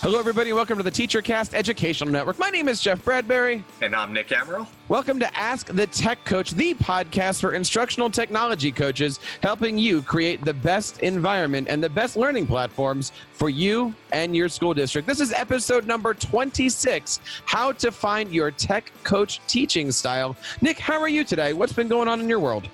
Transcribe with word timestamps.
Hello, 0.00 0.20
everybody. 0.20 0.52
Welcome 0.52 0.76
to 0.76 0.84
the 0.84 0.92
TeacherCast 0.92 1.54
Educational 1.54 2.08
Network. 2.08 2.38
My 2.38 2.50
name 2.50 2.68
is 2.68 2.80
Jeff 2.80 3.04
Bradbury. 3.04 3.64
And 3.82 3.96
I'm 3.96 4.12
Nick 4.12 4.28
Amaral. 4.28 4.68
Welcome 4.86 5.18
to 5.18 5.36
Ask 5.36 5.66
the 5.74 5.88
Tech 5.88 6.24
Coach, 6.24 6.52
the 6.52 6.74
podcast 6.74 7.40
for 7.40 7.52
instructional 7.52 8.08
technology 8.08 8.70
coaches, 8.70 9.18
helping 9.42 9.76
you 9.76 10.00
create 10.00 10.44
the 10.44 10.54
best 10.54 11.00
environment 11.00 11.66
and 11.68 11.82
the 11.82 11.90
best 11.90 12.16
learning 12.16 12.46
platforms 12.46 13.10
for 13.32 13.50
you 13.50 13.92
and 14.12 14.36
your 14.36 14.48
school 14.48 14.72
district. 14.72 15.08
This 15.08 15.18
is 15.18 15.32
episode 15.32 15.84
number 15.84 16.14
26 16.14 17.18
How 17.44 17.72
to 17.72 17.90
Find 17.90 18.30
Your 18.30 18.52
Tech 18.52 18.92
Coach 19.02 19.40
Teaching 19.48 19.90
Style. 19.90 20.36
Nick, 20.60 20.78
how 20.78 21.00
are 21.00 21.08
you 21.08 21.24
today? 21.24 21.54
What's 21.54 21.72
been 21.72 21.88
going 21.88 22.06
on 22.06 22.20
in 22.20 22.28
your 22.28 22.38
world? 22.38 22.68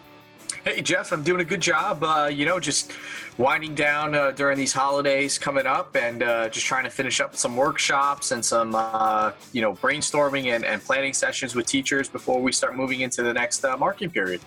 Hey, 0.64 0.80
Jeff, 0.80 1.12
I'm 1.12 1.22
doing 1.22 1.42
a 1.42 1.44
good 1.44 1.60
job. 1.60 2.02
Uh, 2.02 2.30
you 2.32 2.46
know, 2.46 2.58
just 2.58 2.90
winding 3.36 3.74
down 3.74 4.14
uh, 4.14 4.30
during 4.30 4.56
these 4.56 4.72
holidays 4.72 5.36
coming 5.36 5.66
up 5.66 5.94
and 5.94 6.22
uh, 6.22 6.48
just 6.48 6.64
trying 6.64 6.84
to 6.84 6.90
finish 6.90 7.20
up 7.20 7.36
some 7.36 7.54
workshops 7.54 8.32
and 8.32 8.42
some, 8.42 8.74
uh, 8.74 9.32
you 9.52 9.60
know, 9.60 9.74
brainstorming 9.74 10.54
and, 10.54 10.64
and, 10.64 10.82
planning 10.82 11.12
sessions 11.12 11.54
with 11.54 11.66
teachers 11.66 12.08
before 12.08 12.40
we 12.40 12.50
start 12.50 12.76
moving 12.76 13.02
into 13.02 13.22
the 13.22 13.34
next 13.34 13.62
uh, 13.62 13.76
marking 13.76 14.08
period. 14.08 14.40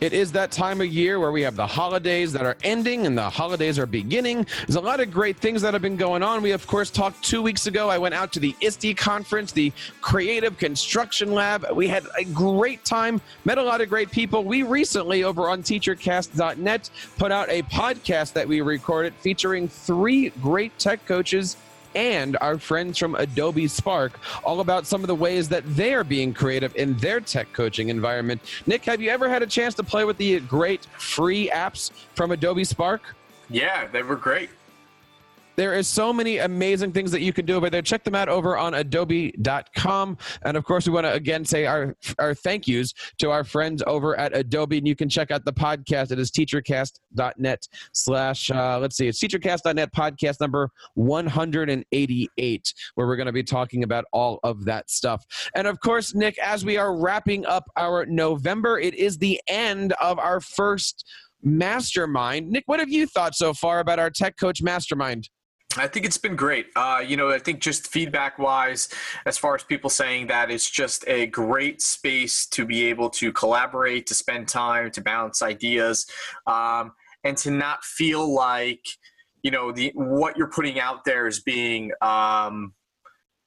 It 0.00 0.12
is 0.12 0.32
that 0.32 0.50
time 0.50 0.80
of 0.80 0.86
year 0.86 1.18
where 1.18 1.32
we 1.32 1.42
have 1.42 1.56
the 1.56 1.66
holidays 1.66 2.32
that 2.32 2.46
are 2.46 2.56
ending 2.62 3.06
and 3.06 3.16
the 3.16 3.28
holidays 3.28 3.78
are 3.78 3.86
beginning. 3.86 4.46
There's 4.66 4.76
a 4.76 4.80
lot 4.80 5.00
of 5.00 5.10
great 5.10 5.36
things 5.36 5.62
that 5.62 5.72
have 5.74 5.82
been 5.82 5.96
going 5.96 6.22
on. 6.22 6.42
We, 6.42 6.52
of 6.52 6.66
course, 6.66 6.90
talked 6.90 7.22
two 7.22 7.42
weeks 7.42 7.66
ago. 7.66 7.88
I 7.88 7.98
went 7.98 8.14
out 8.14 8.32
to 8.34 8.40
the 8.40 8.54
ISTE 8.60 8.96
conference, 8.96 9.52
the 9.52 9.72
Creative 10.00 10.56
Construction 10.56 11.32
Lab. 11.32 11.66
We 11.74 11.88
had 11.88 12.06
a 12.16 12.24
great 12.24 12.84
time, 12.84 13.20
met 13.44 13.58
a 13.58 13.62
lot 13.62 13.80
of 13.80 13.88
great 13.88 14.10
people. 14.10 14.44
We 14.44 14.62
recently, 14.62 15.24
over 15.24 15.48
on 15.48 15.62
teachercast.net, 15.62 16.90
put 17.18 17.32
out 17.32 17.48
a 17.48 17.62
podcast 17.62 18.32
that 18.34 18.46
we 18.46 18.60
recorded 18.60 19.14
featuring 19.14 19.68
three 19.68 20.30
great 20.40 20.78
tech 20.78 21.04
coaches 21.06 21.56
and 21.94 22.36
our 22.40 22.58
friends 22.58 22.98
from 22.98 23.14
Adobe 23.16 23.66
Spark 23.68 24.18
all 24.44 24.60
about 24.60 24.86
some 24.86 25.02
of 25.02 25.08
the 25.08 25.14
ways 25.14 25.48
that 25.48 25.64
they 25.74 25.94
are 25.94 26.04
being 26.04 26.32
creative 26.32 26.74
in 26.76 26.96
their 26.98 27.20
tech 27.20 27.52
coaching 27.52 27.88
environment. 27.88 28.40
Nick, 28.66 28.84
have 28.84 29.00
you 29.00 29.10
ever 29.10 29.28
had 29.28 29.42
a 29.42 29.46
chance 29.46 29.74
to 29.74 29.82
play 29.82 30.04
with 30.04 30.16
the 30.16 30.40
great 30.40 30.86
free 30.98 31.48
apps 31.48 31.90
from 32.14 32.30
Adobe 32.30 32.64
Spark? 32.64 33.14
Yeah, 33.48 33.88
they 33.88 34.02
were 34.02 34.16
great. 34.16 34.50
There 35.56 35.74
is 35.74 35.88
so 35.88 36.12
many 36.12 36.38
amazing 36.38 36.92
things 36.92 37.10
that 37.12 37.20
you 37.20 37.32
can 37.32 37.44
do 37.44 37.56
over 37.56 37.68
there. 37.70 37.82
Check 37.82 38.04
them 38.04 38.14
out 38.14 38.28
over 38.28 38.56
on 38.56 38.74
adobe.com. 38.74 40.18
And 40.42 40.56
of 40.56 40.64
course, 40.64 40.86
we 40.86 40.92
want 40.92 41.06
to 41.06 41.12
again 41.12 41.44
say 41.44 41.66
our, 41.66 41.96
our 42.18 42.34
thank 42.34 42.66
yous 42.66 42.94
to 43.18 43.30
our 43.30 43.44
friends 43.44 43.82
over 43.86 44.18
at 44.18 44.36
Adobe. 44.36 44.78
And 44.78 44.88
you 44.88 44.96
can 44.96 45.08
check 45.08 45.30
out 45.30 45.44
the 45.44 45.52
podcast. 45.52 46.12
It 46.12 46.18
is 46.18 46.30
teachercast.net 46.30 47.68
slash, 47.92 48.50
uh, 48.50 48.78
let's 48.78 48.96
see, 48.96 49.08
it's 49.08 49.20
teachercast.net 49.20 49.92
podcast 49.94 50.40
number 50.40 50.70
188, 50.94 52.74
where 52.94 53.06
we're 53.06 53.16
going 53.16 53.26
to 53.26 53.32
be 53.32 53.42
talking 53.42 53.84
about 53.84 54.04
all 54.12 54.40
of 54.42 54.64
that 54.64 54.90
stuff. 54.90 55.24
And 55.54 55.66
of 55.66 55.80
course, 55.80 56.14
Nick, 56.14 56.38
as 56.38 56.64
we 56.64 56.76
are 56.76 56.96
wrapping 56.96 57.44
up 57.46 57.64
our 57.76 58.06
November, 58.06 58.78
it 58.78 58.94
is 58.94 59.18
the 59.18 59.40
end 59.46 59.92
of 60.00 60.18
our 60.18 60.40
first 60.40 61.04
mastermind. 61.42 62.50
Nick, 62.50 62.64
what 62.66 62.80
have 62.80 62.90
you 62.90 63.06
thought 63.06 63.34
so 63.34 63.54
far 63.54 63.80
about 63.80 63.98
our 63.98 64.10
Tech 64.10 64.36
Coach 64.36 64.62
Mastermind? 64.62 65.28
I 65.76 65.86
think 65.86 66.04
it's 66.04 66.18
been 66.18 66.34
great. 66.34 66.66
Uh, 66.74 67.02
you 67.06 67.16
know, 67.16 67.30
I 67.30 67.38
think 67.38 67.60
just 67.60 67.86
feedback 67.86 68.38
wise, 68.38 68.88
as 69.24 69.38
far 69.38 69.54
as 69.54 69.62
people 69.62 69.88
saying 69.88 70.26
that 70.26 70.50
it's 70.50 70.68
just 70.68 71.04
a 71.06 71.26
great 71.26 71.80
space 71.80 72.46
to 72.48 72.64
be 72.64 72.86
able 72.86 73.08
to 73.10 73.32
collaborate, 73.32 74.06
to 74.08 74.14
spend 74.14 74.48
time, 74.48 74.90
to 74.90 75.00
bounce 75.00 75.42
ideas, 75.42 76.06
um, 76.48 76.92
and 77.22 77.36
to 77.38 77.52
not 77.52 77.84
feel 77.84 78.34
like, 78.34 78.84
you 79.42 79.52
know, 79.52 79.70
the 79.70 79.92
what 79.94 80.36
you're 80.36 80.50
putting 80.50 80.80
out 80.80 81.04
there 81.04 81.28
is 81.28 81.40
being, 81.40 81.92
um, 82.02 82.74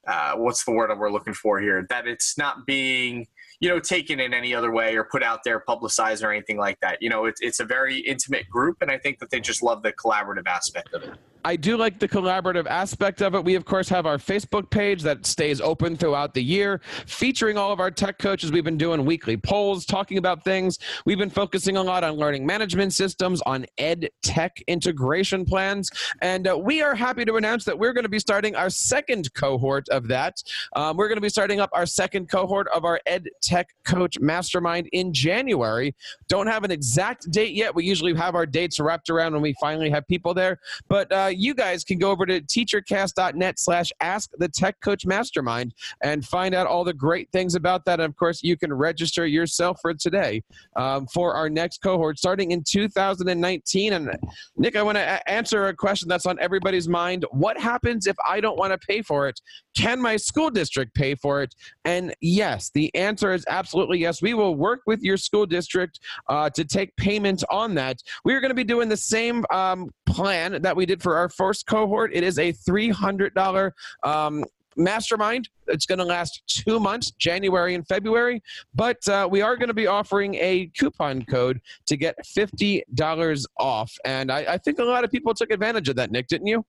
uh, 0.06 0.32
what's 0.36 0.64
the 0.64 0.72
word 0.72 0.96
we're 0.98 1.12
looking 1.12 1.34
for 1.34 1.60
here? 1.60 1.86
That 1.90 2.06
it's 2.06 2.38
not 2.38 2.64
being 2.66 3.26
you 3.60 3.68
know 3.68 3.78
taken 3.78 4.18
in 4.18 4.34
any 4.34 4.54
other 4.54 4.72
way 4.72 4.96
or 4.96 5.04
put 5.04 5.22
out 5.22 5.40
there 5.44 5.60
publicized 5.60 6.24
or 6.24 6.32
anything 6.32 6.58
like 6.58 6.78
that 6.80 6.98
you 7.00 7.08
know 7.08 7.24
it's, 7.24 7.40
it's 7.40 7.60
a 7.60 7.64
very 7.64 7.98
intimate 8.00 8.46
group 8.50 8.76
and 8.80 8.90
i 8.90 8.98
think 8.98 9.20
that 9.20 9.30
they 9.30 9.38
just 9.38 9.62
love 9.62 9.80
the 9.84 9.92
collaborative 9.92 10.46
aspect 10.48 10.92
of 10.92 11.04
it 11.04 11.16
I 11.46 11.56
do 11.56 11.76
like 11.76 11.98
the 11.98 12.08
collaborative 12.08 12.66
aspect 12.66 13.20
of 13.20 13.34
it. 13.34 13.44
We, 13.44 13.54
of 13.54 13.66
course, 13.66 13.86
have 13.90 14.06
our 14.06 14.16
Facebook 14.16 14.70
page 14.70 15.02
that 15.02 15.26
stays 15.26 15.60
open 15.60 15.94
throughout 15.94 16.32
the 16.32 16.42
year, 16.42 16.80
featuring 17.04 17.58
all 17.58 17.70
of 17.70 17.80
our 17.80 17.90
tech 17.90 18.18
coaches. 18.18 18.50
We've 18.50 18.64
been 18.64 18.78
doing 18.78 19.04
weekly 19.04 19.36
polls, 19.36 19.84
talking 19.84 20.16
about 20.16 20.42
things. 20.42 20.78
We've 21.04 21.18
been 21.18 21.28
focusing 21.28 21.76
a 21.76 21.82
lot 21.82 22.02
on 22.02 22.14
learning 22.14 22.46
management 22.46 22.94
systems, 22.94 23.42
on 23.42 23.66
ed 23.76 24.08
tech 24.22 24.62
integration 24.68 25.44
plans. 25.44 25.90
And 26.22 26.48
uh, 26.48 26.56
we 26.56 26.80
are 26.80 26.94
happy 26.94 27.26
to 27.26 27.36
announce 27.36 27.66
that 27.66 27.78
we're 27.78 27.92
going 27.92 28.04
to 28.04 28.08
be 28.08 28.18
starting 28.18 28.56
our 28.56 28.70
second 28.70 29.32
cohort 29.34 29.86
of 29.90 30.08
that. 30.08 30.42
Um, 30.74 30.96
we're 30.96 31.08
going 31.08 31.18
to 31.18 31.22
be 31.22 31.28
starting 31.28 31.60
up 31.60 31.68
our 31.74 31.84
second 31.84 32.30
cohort 32.30 32.68
of 32.68 32.86
our 32.86 33.00
ed 33.04 33.28
tech 33.42 33.68
coach 33.84 34.18
mastermind 34.18 34.88
in 34.92 35.12
January. 35.12 35.94
Don't 36.26 36.46
have 36.46 36.64
an 36.64 36.70
exact 36.70 37.30
date 37.30 37.52
yet. 37.52 37.74
We 37.74 37.84
usually 37.84 38.14
have 38.14 38.34
our 38.34 38.46
dates 38.46 38.80
wrapped 38.80 39.10
around 39.10 39.34
when 39.34 39.42
we 39.42 39.54
finally 39.60 39.90
have 39.90 40.08
people 40.08 40.32
there. 40.32 40.58
But 40.88 41.12
uh, 41.12 41.32
you 41.38 41.54
guys 41.54 41.84
can 41.84 41.98
go 41.98 42.10
over 42.10 42.26
to 42.26 42.40
teachercast.net 42.40 43.58
slash 43.58 43.92
ask 44.00 44.30
the 44.38 44.48
tech 44.48 44.80
coach 44.80 45.06
mastermind 45.06 45.74
and 46.02 46.24
find 46.24 46.54
out 46.54 46.66
all 46.66 46.84
the 46.84 46.92
great 46.92 47.30
things 47.32 47.54
about 47.54 47.84
that. 47.84 48.00
And 48.00 48.08
of 48.08 48.16
course, 48.16 48.42
you 48.42 48.56
can 48.56 48.72
register 48.72 49.26
yourself 49.26 49.78
for 49.80 49.94
today 49.94 50.42
um, 50.76 51.06
for 51.06 51.34
our 51.34 51.48
next 51.48 51.82
cohort 51.82 52.18
starting 52.18 52.52
in 52.52 52.62
2019. 52.62 53.92
And 53.92 54.10
Nick, 54.56 54.76
I 54.76 54.82
want 54.82 54.96
to 54.96 55.02
a- 55.02 55.28
answer 55.28 55.68
a 55.68 55.74
question 55.74 56.08
that's 56.08 56.26
on 56.26 56.38
everybody's 56.40 56.88
mind. 56.88 57.24
What 57.30 57.58
happens 57.58 58.06
if 58.06 58.16
I 58.26 58.40
don't 58.40 58.58
want 58.58 58.72
to 58.72 58.86
pay 58.86 59.02
for 59.02 59.28
it? 59.28 59.40
Can 59.76 60.00
my 60.00 60.16
school 60.16 60.50
district 60.50 60.94
pay 60.94 61.14
for 61.14 61.42
it? 61.42 61.54
And 61.84 62.14
yes, 62.20 62.70
the 62.74 62.94
answer 62.94 63.32
is 63.32 63.44
absolutely 63.48 63.98
yes. 63.98 64.22
We 64.22 64.34
will 64.34 64.54
work 64.54 64.80
with 64.86 65.02
your 65.02 65.16
school 65.16 65.46
district 65.46 66.00
uh, 66.28 66.50
to 66.50 66.64
take 66.64 66.94
payment 66.96 67.42
on 67.50 67.74
that. 67.74 68.02
We 68.24 68.34
are 68.34 68.40
going 68.40 68.50
to 68.50 68.54
be 68.54 68.64
doing 68.64 68.88
the 68.88 68.96
same 68.96 69.44
um, 69.50 69.90
plan 70.06 70.62
that 70.62 70.76
we 70.76 70.86
did 70.86 71.02
for 71.02 71.16
our 71.16 71.23
first 71.28 71.66
cohort. 71.66 72.10
It 72.14 72.24
is 72.24 72.38
a 72.38 72.52
$300 72.52 73.72
um, 74.02 74.44
mastermind. 74.76 75.48
It's 75.68 75.86
going 75.86 75.98
to 75.98 76.04
last 76.04 76.42
two 76.46 76.78
months, 76.80 77.10
January 77.12 77.74
and 77.74 77.86
February. 77.86 78.42
But 78.74 79.06
uh, 79.08 79.28
we 79.30 79.40
are 79.40 79.56
going 79.56 79.68
to 79.68 79.74
be 79.74 79.86
offering 79.86 80.34
a 80.36 80.70
coupon 80.78 81.24
code 81.24 81.60
to 81.86 81.96
get 81.96 82.16
$50 82.24 83.44
off. 83.58 83.92
And 84.04 84.30
I, 84.30 84.54
I 84.54 84.58
think 84.58 84.78
a 84.78 84.84
lot 84.84 85.04
of 85.04 85.10
people 85.10 85.34
took 85.34 85.50
advantage 85.50 85.88
of 85.88 85.96
that, 85.96 86.10
Nick, 86.10 86.28
didn't 86.28 86.46
you? 86.46 86.64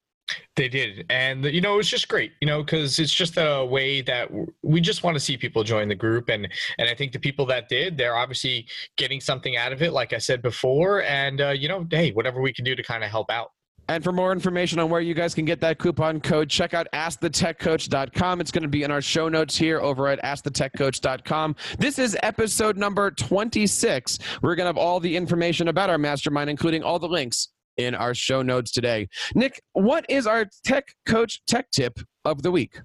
They 0.55 0.69
did. 0.69 1.05
And, 1.09 1.45
you 1.45 1.61
know, 1.61 1.75
it 1.75 1.77
was 1.77 1.89
just 1.89 2.07
great, 2.07 2.31
you 2.41 2.47
know, 2.47 2.63
because 2.63 2.97
it's 2.97 3.13
just 3.13 3.35
a 3.37 3.63
way 3.63 4.01
that 4.01 4.29
we 4.63 4.81
just 4.81 5.03
want 5.03 5.15
to 5.15 5.19
see 5.19 5.37
people 5.37 5.63
join 5.63 5.87
the 5.87 5.95
group. 5.95 6.29
And, 6.29 6.47
and 6.79 6.89
I 6.89 6.95
think 6.95 7.11
the 7.11 7.19
people 7.19 7.45
that 7.47 7.69
did, 7.69 7.97
they're 7.97 8.15
obviously 8.15 8.65
getting 8.97 9.21
something 9.21 9.55
out 9.55 9.71
of 9.71 9.83
it, 9.83 9.93
like 9.93 10.13
I 10.13 10.17
said 10.17 10.41
before. 10.41 11.03
And, 11.03 11.41
uh, 11.41 11.49
you 11.49 11.67
know, 11.67 11.85
hey, 11.91 12.11
whatever 12.11 12.41
we 12.41 12.53
can 12.53 12.65
do 12.65 12.75
to 12.75 12.81
kind 12.81 13.03
of 13.03 13.11
help 13.11 13.29
out. 13.29 13.51
And 13.87 14.03
for 14.03 14.11
more 14.11 14.31
information 14.31 14.79
on 14.79 14.89
where 14.89 15.01
you 15.01 15.13
guys 15.13 15.35
can 15.35 15.45
get 15.45 15.61
that 15.61 15.77
coupon 15.77 16.19
code, 16.19 16.49
check 16.49 16.73
out 16.73 16.87
askthetechcoach.com. 16.93 18.41
It's 18.41 18.51
going 18.51 18.63
to 18.63 18.67
be 18.67 18.83
in 18.83 18.91
our 18.91 19.01
show 19.01 19.29
notes 19.29 19.55
here 19.55 19.79
over 19.79 20.07
at 20.07 20.21
askthetechcoach.com. 20.23 21.55
This 21.77 21.99
is 21.99 22.17
episode 22.23 22.77
number 22.77 23.11
26. 23.11 24.19
We're 24.41 24.55
going 24.55 24.65
to 24.65 24.69
have 24.69 24.77
all 24.77 24.99
the 24.99 25.15
information 25.15 25.67
about 25.67 25.89
our 25.89 25.97
mastermind, 25.97 26.49
including 26.49 26.83
all 26.83 26.97
the 26.99 27.07
links 27.07 27.49
in 27.77 27.93
our 27.93 28.13
show 28.13 28.41
notes 28.41 28.71
today. 28.71 29.07
Nick, 29.35 29.61
what 29.73 30.05
is 30.09 30.25
our 30.25 30.45
tech 30.63 30.95
coach 31.05 31.41
tech 31.45 31.69
tip 31.71 31.99
of 32.23 32.41
the 32.41 32.51
week? 32.51 32.79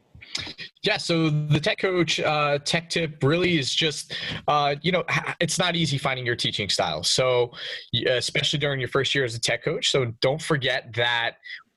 Yeah, 0.83 0.97
so 0.97 1.29
the 1.29 1.61
tech 1.61 1.79
coach 1.79 2.21
uh, 2.21 2.59
tech 2.59 2.89
tip 2.91 3.23
really 3.23 3.59
is 3.59 3.75
just, 3.75 4.15
uh, 4.49 4.77
you 4.83 4.93
know, 4.93 5.05
it's 5.41 5.59
not 5.59 5.77
easy 5.77 5.99
finding 5.99 6.25
your 6.25 6.37
teaching 6.37 6.69
style. 6.69 7.03
So, 7.03 7.53
especially 8.07 8.59
during 8.59 8.81
your 8.81 8.89
first 8.89 9.15
year 9.15 9.25
as 9.25 9.35
a 9.35 9.41
tech 9.41 9.63
coach. 9.63 9.91
So, 9.91 10.07
don't 10.21 10.41
forget 10.41 10.95
that 10.95 11.33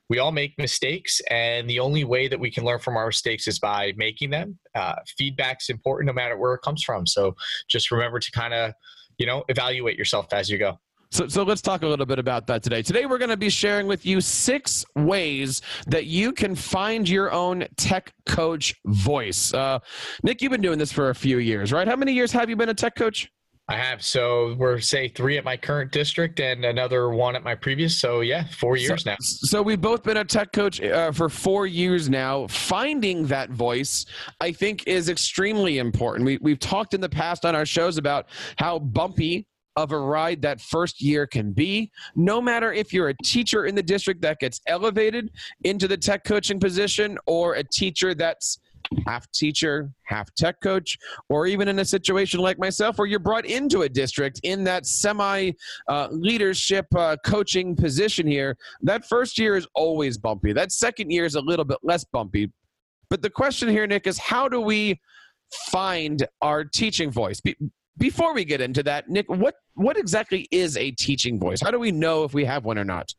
we 0.08 0.18
all 0.18 0.32
make 0.32 0.54
mistakes, 0.58 1.20
and 1.30 1.68
the 1.68 1.80
only 1.80 2.04
way 2.04 2.28
that 2.28 2.38
we 2.38 2.50
can 2.50 2.64
learn 2.64 2.78
from 2.78 2.96
our 2.96 3.06
mistakes 3.06 3.48
is 3.48 3.58
by 3.58 3.92
making 3.96 4.30
them. 4.30 4.58
Uh, 4.74 4.96
feedback's 5.18 5.70
important 5.70 6.06
no 6.06 6.12
matter 6.12 6.36
where 6.36 6.54
it 6.54 6.60
comes 6.62 6.82
from. 6.82 7.06
So, 7.06 7.34
just 7.68 7.90
remember 7.90 8.18
to 8.18 8.30
kind 8.32 8.54
of, 8.54 8.72
you 9.18 9.26
know, 9.26 9.44
evaluate 9.48 9.96
yourself 9.96 10.32
as 10.32 10.48
you 10.50 10.58
go. 10.58 10.78
So, 11.14 11.28
so 11.28 11.44
let's 11.44 11.62
talk 11.62 11.82
a 11.82 11.86
little 11.86 12.06
bit 12.06 12.18
about 12.18 12.48
that 12.48 12.64
today. 12.64 12.82
Today, 12.82 13.06
we're 13.06 13.18
going 13.18 13.30
to 13.30 13.36
be 13.36 13.48
sharing 13.48 13.86
with 13.86 14.04
you 14.04 14.20
six 14.20 14.84
ways 14.96 15.62
that 15.86 16.06
you 16.06 16.32
can 16.32 16.56
find 16.56 17.08
your 17.08 17.30
own 17.30 17.68
tech 17.76 18.12
coach 18.26 18.74
voice. 18.86 19.54
Uh, 19.54 19.78
Nick, 20.24 20.42
you've 20.42 20.50
been 20.50 20.60
doing 20.60 20.76
this 20.76 20.90
for 20.90 21.10
a 21.10 21.14
few 21.14 21.38
years, 21.38 21.72
right? 21.72 21.86
How 21.86 21.94
many 21.94 22.12
years 22.12 22.32
have 22.32 22.50
you 22.50 22.56
been 22.56 22.68
a 22.68 22.74
tech 22.74 22.96
coach? 22.96 23.30
I 23.68 23.76
have. 23.76 24.02
So 24.02 24.56
we're 24.58 24.80
say 24.80 25.06
three 25.06 25.38
at 25.38 25.44
my 25.44 25.56
current 25.56 25.92
district 25.92 26.40
and 26.40 26.64
another 26.64 27.08
one 27.10 27.36
at 27.36 27.44
my 27.44 27.54
previous. 27.54 27.96
So 27.96 28.20
yeah, 28.20 28.48
four 28.48 28.76
years 28.76 29.04
so, 29.04 29.10
now. 29.10 29.16
So 29.20 29.62
we've 29.62 29.80
both 29.80 30.02
been 30.02 30.16
a 30.16 30.24
tech 30.24 30.50
coach 30.52 30.80
uh, 30.80 31.12
for 31.12 31.28
four 31.28 31.68
years 31.68 32.10
now. 32.10 32.48
Finding 32.48 33.24
that 33.28 33.50
voice, 33.50 34.04
I 34.40 34.50
think, 34.50 34.82
is 34.88 35.08
extremely 35.08 35.78
important. 35.78 36.26
We, 36.26 36.38
we've 36.42 36.58
talked 36.58 36.92
in 36.92 37.00
the 37.00 37.08
past 37.08 37.44
on 37.44 37.54
our 37.54 37.64
shows 37.64 37.98
about 37.98 38.26
how 38.58 38.80
bumpy 38.80 39.46
of 39.76 39.92
a 39.92 39.98
ride 39.98 40.42
that 40.42 40.60
first 40.60 41.00
year 41.00 41.26
can 41.26 41.52
be. 41.52 41.90
No 42.14 42.40
matter 42.40 42.72
if 42.72 42.92
you're 42.92 43.08
a 43.08 43.16
teacher 43.24 43.66
in 43.66 43.74
the 43.74 43.82
district 43.82 44.20
that 44.22 44.38
gets 44.38 44.60
elevated 44.66 45.30
into 45.64 45.88
the 45.88 45.96
tech 45.96 46.24
coaching 46.24 46.60
position 46.60 47.18
or 47.26 47.54
a 47.54 47.64
teacher 47.64 48.14
that's 48.14 48.58
half 49.06 49.30
teacher, 49.32 49.90
half 50.04 50.32
tech 50.34 50.60
coach, 50.60 50.98
or 51.28 51.46
even 51.46 51.68
in 51.68 51.78
a 51.78 51.84
situation 51.84 52.40
like 52.40 52.58
myself 52.58 52.98
where 52.98 53.06
you're 53.06 53.18
brought 53.18 53.46
into 53.46 53.82
a 53.82 53.88
district 53.88 54.40
in 54.42 54.64
that 54.64 54.86
semi 54.86 55.52
uh, 55.88 56.08
leadership 56.10 56.86
uh, 56.96 57.16
coaching 57.24 57.74
position 57.74 58.26
here, 58.26 58.56
that 58.82 59.06
first 59.06 59.38
year 59.38 59.56
is 59.56 59.66
always 59.74 60.18
bumpy. 60.18 60.52
That 60.52 60.72
second 60.72 61.10
year 61.10 61.24
is 61.24 61.34
a 61.34 61.40
little 61.40 61.64
bit 61.64 61.78
less 61.82 62.04
bumpy. 62.04 62.52
But 63.10 63.22
the 63.22 63.30
question 63.30 63.68
here, 63.68 63.86
Nick, 63.86 64.06
is 64.06 64.18
how 64.18 64.48
do 64.48 64.60
we 64.60 65.00
find 65.70 66.26
our 66.42 66.64
teaching 66.64 67.10
voice? 67.10 67.40
Be- 67.40 67.56
before 67.98 68.34
we 68.34 68.44
get 68.44 68.60
into 68.60 68.82
that, 68.84 69.08
Nick, 69.08 69.28
what 69.28 69.56
what 69.74 69.96
exactly 69.96 70.48
is 70.50 70.76
a 70.76 70.90
teaching 70.92 71.38
voice? 71.38 71.60
How 71.62 71.70
do 71.70 71.78
we 71.78 71.92
know 71.92 72.24
if 72.24 72.34
we 72.34 72.44
have 72.44 72.64
one 72.64 72.78
or 72.78 72.84
not? 72.84 73.12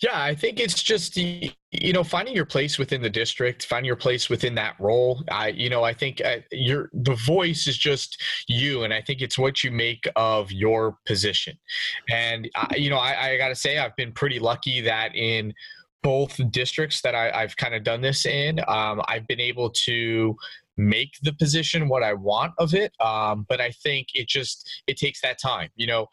Yeah, 0.00 0.20
I 0.20 0.34
think 0.34 0.60
it's 0.60 0.82
just 0.82 1.16
you 1.16 1.52
know 1.92 2.04
finding 2.04 2.34
your 2.34 2.44
place 2.44 2.78
within 2.78 3.02
the 3.02 3.10
district, 3.10 3.66
finding 3.66 3.86
your 3.86 3.96
place 3.96 4.28
within 4.28 4.54
that 4.56 4.74
role. 4.78 5.22
I 5.30 5.48
you 5.48 5.70
know 5.70 5.82
I 5.82 5.94
think 5.94 6.20
uh, 6.24 6.38
your 6.52 6.90
the 6.92 7.14
voice 7.14 7.66
is 7.66 7.76
just 7.76 8.22
you, 8.46 8.84
and 8.84 8.92
I 8.92 9.00
think 9.00 9.22
it's 9.22 9.38
what 9.38 9.64
you 9.64 9.70
make 9.70 10.06
of 10.16 10.52
your 10.52 10.98
position. 11.06 11.56
And 12.10 12.48
I, 12.54 12.76
you 12.76 12.90
know 12.90 12.98
I, 12.98 13.30
I 13.30 13.36
got 13.38 13.48
to 13.48 13.54
say 13.54 13.78
I've 13.78 13.96
been 13.96 14.12
pretty 14.12 14.38
lucky 14.38 14.80
that 14.82 15.14
in 15.14 15.54
both 16.02 16.38
districts 16.50 17.00
that 17.00 17.14
I, 17.14 17.40
have 17.40 17.56
kind 17.56 17.74
of 17.74 17.82
done 17.82 18.02
this 18.02 18.26
in, 18.26 18.60
um, 18.68 19.00
I've 19.08 19.26
been 19.26 19.40
able 19.40 19.70
to 19.70 20.36
make 20.76 21.14
the 21.22 21.32
position 21.32 21.88
what 21.88 22.02
I 22.02 22.14
want 22.14 22.52
of 22.58 22.74
it. 22.74 22.92
Um, 23.00 23.46
but 23.48 23.60
I 23.60 23.70
think 23.70 24.08
it 24.14 24.28
just 24.28 24.68
it 24.86 24.96
takes 24.96 25.20
that 25.22 25.38
time. 25.40 25.70
You 25.76 25.86
know, 25.86 26.08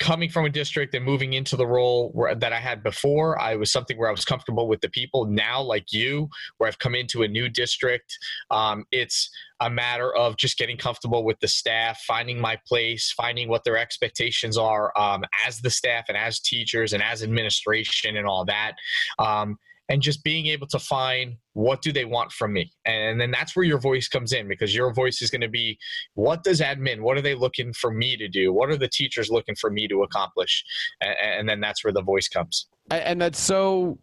coming 0.00 0.28
from 0.28 0.44
a 0.44 0.50
district 0.50 0.94
and 0.94 1.04
moving 1.04 1.34
into 1.34 1.56
the 1.56 1.66
role 1.66 2.10
where, 2.12 2.34
that 2.34 2.52
I 2.52 2.58
had 2.58 2.82
before, 2.82 3.40
I 3.40 3.54
was 3.54 3.70
something 3.70 3.96
where 3.96 4.08
I 4.08 4.12
was 4.12 4.24
comfortable 4.24 4.68
with 4.68 4.80
the 4.80 4.88
people. 4.88 5.26
Now, 5.26 5.62
like 5.62 5.92
you, 5.92 6.28
where 6.58 6.68
I've 6.68 6.78
come 6.78 6.94
into 6.94 7.22
a 7.22 7.28
new 7.28 7.48
district, 7.48 8.16
um, 8.50 8.84
it's 8.90 9.30
a 9.60 9.70
matter 9.70 10.14
of 10.14 10.36
just 10.36 10.58
getting 10.58 10.76
comfortable 10.76 11.24
with 11.24 11.38
the 11.40 11.48
staff, 11.48 12.02
finding 12.06 12.40
my 12.40 12.58
place, 12.66 13.12
finding 13.12 13.48
what 13.48 13.62
their 13.64 13.78
expectations 13.78 14.58
are 14.58 14.92
um, 14.98 15.24
as 15.46 15.60
the 15.60 15.70
staff 15.70 16.06
and 16.08 16.18
as 16.18 16.40
teachers 16.40 16.92
and 16.92 17.02
as 17.02 17.22
administration 17.22 18.16
and 18.16 18.26
all 18.26 18.44
that. 18.44 18.72
Um, 19.18 19.58
and 19.88 20.00
just 20.00 20.24
being 20.24 20.46
able 20.46 20.66
to 20.68 20.78
find 20.78 21.36
what 21.52 21.82
do 21.82 21.92
they 21.92 22.04
want 22.04 22.32
from 22.32 22.52
me. 22.52 22.72
And 22.86 23.20
then 23.20 23.30
that's 23.30 23.54
where 23.54 23.64
your 23.64 23.78
voice 23.78 24.08
comes 24.08 24.32
in 24.32 24.48
because 24.48 24.74
your 24.74 24.92
voice 24.92 25.20
is 25.20 25.30
going 25.30 25.42
to 25.42 25.48
be 25.48 25.78
what 26.14 26.42
does 26.42 26.60
admin 26.60 27.02
what 27.02 27.16
are 27.16 27.22
they 27.22 27.34
looking 27.34 27.72
for 27.72 27.90
me 27.90 28.16
to 28.16 28.28
do? 28.28 28.52
What 28.52 28.70
are 28.70 28.76
the 28.76 28.88
teachers 28.88 29.30
looking 29.30 29.54
for 29.54 29.70
me 29.70 29.86
to 29.88 30.02
accomplish? 30.02 30.64
And, 31.00 31.48
then 31.48 31.60
that's 31.60 31.84
where 31.84 31.92
the 31.92 32.02
voice 32.02 32.26
comes. 32.28 32.66
And 32.90 33.20
that's 33.20 33.38
so 33.38 33.98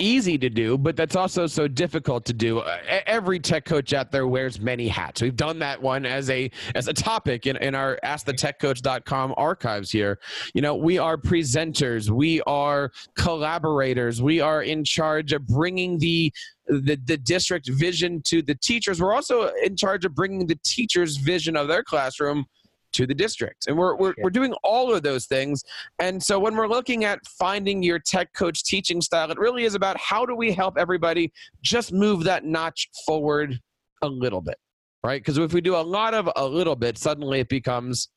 easy 0.00 0.38
to 0.38 0.50
do, 0.50 0.76
but 0.78 0.96
that's 0.96 1.16
also 1.16 1.46
so 1.46 1.68
difficult 1.68 2.24
to 2.26 2.32
do. 2.32 2.62
Every 3.06 3.38
tech 3.38 3.64
coach 3.64 3.92
out 3.92 4.10
there 4.10 4.26
wears 4.26 4.60
many 4.60 4.88
hats. 4.88 5.22
We've 5.22 5.36
done 5.36 5.58
that 5.60 5.80
one 5.80 6.06
as 6.06 6.30
a 6.30 6.50
as 6.74 6.88
a 6.88 6.92
topic 6.92 7.46
in, 7.46 7.56
in 7.58 7.74
our 7.74 7.98
askthetechcoach.com 8.04 9.34
archives 9.36 9.90
here. 9.90 10.18
You 10.54 10.62
know, 10.62 10.74
we 10.74 10.98
are 10.98 11.16
presenters, 11.16 12.10
we 12.10 12.40
are 12.42 12.90
collaborators, 13.16 14.22
we 14.22 14.40
are 14.40 14.62
in 14.62 14.84
charge 14.84 15.32
of 15.32 15.46
bringing 15.46 15.98
the 15.98 16.32
the, 16.66 16.96
the 17.04 17.16
district 17.16 17.68
vision 17.68 18.22
to 18.22 18.42
the 18.42 18.54
teachers. 18.54 19.00
We're 19.00 19.14
also 19.14 19.50
in 19.64 19.76
charge 19.76 20.04
of 20.04 20.14
bringing 20.14 20.46
the 20.46 20.58
teachers' 20.64 21.16
vision 21.16 21.56
of 21.56 21.66
their 21.68 21.82
classroom 21.82 22.46
to 22.92 23.06
the 23.06 23.14
district. 23.14 23.66
And 23.66 23.76
we're, 23.76 23.96
we're, 23.96 24.14
we're 24.22 24.30
doing 24.30 24.52
all 24.64 24.92
of 24.94 25.02
those 25.02 25.26
things. 25.26 25.62
And 25.98 26.22
so 26.22 26.38
when 26.38 26.56
we're 26.56 26.68
looking 26.68 27.04
at 27.04 27.20
finding 27.26 27.82
your 27.82 27.98
tech 27.98 28.32
coach 28.34 28.64
teaching 28.64 29.00
style, 29.00 29.30
it 29.30 29.38
really 29.38 29.64
is 29.64 29.74
about 29.74 29.96
how 29.98 30.26
do 30.26 30.34
we 30.34 30.52
help 30.52 30.76
everybody 30.78 31.32
just 31.62 31.92
move 31.92 32.24
that 32.24 32.44
notch 32.44 32.88
forward 33.06 33.58
a 34.02 34.08
little 34.08 34.40
bit, 34.40 34.56
right? 35.04 35.20
Because 35.20 35.38
if 35.38 35.52
we 35.52 35.60
do 35.60 35.76
a 35.76 35.78
lot 35.78 36.14
of 36.14 36.30
a 36.36 36.46
little 36.46 36.76
bit, 36.76 36.98
suddenly 36.98 37.40
it 37.40 37.48
becomes 37.48 38.08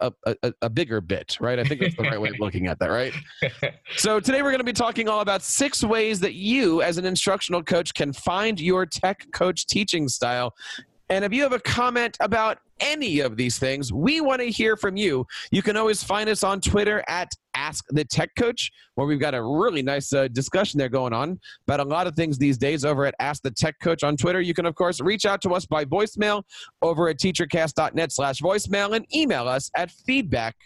a, 0.00 0.12
a, 0.26 0.52
a, 0.62 0.70
bigger 0.70 1.00
bit, 1.00 1.36
right? 1.40 1.58
I 1.58 1.64
think 1.64 1.80
that's 1.80 1.96
the 1.96 2.04
right 2.04 2.20
way 2.20 2.30
of 2.30 2.36
looking 2.40 2.66
at 2.66 2.78
that, 2.78 2.86
right? 2.86 3.12
So 3.96 4.20
today 4.20 4.42
we're 4.42 4.50
going 4.50 4.58
to 4.58 4.64
be 4.64 4.72
talking 4.72 5.08
all 5.08 5.20
about 5.20 5.42
six 5.42 5.82
ways 5.82 6.20
that 6.20 6.34
you, 6.34 6.82
as 6.82 6.98
an 6.98 7.04
instructional 7.04 7.62
coach, 7.62 7.94
can 7.94 8.12
find 8.12 8.60
your 8.60 8.86
tech 8.86 9.26
coach 9.32 9.66
teaching 9.66 10.08
style. 10.08 10.54
And 11.12 11.26
if 11.26 11.32
you 11.34 11.42
have 11.42 11.52
a 11.52 11.60
comment 11.60 12.16
about 12.20 12.56
any 12.80 13.20
of 13.20 13.36
these 13.36 13.58
things, 13.58 13.92
we 13.92 14.22
want 14.22 14.40
to 14.40 14.46
hear 14.46 14.78
from 14.78 14.96
you. 14.96 15.26
You 15.50 15.60
can 15.60 15.76
always 15.76 16.02
find 16.02 16.26
us 16.26 16.42
on 16.42 16.58
Twitter 16.58 17.04
at 17.06 17.30
Ask 17.52 17.84
the 17.90 18.02
Tech 18.02 18.30
Coach, 18.34 18.70
where 18.94 19.06
we've 19.06 19.20
got 19.20 19.34
a 19.34 19.42
really 19.42 19.82
nice 19.82 20.14
uh, 20.14 20.28
discussion 20.28 20.78
there 20.78 20.88
going 20.88 21.12
on 21.12 21.38
about 21.66 21.80
a 21.80 21.84
lot 21.84 22.06
of 22.06 22.16
things 22.16 22.38
these 22.38 22.56
days 22.56 22.86
over 22.86 23.04
at 23.04 23.14
Ask 23.20 23.42
the 23.42 23.50
Tech 23.50 23.74
Coach 23.82 24.02
on 24.02 24.16
Twitter. 24.16 24.40
You 24.40 24.54
can, 24.54 24.64
of 24.64 24.74
course, 24.74 25.02
reach 25.02 25.26
out 25.26 25.42
to 25.42 25.50
us 25.50 25.66
by 25.66 25.84
voicemail 25.84 26.44
over 26.80 27.10
at 27.10 27.18
teachercast.net 27.18 28.10
slash 28.10 28.40
voicemail 28.40 28.96
and 28.96 29.04
email 29.14 29.46
us 29.46 29.70
at 29.76 29.90
feedback 29.90 30.56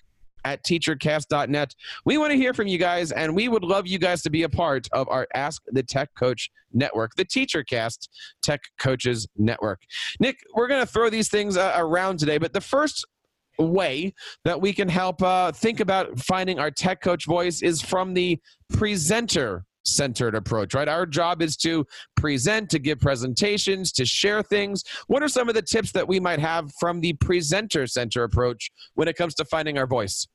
at 0.46 0.62
teachercast.net. 0.62 1.75
We 2.04 2.19
want 2.19 2.31
to 2.31 2.37
hear 2.37 2.54
from 2.54 2.69
you 2.69 2.78
guys, 2.78 3.10
and 3.10 3.34
we 3.34 3.48
would 3.48 3.64
love 3.64 3.88
you 3.88 3.98
guys 3.98 4.22
to 4.22 4.31
be 4.31 4.44
a 4.44 4.48
part 4.48 4.88
of 4.93 5.08
our 5.08 5.26
Ask 5.34 5.62
the 5.66 5.82
Tech 5.82 6.10
Coach 6.14 6.50
network, 6.72 7.16
the 7.16 7.25
TeacherCast 7.25 8.08
Tech 8.43 8.62
Coaches 8.78 9.26
Network. 9.37 9.82
Nick, 10.20 10.38
we're 10.54 10.69
going 10.69 10.81
to 10.81 10.90
throw 10.90 11.10
these 11.10 11.28
things 11.28 11.56
uh, 11.56 11.75
around 11.76 12.19
today, 12.19 12.38
but 12.38 12.52
the 12.52 12.60
first 12.60 13.04
way 13.58 14.14
that 14.44 14.60
we 14.60 14.72
can 14.72 14.88
help 14.88 15.20
uh, 15.20 15.50
think 15.50 15.81
about 15.81 16.16
finding 16.20 16.60
our 16.60 16.70
tech 16.70 17.00
coach 17.00 17.25
voice 17.25 17.62
is 17.62 17.82
from 17.82 18.14
the 18.14 18.38
presenter 18.70 19.64
centered 19.87 20.34
approach, 20.34 20.75
right? 20.75 20.88
Our 20.88 21.06
job 21.06 21.43
is 21.43 21.56
to 21.58 21.87
present, 22.16 22.70
to 22.70 22.78
give 22.78 23.00
presentations, 23.00 23.93
to 23.93 24.04
share 24.04 24.43
things. 24.43 24.84
What 25.06 25.22
are 25.22 25.28
some 25.28 25.48
of 25.48 25.54
the 25.54 25.62
tips 25.62 25.93
that 25.93 26.06
we 26.06 26.20
might 26.20 26.40
have 26.40 26.72
from 26.78 27.00
the 27.00 27.14
presenter 27.14 27.87
center 27.87 28.25
approach 28.25 28.70
when 28.94 29.08
it 29.08 29.16
comes 29.16 29.34
to 29.37 29.44
finding 29.44 29.78
our 29.78 29.87
voice? 29.87 30.26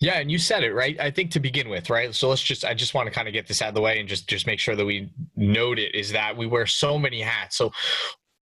Yeah, 0.00 0.18
and 0.18 0.30
you 0.30 0.38
said 0.38 0.64
it 0.64 0.72
right. 0.74 0.98
I 1.00 1.10
think 1.10 1.30
to 1.32 1.40
begin 1.40 1.68
with, 1.68 1.90
right. 1.90 2.14
So 2.14 2.28
let's 2.28 2.42
just 2.42 2.64
I 2.64 2.74
just 2.74 2.94
want 2.94 3.06
to 3.06 3.12
kind 3.12 3.28
of 3.28 3.34
get 3.34 3.46
this 3.46 3.62
out 3.62 3.68
of 3.68 3.74
the 3.74 3.80
way 3.80 4.00
and 4.00 4.08
just 4.08 4.28
just 4.28 4.46
make 4.46 4.58
sure 4.58 4.76
that 4.76 4.84
we 4.84 5.10
note 5.36 5.78
it 5.78 5.94
is 5.94 6.12
that 6.12 6.36
we 6.36 6.46
wear 6.46 6.66
so 6.66 6.98
many 6.98 7.20
hats. 7.20 7.56
So 7.56 7.72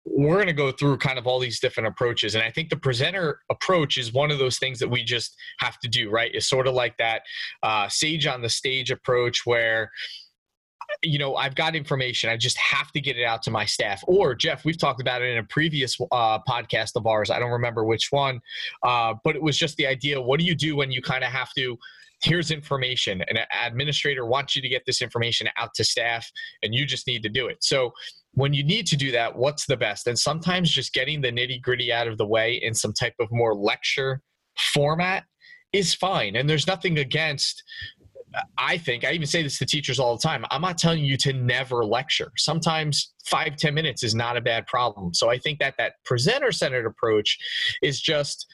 we're 0.07 0.37
going 0.37 0.47
to 0.47 0.53
go 0.53 0.71
through 0.71 0.97
kind 0.99 1.19
of 1.19 1.27
all 1.27 1.41
these 1.41 1.59
different 1.59 1.89
approaches 1.89 2.37
and 2.37 2.45
i 2.45 2.51
think 2.51 2.71
the 2.71 2.77
presenter 2.77 3.41
approach 3.51 3.99
is 3.99 4.13
one 4.13 4.31
of 4.31 4.39
those 4.39 4.57
things 4.59 4.79
that 4.79 4.89
we 4.89 5.03
just 5.03 5.37
have 5.59 5.79
to 5.81 5.89
do 5.89 6.11
right 6.11 6.31
it's 6.33 6.49
sort 6.49 6.69
of 6.69 6.75
like 6.75 6.97
that 6.97 7.23
uh, 7.65 7.89
sage 7.89 8.27
on 8.27 8.41
the 8.41 8.49
stage 8.49 8.93
approach 8.93 9.45
where 9.45 9.91
you 11.03 11.19
know, 11.19 11.37
I've 11.37 11.55
got 11.55 11.75
information. 11.75 12.31
I 12.31 12.37
just 12.37 12.59
have 12.59 12.93
to 12.93 13.01
get 13.01 13.17
it 13.17 13.25
out 13.25 13.43
to 13.45 13.51
my 13.51 13.65
staff. 13.65 14.03
Or 14.07 14.35
Jeff, 14.35 14.65
we've 14.65 14.79
talked 14.79 15.01
about 15.01 15.23
it 15.23 15.31
in 15.31 15.39
a 15.39 15.45
previous 15.45 15.99
uh, 16.13 16.39
podcast 16.49 16.93
of 16.97 17.07
ours. 17.07 17.31
I 17.31 17.39
don't 17.39 17.51
remember 17.51 17.85
which 17.85 18.09
one, 18.11 18.41
uh, 18.83 19.15
but 19.25 19.37
it 19.37 19.43
was 19.43 19.59
just 19.59 19.77
the 19.77 19.87
idea. 19.87 20.21
What 20.21 20.41
do 20.41 20.47
you 20.47 20.55
do 20.55 20.77
when 20.77 20.91
you 20.91 21.03
kind 21.03 21.25
of 21.25 21.31
have 21.31 21.53
to? 21.57 21.77
Here's 22.23 22.51
information. 22.51 23.23
An 23.29 23.39
administrator 23.65 24.25
wants 24.25 24.57
you 24.57 24.63
to 24.63 24.69
get 24.69 24.83
this 24.87 25.03
information 25.03 25.49
out 25.59 25.75
to 25.75 25.85
staff, 25.85 26.27
and 26.63 26.75
you 26.75 26.87
just 26.87 27.07
need 27.07 27.23
to 27.25 27.29
do 27.29 27.47
it. 27.47 27.59
So 27.61 27.93
when 28.33 28.55
you 28.55 28.65
need 28.65 28.87
to 28.87 28.97
do 28.97 29.13
that, 29.13 29.37
what's 29.37 29.67
the 29.67 29.77
best? 29.77 30.07
And 30.07 30.19
sometimes 30.19 30.71
just 30.71 30.95
getting 30.95 31.21
the 31.21 31.31
nitty 31.31 31.61
gritty 31.61 31.93
out 31.93 32.09
of 32.09 32.17
the 32.17 32.27
way 32.27 32.55
in 32.55 32.75
some 32.75 32.95
type 32.95 33.15
of 33.21 33.29
more 33.31 33.55
lecture 33.55 34.23
format 34.73 35.25
is 35.73 35.95
fine. 35.95 36.37
And 36.37 36.49
there's 36.49 36.67
nothing 36.67 36.99
against 36.99 37.63
I 38.59 38.79
think 38.79 39.05
I 39.05 39.13
even 39.13 39.27
say 39.27 39.43
this 39.43 39.59
to 39.59 39.67
teachers 39.67 39.99
all 39.99 40.17
the 40.17 40.23
time. 40.23 40.45
I'm 40.51 40.61
not 40.61 40.79
telling 40.79 41.05
you 41.05 41.17
to 41.19 41.33
never 41.33 41.85
lecture. 41.85 42.33
Sometimes 42.37 43.13
five 43.25 43.57
ten 43.57 43.75
minutes 43.75 44.03
is 44.03 44.15
not 44.15 44.37
a 44.37 44.41
bad 44.41 44.67
problem. 44.67 45.15
So 45.15 45.31
I 45.31 45.39
think 45.39 45.59
that 45.61 45.75
that 45.79 45.95
presenter 46.05 46.53
centered 46.53 46.87
approach 46.87 47.39
is 47.83 48.01
just 48.01 48.47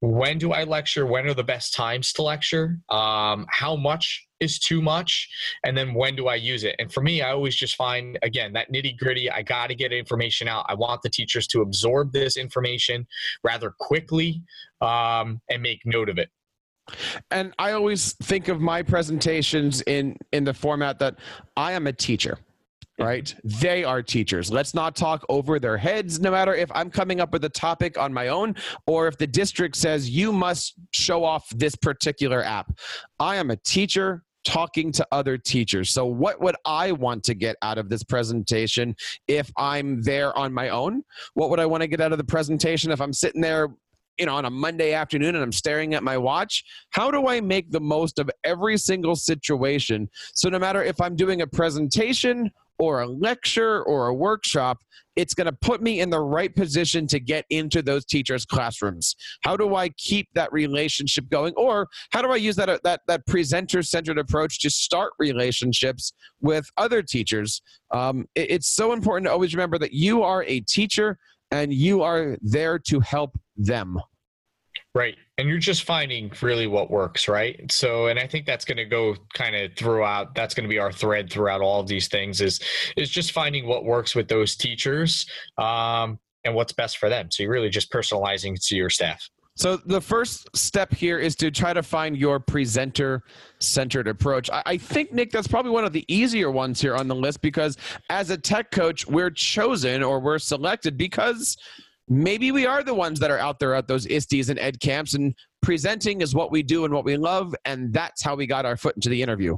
when 0.00 0.38
do 0.38 0.52
I 0.52 0.62
lecture? 0.62 1.06
When 1.06 1.26
are 1.26 1.34
the 1.34 1.42
best 1.42 1.74
times 1.74 2.12
to 2.14 2.22
lecture? 2.22 2.78
Um, 2.88 3.46
how 3.50 3.74
much 3.74 4.26
is 4.38 4.60
too 4.60 4.80
much? 4.80 5.28
And 5.64 5.76
then 5.76 5.92
when 5.92 6.14
do 6.14 6.28
I 6.28 6.36
use 6.36 6.62
it? 6.62 6.76
And 6.78 6.92
for 6.92 7.02
me, 7.02 7.20
I 7.20 7.32
always 7.32 7.56
just 7.56 7.74
find, 7.74 8.16
again, 8.22 8.52
that 8.52 8.70
nitty 8.72 8.96
gritty, 8.96 9.28
I 9.28 9.42
got 9.42 9.66
to 9.66 9.74
get 9.74 9.92
information 9.92 10.46
out. 10.46 10.66
I 10.68 10.74
want 10.74 11.02
the 11.02 11.10
teachers 11.10 11.48
to 11.48 11.62
absorb 11.62 12.12
this 12.12 12.36
information 12.36 13.08
rather 13.42 13.74
quickly 13.80 14.40
um, 14.80 15.40
and 15.50 15.60
make 15.60 15.80
note 15.84 16.08
of 16.08 16.18
it. 16.18 16.30
And 17.30 17.52
I 17.58 17.72
always 17.72 18.12
think 18.14 18.48
of 18.48 18.60
my 18.60 18.82
presentations 18.82 19.82
in 19.82 20.16
in 20.32 20.44
the 20.44 20.54
format 20.54 20.98
that 21.00 21.16
I 21.56 21.72
am 21.72 21.86
a 21.86 21.92
teacher 21.92 22.38
right? 22.98 23.34
They 23.44 23.84
are 23.84 24.02
teachers. 24.02 24.50
Let's 24.50 24.74
not 24.74 24.96
talk 24.96 25.24
over 25.28 25.58
their 25.58 25.76
heads, 25.76 26.20
no 26.20 26.30
matter 26.30 26.54
if 26.54 26.70
I'm 26.74 26.90
coming 26.90 27.20
up 27.20 27.32
with 27.32 27.44
a 27.44 27.48
topic 27.48 27.96
on 27.96 28.12
my 28.12 28.28
own 28.28 28.56
or 28.86 29.06
if 29.06 29.16
the 29.16 29.26
district 29.26 29.76
says 29.76 30.10
you 30.10 30.32
must 30.32 30.74
show 30.90 31.24
off 31.24 31.48
this 31.50 31.76
particular 31.76 32.42
app. 32.42 32.72
I 33.20 33.36
am 33.36 33.50
a 33.50 33.56
teacher 33.56 34.24
talking 34.44 34.90
to 34.92 35.06
other 35.12 35.36
teachers. 35.36 35.90
So, 35.90 36.06
what 36.06 36.40
would 36.40 36.56
I 36.64 36.92
want 36.92 37.22
to 37.24 37.34
get 37.34 37.56
out 37.62 37.78
of 37.78 37.88
this 37.88 38.02
presentation 38.02 38.96
if 39.26 39.50
I'm 39.56 40.02
there 40.02 40.36
on 40.36 40.52
my 40.52 40.70
own? 40.70 41.02
What 41.34 41.50
would 41.50 41.60
I 41.60 41.66
want 41.66 41.82
to 41.82 41.88
get 41.88 42.00
out 42.00 42.12
of 42.12 42.18
the 42.18 42.24
presentation 42.24 42.90
if 42.90 43.00
I'm 43.00 43.12
sitting 43.12 43.40
there 43.40 43.68
you 44.18 44.26
know 44.26 44.34
on 44.34 44.44
a 44.44 44.50
Monday 44.50 44.92
afternoon 44.92 45.34
and 45.34 45.42
I'm 45.42 45.52
staring 45.52 45.94
at 45.94 46.02
my 46.02 46.18
watch. 46.18 46.64
How 46.90 47.10
do 47.10 47.28
I 47.28 47.40
make 47.40 47.70
the 47.70 47.80
most 47.80 48.18
of 48.18 48.30
every 48.44 48.76
single 48.76 49.16
situation? 49.16 50.08
So 50.34 50.48
no 50.48 50.58
matter 50.58 50.82
if 50.82 51.00
I'm 51.00 51.16
doing 51.16 51.42
a 51.42 51.46
presentation 51.46 52.50
or 52.78 53.02
a 53.02 53.08
lecture 53.08 53.82
or 53.82 54.06
a 54.06 54.14
workshop, 54.14 54.78
it's 55.16 55.34
going 55.34 55.46
to 55.46 55.52
put 55.52 55.82
me 55.82 55.98
in 55.98 56.10
the 56.10 56.20
right 56.20 56.54
position 56.54 57.08
to 57.08 57.18
get 57.18 57.44
into 57.50 57.82
those 57.82 58.04
teachers' 58.04 58.44
classrooms. 58.44 59.16
How 59.42 59.56
do 59.56 59.74
I 59.74 59.88
keep 59.88 60.28
that 60.34 60.52
relationship 60.52 61.28
going, 61.28 61.54
or 61.56 61.88
how 62.10 62.22
do 62.22 62.30
I 62.30 62.36
use 62.36 62.54
that 62.54 62.82
that 62.84 63.00
that 63.08 63.26
presenter-centered 63.26 64.16
approach 64.16 64.60
to 64.60 64.70
start 64.70 65.12
relationships 65.18 66.12
with 66.40 66.70
other 66.76 67.02
teachers? 67.02 67.62
Um, 67.90 68.26
it, 68.36 68.50
it's 68.50 68.68
so 68.68 68.92
important 68.92 69.26
to 69.26 69.32
always 69.32 69.54
remember 69.54 69.78
that 69.78 69.92
you 69.92 70.22
are 70.22 70.44
a 70.44 70.60
teacher 70.60 71.18
and 71.50 71.72
you 71.72 72.02
are 72.02 72.36
there 72.40 72.78
to 72.78 73.00
help 73.00 73.38
them. 73.56 73.98
Right. 74.94 75.16
And 75.36 75.48
you're 75.48 75.58
just 75.58 75.84
finding 75.84 76.32
really 76.42 76.66
what 76.66 76.90
works, 76.90 77.28
right? 77.28 77.70
So, 77.70 78.06
and 78.06 78.18
I 78.18 78.26
think 78.26 78.46
that's 78.46 78.64
going 78.64 78.78
to 78.78 78.84
go 78.84 79.14
kind 79.34 79.54
of 79.54 79.74
throughout. 79.76 80.34
That's 80.34 80.54
going 80.54 80.64
to 80.64 80.68
be 80.68 80.78
our 80.78 80.90
thread 80.90 81.30
throughout 81.30 81.60
all 81.60 81.80
of 81.80 81.86
these 81.86 82.08
things 82.08 82.40
is 82.40 82.60
is 82.96 83.10
just 83.10 83.32
finding 83.32 83.66
what 83.66 83.84
works 83.84 84.14
with 84.14 84.28
those 84.28 84.56
teachers 84.56 85.26
um, 85.58 86.18
and 86.44 86.54
what's 86.54 86.72
best 86.72 86.98
for 86.98 87.08
them. 87.08 87.30
So 87.30 87.42
you're 87.42 87.52
really 87.52 87.68
just 87.68 87.92
personalizing 87.92 88.56
to 88.66 88.76
your 88.76 88.90
staff. 88.90 89.28
So 89.58 89.76
the 89.76 90.00
first 90.00 90.56
step 90.56 90.94
here 90.94 91.18
is 91.18 91.34
to 91.36 91.50
try 91.50 91.72
to 91.72 91.82
find 91.82 92.16
your 92.16 92.38
presenter 92.38 93.24
centered 93.58 94.06
approach. 94.06 94.48
I, 94.52 94.78
think 94.78 95.12
Nick, 95.12 95.32
that's 95.32 95.48
probably 95.48 95.72
one 95.72 95.84
of 95.84 95.92
the 95.92 96.04
easier 96.06 96.48
ones 96.48 96.80
here 96.80 96.94
on 96.94 97.08
the 97.08 97.14
list 97.16 97.42
because 97.42 97.76
as 98.08 98.30
a 98.30 98.38
tech 98.38 98.70
coach, 98.70 99.04
we're 99.08 99.30
chosen 99.30 100.04
or 100.04 100.20
we're 100.20 100.38
selected 100.38 100.96
because 100.96 101.56
maybe 102.08 102.52
we 102.52 102.66
are 102.66 102.84
the 102.84 102.94
ones 102.94 103.18
that 103.18 103.32
are 103.32 103.38
out 103.38 103.58
there 103.58 103.74
at 103.74 103.88
those 103.88 104.06
ISTEs 104.06 104.48
and 104.48 104.60
ed 104.60 104.78
camps 104.78 105.14
and 105.14 105.34
presenting 105.60 106.20
is 106.20 106.36
what 106.36 106.52
we 106.52 106.62
do 106.62 106.84
and 106.84 106.94
what 106.94 107.04
we 107.04 107.16
love 107.16 107.52
and 107.64 107.92
that's 107.92 108.22
how 108.22 108.36
we 108.36 108.46
got 108.46 108.64
our 108.64 108.76
foot 108.76 108.94
into 108.94 109.08
the 109.08 109.20
interview 109.20 109.56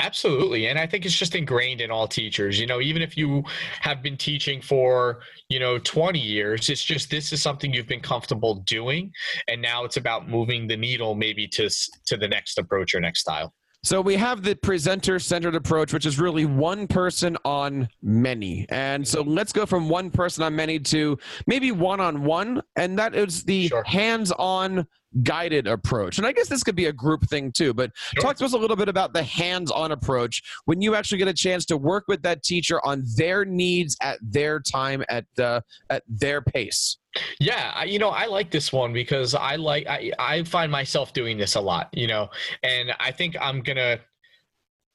absolutely 0.00 0.66
and 0.66 0.78
i 0.78 0.86
think 0.86 1.06
it's 1.06 1.16
just 1.16 1.34
ingrained 1.34 1.80
in 1.80 1.90
all 1.90 2.08
teachers 2.08 2.58
you 2.58 2.66
know 2.66 2.80
even 2.80 3.00
if 3.00 3.16
you 3.16 3.42
have 3.80 4.02
been 4.02 4.16
teaching 4.16 4.60
for 4.60 5.20
you 5.48 5.58
know 5.58 5.78
20 5.78 6.18
years 6.18 6.68
it's 6.68 6.82
just 6.82 7.10
this 7.10 7.32
is 7.32 7.40
something 7.40 7.72
you've 7.72 7.86
been 7.86 8.00
comfortable 8.00 8.56
doing 8.66 9.10
and 9.48 9.62
now 9.62 9.84
it's 9.84 9.96
about 9.96 10.28
moving 10.28 10.66
the 10.66 10.76
needle 10.76 11.14
maybe 11.14 11.46
to 11.46 11.70
to 12.04 12.16
the 12.16 12.28
next 12.28 12.58
approach 12.58 12.94
or 12.94 13.00
next 13.00 13.20
style 13.20 13.54
so 13.82 14.00
we 14.00 14.16
have 14.16 14.42
the 14.42 14.56
presenter 14.56 15.18
centered 15.20 15.54
approach, 15.54 15.92
which 15.92 16.06
is 16.06 16.18
really 16.18 16.44
one 16.44 16.88
person 16.88 17.36
on 17.44 17.88
many. 18.02 18.66
And 18.68 19.06
so 19.06 19.22
mm-hmm. 19.22 19.30
let's 19.30 19.52
go 19.52 19.64
from 19.64 19.88
one 19.88 20.10
person 20.10 20.42
on 20.42 20.56
many 20.56 20.80
to 20.80 21.18
maybe 21.46 21.70
one 21.70 22.00
on 22.00 22.24
one. 22.24 22.62
And 22.74 22.98
that 22.98 23.14
is 23.14 23.44
the 23.44 23.68
sure. 23.68 23.84
hands 23.84 24.32
on 24.32 24.86
guided 25.22 25.66
approach. 25.66 26.18
And 26.18 26.26
I 26.26 26.32
guess 26.32 26.48
this 26.48 26.62
could 26.62 26.74
be 26.74 26.86
a 26.86 26.92
group 26.92 27.28
thing 27.28 27.52
too, 27.52 27.72
but 27.72 27.92
sure. 27.96 28.22
talk 28.22 28.36
to 28.38 28.44
us 28.44 28.54
a 28.54 28.58
little 28.58 28.76
bit 28.76 28.88
about 28.88 29.12
the 29.12 29.22
hands 29.22 29.70
on 29.70 29.92
approach 29.92 30.42
when 30.64 30.82
you 30.82 30.94
actually 30.94 31.18
get 31.18 31.28
a 31.28 31.34
chance 31.34 31.64
to 31.66 31.76
work 31.76 32.04
with 32.08 32.22
that 32.22 32.42
teacher 32.42 32.84
on 32.84 33.04
their 33.16 33.44
needs 33.44 33.96
at 34.02 34.18
their 34.20 34.60
time, 34.60 35.04
at, 35.08 35.26
the, 35.36 35.62
at 35.90 36.02
their 36.08 36.42
pace. 36.42 36.98
Yeah, 37.40 37.72
I, 37.74 37.84
you 37.84 37.98
know, 37.98 38.10
I 38.10 38.26
like 38.26 38.50
this 38.50 38.72
one 38.72 38.92
because 38.92 39.34
I 39.34 39.56
like 39.56 39.86
I, 39.86 40.12
I 40.18 40.42
find 40.44 40.70
myself 40.70 41.12
doing 41.12 41.38
this 41.38 41.54
a 41.54 41.60
lot, 41.60 41.88
you 41.92 42.06
know, 42.06 42.28
and 42.62 42.92
I 43.00 43.12
think 43.12 43.36
I'm 43.40 43.60
gonna 43.60 43.98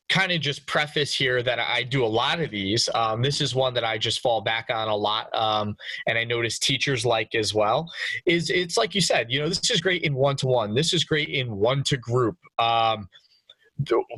kind 0.10 0.34
of 0.34 0.42
just 0.42 0.66
preface 0.68 1.14
here 1.14 1.42
that 1.42 1.58
I 1.58 1.84
do 1.84 2.04
a 2.04 2.08
lot 2.08 2.42
of 2.42 2.52
these. 2.52 2.90
Um, 2.94 3.22
this 3.22 3.40
is 3.40 3.56
one 3.56 3.74
that 3.76 3.86
I 3.86 3.98
just 3.98 4.20
fall 4.20 4.42
back 4.42 4.68
on 4.70 4.90
a 4.90 4.96
lot, 4.96 5.34
um, 5.34 5.76
and 6.06 6.18
I 6.18 6.24
notice 6.24 6.60
teachers 6.60 7.06
like 7.06 7.34
as 7.34 7.54
well. 7.54 7.90
Is 8.26 8.50
it's 8.50 8.78
like 8.78 8.94
you 8.94 9.02
said, 9.02 9.32
you 9.32 9.40
know, 9.40 9.48
this 9.48 9.70
is 9.72 9.82
great 9.82 10.04
in 10.04 10.14
one 10.14 10.36
to 10.38 10.48
one. 10.48 10.76
This 10.76 10.94
is 10.94 11.04
great 11.04 11.30
in 11.30 11.56
one 11.56 11.84
to 11.84 11.98
group. 11.98 12.38
Um, 12.60 13.08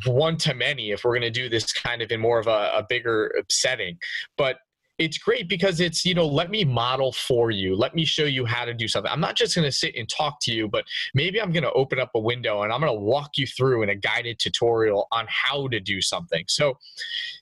one 0.05 0.35
to 0.35 0.53
many 0.53 0.91
if 0.91 1.03
we're 1.03 1.11
going 1.11 1.21
to 1.21 1.29
do 1.29 1.47
this 1.47 1.71
kind 1.71 2.01
of 2.01 2.11
in 2.11 2.19
more 2.19 2.37
of 2.37 2.47
a, 2.47 2.71
a 2.75 2.85
bigger 2.89 3.31
setting 3.49 3.97
but 4.37 4.57
it's 4.97 5.17
great 5.17 5.49
because 5.49 5.79
it's 5.79 6.05
you 6.05 6.13
know 6.13 6.27
let 6.27 6.49
me 6.49 6.63
model 6.63 7.11
for 7.11 7.51
you. 7.51 7.75
Let 7.75 7.95
me 7.95 8.05
show 8.05 8.25
you 8.25 8.45
how 8.45 8.65
to 8.65 8.73
do 8.73 8.87
something. 8.87 9.11
I'm 9.11 9.19
not 9.19 9.35
just 9.35 9.55
going 9.55 9.65
to 9.65 9.71
sit 9.71 9.95
and 9.95 10.07
talk 10.07 10.37
to 10.41 10.53
you 10.53 10.67
but 10.67 10.85
maybe 11.13 11.41
i'm 11.41 11.51
going 11.51 11.63
to 11.63 11.71
open 11.73 11.99
up 11.99 12.11
a 12.15 12.19
window 12.19 12.61
and 12.63 12.71
i'm 12.71 12.79
going 12.79 12.93
to 12.93 12.99
walk 12.99 13.31
you 13.37 13.47
through 13.47 13.83
in 13.83 13.89
a 13.89 13.95
guided 13.95 14.39
tutorial 14.39 15.07
on 15.11 15.25
how 15.29 15.67
to 15.69 15.79
do 15.79 16.01
something. 16.01 16.43
So 16.47 16.77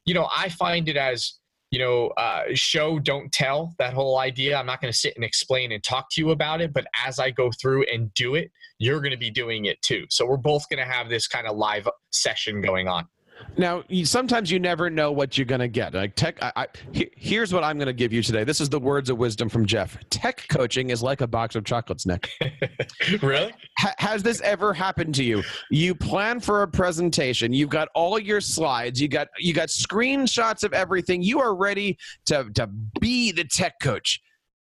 you 0.05 0.13
know 0.13 0.27
i 0.35 0.49
find 0.49 0.87
it 0.89 0.97
as 0.97 1.33
you 1.71 1.79
know 1.79 2.07
uh, 2.17 2.43
show 2.53 2.99
don't 2.99 3.31
tell 3.31 3.75
that 3.79 3.93
whole 3.93 4.17
idea. 4.17 4.57
I'm 4.57 4.65
not 4.65 4.81
going 4.81 4.91
to 4.91 4.97
sit 4.97 5.15
and 5.15 5.23
explain 5.23 5.71
and 5.71 5.83
talk 5.83 6.07
to 6.11 6.21
you 6.21 6.31
about 6.31 6.61
it 6.61 6.73
but 6.73 6.85
as 7.05 7.19
i 7.19 7.31
go 7.31 7.51
through 7.61 7.83
and 7.83 8.13
do 8.13 8.35
it 8.35 8.51
you're 8.81 8.99
going 8.99 9.11
to 9.11 9.17
be 9.17 9.29
doing 9.29 9.65
it 9.65 9.79
too. 9.83 10.05
So 10.09 10.25
we're 10.25 10.37
both 10.37 10.67
going 10.67 10.79
to 10.79 10.91
have 10.91 11.07
this 11.07 11.27
kind 11.27 11.45
of 11.45 11.55
live 11.55 11.87
session 12.09 12.61
going 12.61 12.87
on 12.87 13.07
now, 13.57 13.83
sometimes 14.03 14.51
you 14.51 14.59
never 14.59 14.89
know 14.89 15.11
what 15.11 15.37
you're 15.37 15.45
going 15.45 15.59
to 15.59 15.67
get. 15.67 15.93
Like 15.93 16.15
tech, 16.15 16.41
I, 16.41 16.51
I, 16.55 16.67
here's 16.93 17.53
what 17.53 17.63
I'm 17.63 17.77
going 17.77 17.87
to 17.87 17.93
give 17.93 18.13
you 18.13 18.21
today. 18.21 18.43
This 18.43 18.61
is 18.61 18.69
the 18.69 18.79
words 18.79 19.09
of 19.09 19.17
wisdom 19.17 19.49
from 19.49 19.65
Jeff. 19.65 19.97
Tech 20.09 20.45
coaching 20.49 20.89
is 20.89 21.03
like 21.03 21.21
a 21.21 21.27
box 21.27 21.55
of 21.55 21.65
chocolates, 21.65 22.05
Nick. 22.05 22.29
really? 23.21 23.53
Ha, 23.79 23.93
has 23.97 24.23
this 24.23 24.41
ever 24.41 24.73
happened 24.73 25.15
to 25.15 25.23
you? 25.23 25.43
You 25.69 25.95
plan 25.95 26.39
for 26.39 26.63
a 26.63 26.67
presentation. 26.67 27.53
You've 27.53 27.69
got 27.69 27.89
all 27.95 28.19
your 28.19 28.41
slides. 28.41 29.01
You 29.01 29.07
got 29.07 29.27
you 29.39 29.53
got 29.53 29.69
screenshots 29.69 30.63
of 30.63 30.73
everything. 30.73 31.23
You 31.23 31.41
are 31.41 31.55
ready 31.55 31.97
to 32.25 32.49
to 32.55 32.67
be 32.99 33.31
the 33.31 33.43
tech 33.43 33.79
coach, 33.81 34.21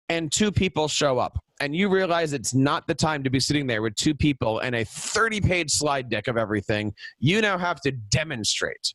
and 0.08 0.32
two 0.32 0.50
people 0.50 0.88
show 0.88 1.18
up 1.18 1.43
and 1.60 1.74
you 1.74 1.88
realize 1.88 2.32
it's 2.32 2.54
not 2.54 2.86
the 2.86 2.94
time 2.94 3.22
to 3.22 3.30
be 3.30 3.40
sitting 3.40 3.66
there 3.66 3.82
with 3.82 3.94
two 3.94 4.14
people 4.14 4.58
and 4.60 4.74
a 4.74 4.84
30 4.84 5.40
page 5.40 5.70
slide 5.70 6.08
deck 6.08 6.28
of 6.28 6.36
everything, 6.36 6.92
you 7.18 7.40
now 7.40 7.58
have 7.58 7.80
to 7.82 7.92
demonstrate. 7.92 8.94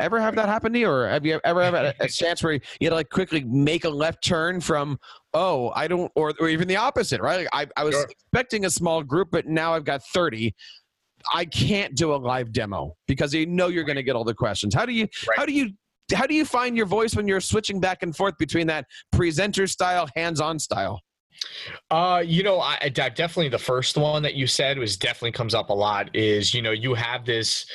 Ever 0.00 0.20
have 0.20 0.36
that 0.36 0.48
happen 0.48 0.72
to 0.74 0.78
you, 0.78 0.88
or 0.88 1.08
have 1.08 1.26
you 1.26 1.40
ever 1.44 1.60
had 1.64 1.74
a, 1.74 1.94
a 2.00 2.08
chance 2.08 2.40
where 2.40 2.52
you 2.52 2.60
had 2.82 2.90
to 2.90 2.94
like 2.94 3.10
quickly 3.10 3.42
make 3.42 3.84
a 3.84 3.88
left 3.88 4.22
turn 4.22 4.60
from, 4.60 4.96
oh, 5.34 5.72
I 5.74 5.88
don't, 5.88 6.12
or, 6.14 6.32
or 6.38 6.48
even 6.48 6.68
the 6.68 6.76
opposite, 6.76 7.20
right? 7.20 7.48
Like 7.52 7.68
I, 7.76 7.80
I 7.80 7.84
was 7.84 7.96
sure. 7.96 8.06
expecting 8.08 8.64
a 8.64 8.70
small 8.70 9.02
group, 9.02 9.30
but 9.32 9.48
now 9.48 9.74
I've 9.74 9.84
got 9.84 10.04
30. 10.04 10.54
I 11.34 11.44
can't 11.46 11.96
do 11.96 12.14
a 12.14 12.16
live 12.16 12.52
demo 12.52 12.96
because 13.08 13.34
you 13.34 13.46
know 13.46 13.66
you're 13.66 13.82
going 13.82 13.96
to 13.96 14.04
get 14.04 14.14
all 14.14 14.22
the 14.22 14.34
questions. 14.34 14.72
How 14.72 14.86
do 14.86 14.92
you, 14.92 15.08
right. 15.28 15.36
how 15.36 15.44
do 15.44 15.52
you 15.52 15.70
how 16.14 16.26
do 16.26 16.34
you 16.34 16.44
find 16.44 16.76
your 16.76 16.86
voice 16.86 17.14
when 17.14 17.28
you're 17.28 17.40
switching 17.40 17.80
back 17.80 18.02
and 18.02 18.16
forth 18.16 18.38
between 18.38 18.66
that 18.68 18.86
presenter 19.12 19.66
style 19.66 20.08
hands-on 20.16 20.58
style 20.58 21.02
uh, 21.90 22.22
you 22.24 22.42
know, 22.42 22.60
I, 22.60 22.78
I, 22.82 22.88
definitely 22.88 23.48
the 23.48 23.58
first 23.58 23.96
one 23.96 24.22
that 24.22 24.34
you 24.34 24.46
said 24.46 24.78
was 24.78 24.96
definitely 24.96 25.32
comes 25.32 25.54
up 25.54 25.70
a 25.70 25.74
lot. 25.74 26.14
Is 26.14 26.54
you 26.54 26.62
know 26.62 26.70
you 26.70 26.94
have 26.94 27.24
this 27.24 27.66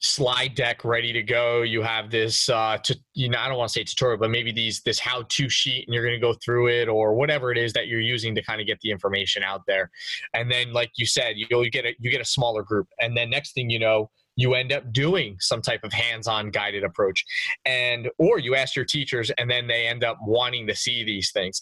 slide 0.00 0.54
deck 0.54 0.84
ready 0.84 1.12
to 1.12 1.22
go. 1.22 1.62
You 1.62 1.82
have 1.82 2.10
this, 2.10 2.48
uh, 2.48 2.78
to, 2.82 2.98
you 3.14 3.28
know, 3.28 3.38
I 3.38 3.48
don't 3.48 3.58
want 3.58 3.68
to 3.68 3.72
say 3.72 3.84
tutorial, 3.84 4.18
but 4.18 4.30
maybe 4.30 4.52
these 4.52 4.80
this 4.82 4.98
how 4.98 5.24
to 5.28 5.48
sheet, 5.48 5.86
and 5.86 5.94
you're 5.94 6.04
going 6.04 6.18
to 6.18 6.20
go 6.20 6.34
through 6.34 6.68
it 6.68 6.88
or 6.88 7.14
whatever 7.14 7.52
it 7.52 7.58
is 7.58 7.72
that 7.74 7.86
you're 7.86 8.00
using 8.00 8.34
to 8.34 8.42
kind 8.42 8.60
of 8.60 8.66
get 8.66 8.80
the 8.80 8.90
information 8.90 9.42
out 9.42 9.62
there. 9.66 9.90
And 10.34 10.50
then, 10.50 10.72
like 10.72 10.90
you 10.96 11.06
said, 11.06 11.34
you'll 11.36 11.68
get 11.70 11.84
a 11.84 11.94
you 11.98 12.10
get 12.10 12.20
a 12.20 12.26
smaller 12.26 12.62
group, 12.62 12.88
and 13.00 13.16
then 13.16 13.30
next 13.30 13.52
thing 13.52 13.70
you 13.70 13.78
know, 13.78 14.10
you 14.36 14.54
end 14.54 14.72
up 14.72 14.92
doing 14.92 15.36
some 15.40 15.60
type 15.60 15.84
of 15.84 15.92
hands-on 15.92 16.50
guided 16.50 16.84
approach 16.84 17.24
and 17.64 18.08
or 18.18 18.38
you 18.38 18.54
ask 18.54 18.74
your 18.74 18.84
teachers 18.84 19.30
and 19.38 19.50
then 19.50 19.66
they 19.66 19.86
end 19.86 20.04
up 20.04 20.18
wanting 20.22 20.66
to 20.66 20.74
see 20.74 21.04
these 21.04 21.30
things 21.32 21.60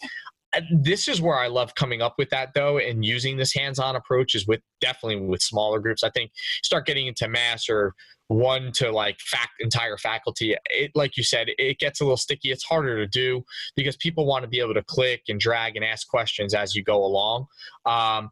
this 0.73 1.09
is 1.09 1.21
where 1.21 1.38
I 1.38 1.47
love 1.47 1.75
coming 1.75 2.02
up 2.02 2.14
with 2.19 2.30
that 2.30 2.54
though, 2.54 2.78
and 2.78 3.04
using 3.04 3.37
this 3.37 3.54
hands-on 3.54 3.97
approach 3.97 4.35
is 4.35 4.47
with 4.47 4.61
definitely 4.80 5.21
with 5.26 5.42
smaller 5.42 5.78
groups. 5.78 6.02
I 6.02 6.11
think 6.11 6.33
start 6.62 6.87
getting 6.87 7.07
into 7.07 7.28
mass 7.28 7.69
or 7.69 7.95
one 8.28 8.71
to 8.73 8.90
like 8.92 9.19
fact 9.21 9.54
entire 9.61 9.97
faculty. 9.97 10.57
It 10.66 10.92
like 10.95 11.16
you 11.16 11.23
said, 11.23 11.49
it 11.59 11.78
gets 11.78 12.00
a 12.00 12.04
little 12.04 12.16
sticky. 12.16 12.50
It's 12.50 12.64
harder 12.64 12.97
to 12.97 13.07
do 13.07 13.45
because 13.76 13.97
people 13.97 14.26
want 14.26 14.45
to 14.45 14.49
be 14.49 14.61
able 14.61 14.75
to 14.75 14.85
click 14.85 15.23
and 15.28 15.38
drag 15.38 15.76
and 15.76 15.85
ask 15.85 16.09
questions 16.09 16.54
as 16.54 16.75
you 16.75 16.83
go 16.83 17.04
along. 17.04 17.47
Um, 17.87 18.30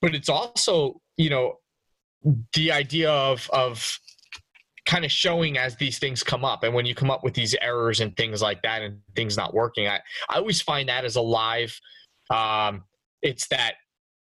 but 0.00 0.14
it's 0.14 0.28
also 0.28 1.00
you 1.16 1.30
know 1.30 1.54
the 2.54 2.72
idea 2.72 3.10
of 3.10 3.48
of 3.52 3.98
kind 4.90 5.04
of 5.04 5.12
showing 5.12 5.56
as 5.56 5.76
these 5.76 6.00
things 6.00 6.24
come 6.24 6.44
up 6.44 6.64
and 6.64 6.74
when 6.74 6.84
you 6.84 6.96
come 6.96 7.12
up 7.12 7.22
with 7.22 7.32
these 7.32 7.54
errors 7.62 8.00
and 8.00 8.16
things 8.16 8.42
like 8.42 8.60
that 8.62 8.82
and 8.82 8.98
things 9.14 9.36
not 9.36 9.54
working 9.54 9.86
i, 9.86 10.00
I 10.28 10.38
always 10.38 10.60
find 10.60 10.88
that 10.88 11.04
as 11.04 11.14
a 11.14 11.20
live 11.20 11.78
um, 12.28 12.82
it's 13.22 13.46
that 13.48 13.74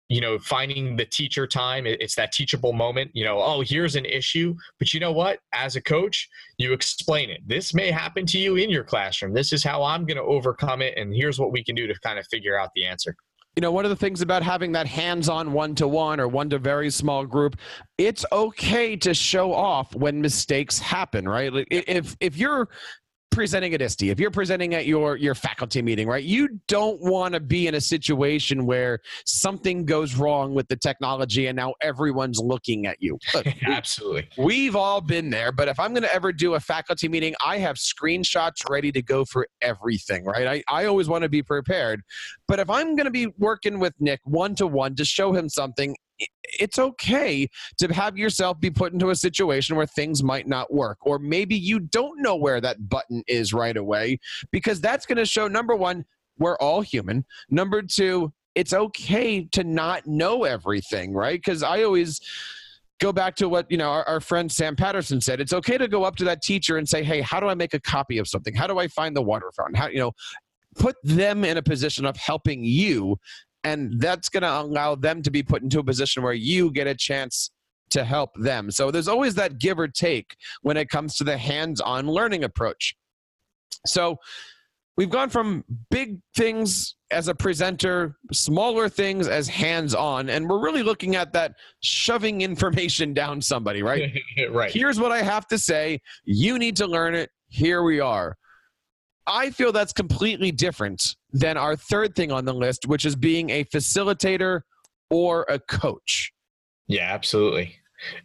you 0.08 0.22
know 0.22 0.38
finding 0.38 0.96
the 0.96 1.04
teacher 1.04 1.46
time 1.46 1.84
it's 1.86 2.14
that 2.14 2.32
teachable 2.32 2.72
moment 2.72 3.10
you 3.12 3.22
know 3.22 3.38
oh 3.38 3.60
here's 3.60 3.96
an 3.96 4.06
issue 4.06 4.54
but 4.78 4.94
you 4.94 5.00
know 5.00 5.12
what? 5.12 5.40
As 5.52 5.76
a 5.76 5.82
coach 5.82 6.26
you 6.56 6.72
explain 6.72 7.28
it. 7.28 7.40
This 7.46 7.74
may 7.74 7.90
happen 7.90 8.24
to 8.26 8.38
you 8.38 8.56
in 8.56 8.70
your 8.70 8.84
classroom. 8.84 9.34
This 9.34 9.52
is 9.52 9.62
how 9.62 9.82
i'm 9.82 10.06
going 10.06 10.16
to 10.16 10.22
overcome 10.22 10.80
it 10.80 10.96
and 10.96 11.14
here's 11.14 11.38
what 11.38 11.52
we 11.52 11.62
can 11.62 11.74
do 11.74 11.86
to 11.86 11.94
kind 12.00 12.18
of 12.18 12.26
figure 12.28 12.58
out 12.58 12.70
the 12.74 12.86
answer 12.86 13.14
you 13.56 13.62
know, 13.62 13.72
one 13.72 13.86
of 13.86 13.88
the 13.88 13.96
things 13.96 14.20
about 14.20 14.42
having 14.42 14.72
that 14.72 14.86
hands-on 14.86 15.50
one-to-one 15.54 16.20
or 16.20 16.28
one 16.28 16.50
to 16.50 16.58
very 16.58 16.90
small 16.90 17.24
group, 17.24 17.56
it's 17.96 18.24
okay 18.30 18.96
to 18.96 19.14
show 19.14 19.54
off 19.54 19.94
when 19.94 20.20
mistakes 20.20 20.78
happen, 20.78 21.26
right? 21.26 21.50
If 21.70 22.14
if 22.20 22.36
you're 22.36 22.68
presenting 23.36 23.74
at 23.74 23.82
ISTE, 23.82 24.04
if 24.04 24.18
you're 24.18 24.30
presenting 24.30 24.72
at 24.74 24.86
your 24.86 25.16
your 25.16 25.34
faculty 25.34 25.82
meeting, 25.82 26.08
right, 26.08 26.24
you 26.24 26.58
don't 26.68 26.98
want 27.02 27.34
to 27.34 27.38
be 27.38 27.66
in 27.66 27.74
a 27.74 27.80
situation 27.80 28.64
where 28.64 28.98
something 29.26 29.84
goes 29.84 30.14
wrong 30.16 30.54
with 30.54 30.66
the 30.68 30.76
technology 30.76 31.46
and 31.46 31.54
now 31.54 31.74
everyone's 31.82 32.38
looking 32.38 32.86
at 32.86 32.96
you. 32.98 33.18
Look, 33.34 33.46
Absolutely. 33.62 34.30
We've 34.38 34.74
all 34.74 35.02
been 35.02 35.28
there, 35.28 35.52
but 35.52 35.68
if 35.68 35.78
I'm 35.78 35.92
going 35.92 36.02
to 36.02 36.14
ever 36.14 36.32
do 36.32 36.54
a 36.54 36.60
faculty 36.60 37.08
meeting, 37.08 37.34
I 37.44 37.58
have 37.58 37.76
screenshots 37.76 38.68
ready 38.70 38.90
to 38.92 39.02
go 39.02 39.26
for 39.26 39.46
everything, 39.60 40.24
right? 40.24 40.46
I, 40.46 40.62
I 40.66 40.86
always 40.86 41.06
want 41.06 41.22
to 41.22 41.28
be 41.28 41.42
prepared. 41.42 42.00
But 42.48 42.58
if 42.58 42.70
I'm 42.70 42.96
going 42.96 43.04
to 43.04 43.10
be 43.10 43.26
working 43.36 43.78
with 43.78 43.92
Nick 44.00 44.20
one 44.24 44.54
to 44.54 44.66
one 44.66 44.94
to 44.94 45.04
show 45.04 45.34
him 45.34 45.50
something, 45.50 45.94
it's 46.58 46.78
okay 46.78 47.48
to 47.78 47.92
have 47.92 48.16
yourself 48.16 48.58
be 48.60 48.70
put 48.70 48.92
into 48.92 49.10
a 49.10 49.16
situation 49.16 49.76
where 49.76 49.86
things 49.86 50.22
might 50.22 50.46
not 50.46 50.72
work 50.72 50.98
or 51.02 51.18
maybe 51.18 51.56
you 51.56 51.80
don't 51.80 52.20
know 52.20 52.36
where 52.36 52.60
that 52.60 52.88
button 52.88 53.22
is 53.26 53.52
right 53.52 53.76
away 53.76 54.18
because 54.50 54.80
that's 54.80 55.06
going 55.06 55.18
to 55.18 55.26
show 55.26 55.48
number 55.48 55.74
1 55.74 56.04
we're 56.38 56.56
all 56.58 56.82
human. 56.82 57.24
Number 57.50 57.82
2 57.82 58.32
it's 58.54 58.72
okay 58.72 59.44
to 59.52 59.64
not 59.64 60.06
know 60.06 60.44
everything 60.44 61.12
right? 61.12 61.42
Cuz 61.42 61.62
I 61.62 61.82
always 61.82 62.20
go 62.98 63.12
back 63.12 63.36
to 63.36 63.48
what 63.48 63.70
you 63.70 63.76
know 63.76 63.90
our, 63.90 64.08
our, 64.08 64.20
friend 64.20 64.50
sam 64.50 64.74
patterson 64.74 65.20
said 65.20 65.38
it's 65.38 65.52
okay 65.52 65.76
to 65.76 65.86
go 65.86 66.02
up 66.04 66.16
to 66.16 66.24
that 66.24 66.40
teacher 66.40 66.78
and 66.78 66.88
say 66.88 67.04
hey 67.04 67.20
how 67.20 67.38
do 67.38 67.46
i 67.46 67.54
make 67.54 67.74
a 67.74 67.80
copy 67.80 68.16
of 68.16 68.26
something? 68.26 68.54
How 68.54 68.66
do 68.66 68.78
i 68.78 68.88
find 68.88 69.14
the 69.14 69.22
water 69.22 69.50
fountain 69.54 69.74
how 69.74 69.88
you 69.88 69.98
know 69.98 70.12
put 70.78 70.96
them 71.02 71.44
in 71.44 71.56
a 71.56 71.62
position 71.62 72.04
of 72.06 72.16
helping 72.16 72.64
you 72.64 73.18
and 73.66 74.00
that's 74.00 74.28
going 74.28 74.44
to 74.44 74.60
allow 74.60 74.94
them 74.94 75.22
to 75.22 75.30
be 75.30 75.42
put 75.42 75.60
into 75.60 75.80
a 75.80 75.84
position 75.84 76.22
where 76.22 76.32
you 76.32 76.70
get 76.70 76.86
a 76.86 76.94
chance 76.94 77.50
to 77.90 78.04
help 78.04 78.30
them. 78.36 78.70
So 78.70 78.92
there's 78.92 79.08
always 79.08 79.34
that 79.34 79.58
give 79.58 79.80
or 79.80 79.88
take 79.88 80.36
when 80.62 80.76
it 80.76 80.88
comes 80.88 81.16
to 81.16 81.24
the 81.24 81.36
hands 81.36 81.80
on 81.80 82.06
learning 82.06 82.44
approach. 82.44 82.94
So 83.84 84.18
we've 84.96 85.10
gone 85.10 85.30
from 85.30 85.64
big 85.90 86.20
things 86.36 86.94
as 87.10 87.26
a 87.26 87.34
presenter, 87.34 88.16
smaller 88.32 88.88
things 88.88 89.26
as 89.26 89.48
hands 89.48 89.96
on, 89.96 90.30
and 90.30 90.48
we're 90.48 90.62
really 90.62 90.84
looking 90.84 91.16
at 91.16 91.32
that 91.32 91.54
shoving 91.80 92.40
information 92.50 93.14
down 93.14 93.42
somebody, 93.42 93.82
right? 93.82 94.12
right. 94.52 94.70
Here's 94.70 95.00
what 95.00 95.10
I 95.10 95.22
have 95.22 95.48
to 95.48 95.58
say. 95.58 96.00
You 96.24 96.60
need 96.60 96.76
to 96.76 96.86
learn 96.86 97.16
it. 97.16 97.30
Here 97.48 97.82
we 97.82 97.98
are. 97.98 98.36
I 99.26 99.50
feel 99.50 99.72
that's 99.72 99.92
completely 99.92 100.52
different 100.52 101.16
than 101.38 101.56
our 101.56 101.76
third 101.76 102.14
thing 102.14 102.32
on 102.32 102.44
the 102.44 102.54
list, 102.54 102.86
which 102.86 103.04
is 103.04 103.16
being 103.16 103.50
a 103.50 103.64
facilitator 103.64 104.62
or 105.10 105.44
a 105.48 105.58
coach. 105.58 106.32
Yeah, 106.88 107.12
absolutely. 107.12 107.76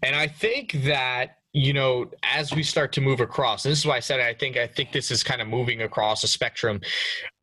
And 0.03 0.15
I 0.15 0.27
think 0.27 0.74
that 0.86 1.38
you 1.53 1.74
know 1.74 2.10
as 2.24 2.53
we 2.53 2.63
start 2.63 2.94
to 2.94 3.01
move 3.01 3.20
across 3.20 3.65
and 3.65 3.74
this 3.74 3.80
is 3.80 3.86
why 3.86 3.98
i 3.98 4.00
said 4.00 4.22
i 4.22 4.34
think 4.34 4.56
i 4.56 4.65
think 4.65 4.94
this 4.94 5.12
is 5.12 5.22
kind 5.22 5.41
of 5.41 5.50
moving 5.50 5.82
across 5.82 6.24
a 6.24 6.27
spectrum 6.27 6.80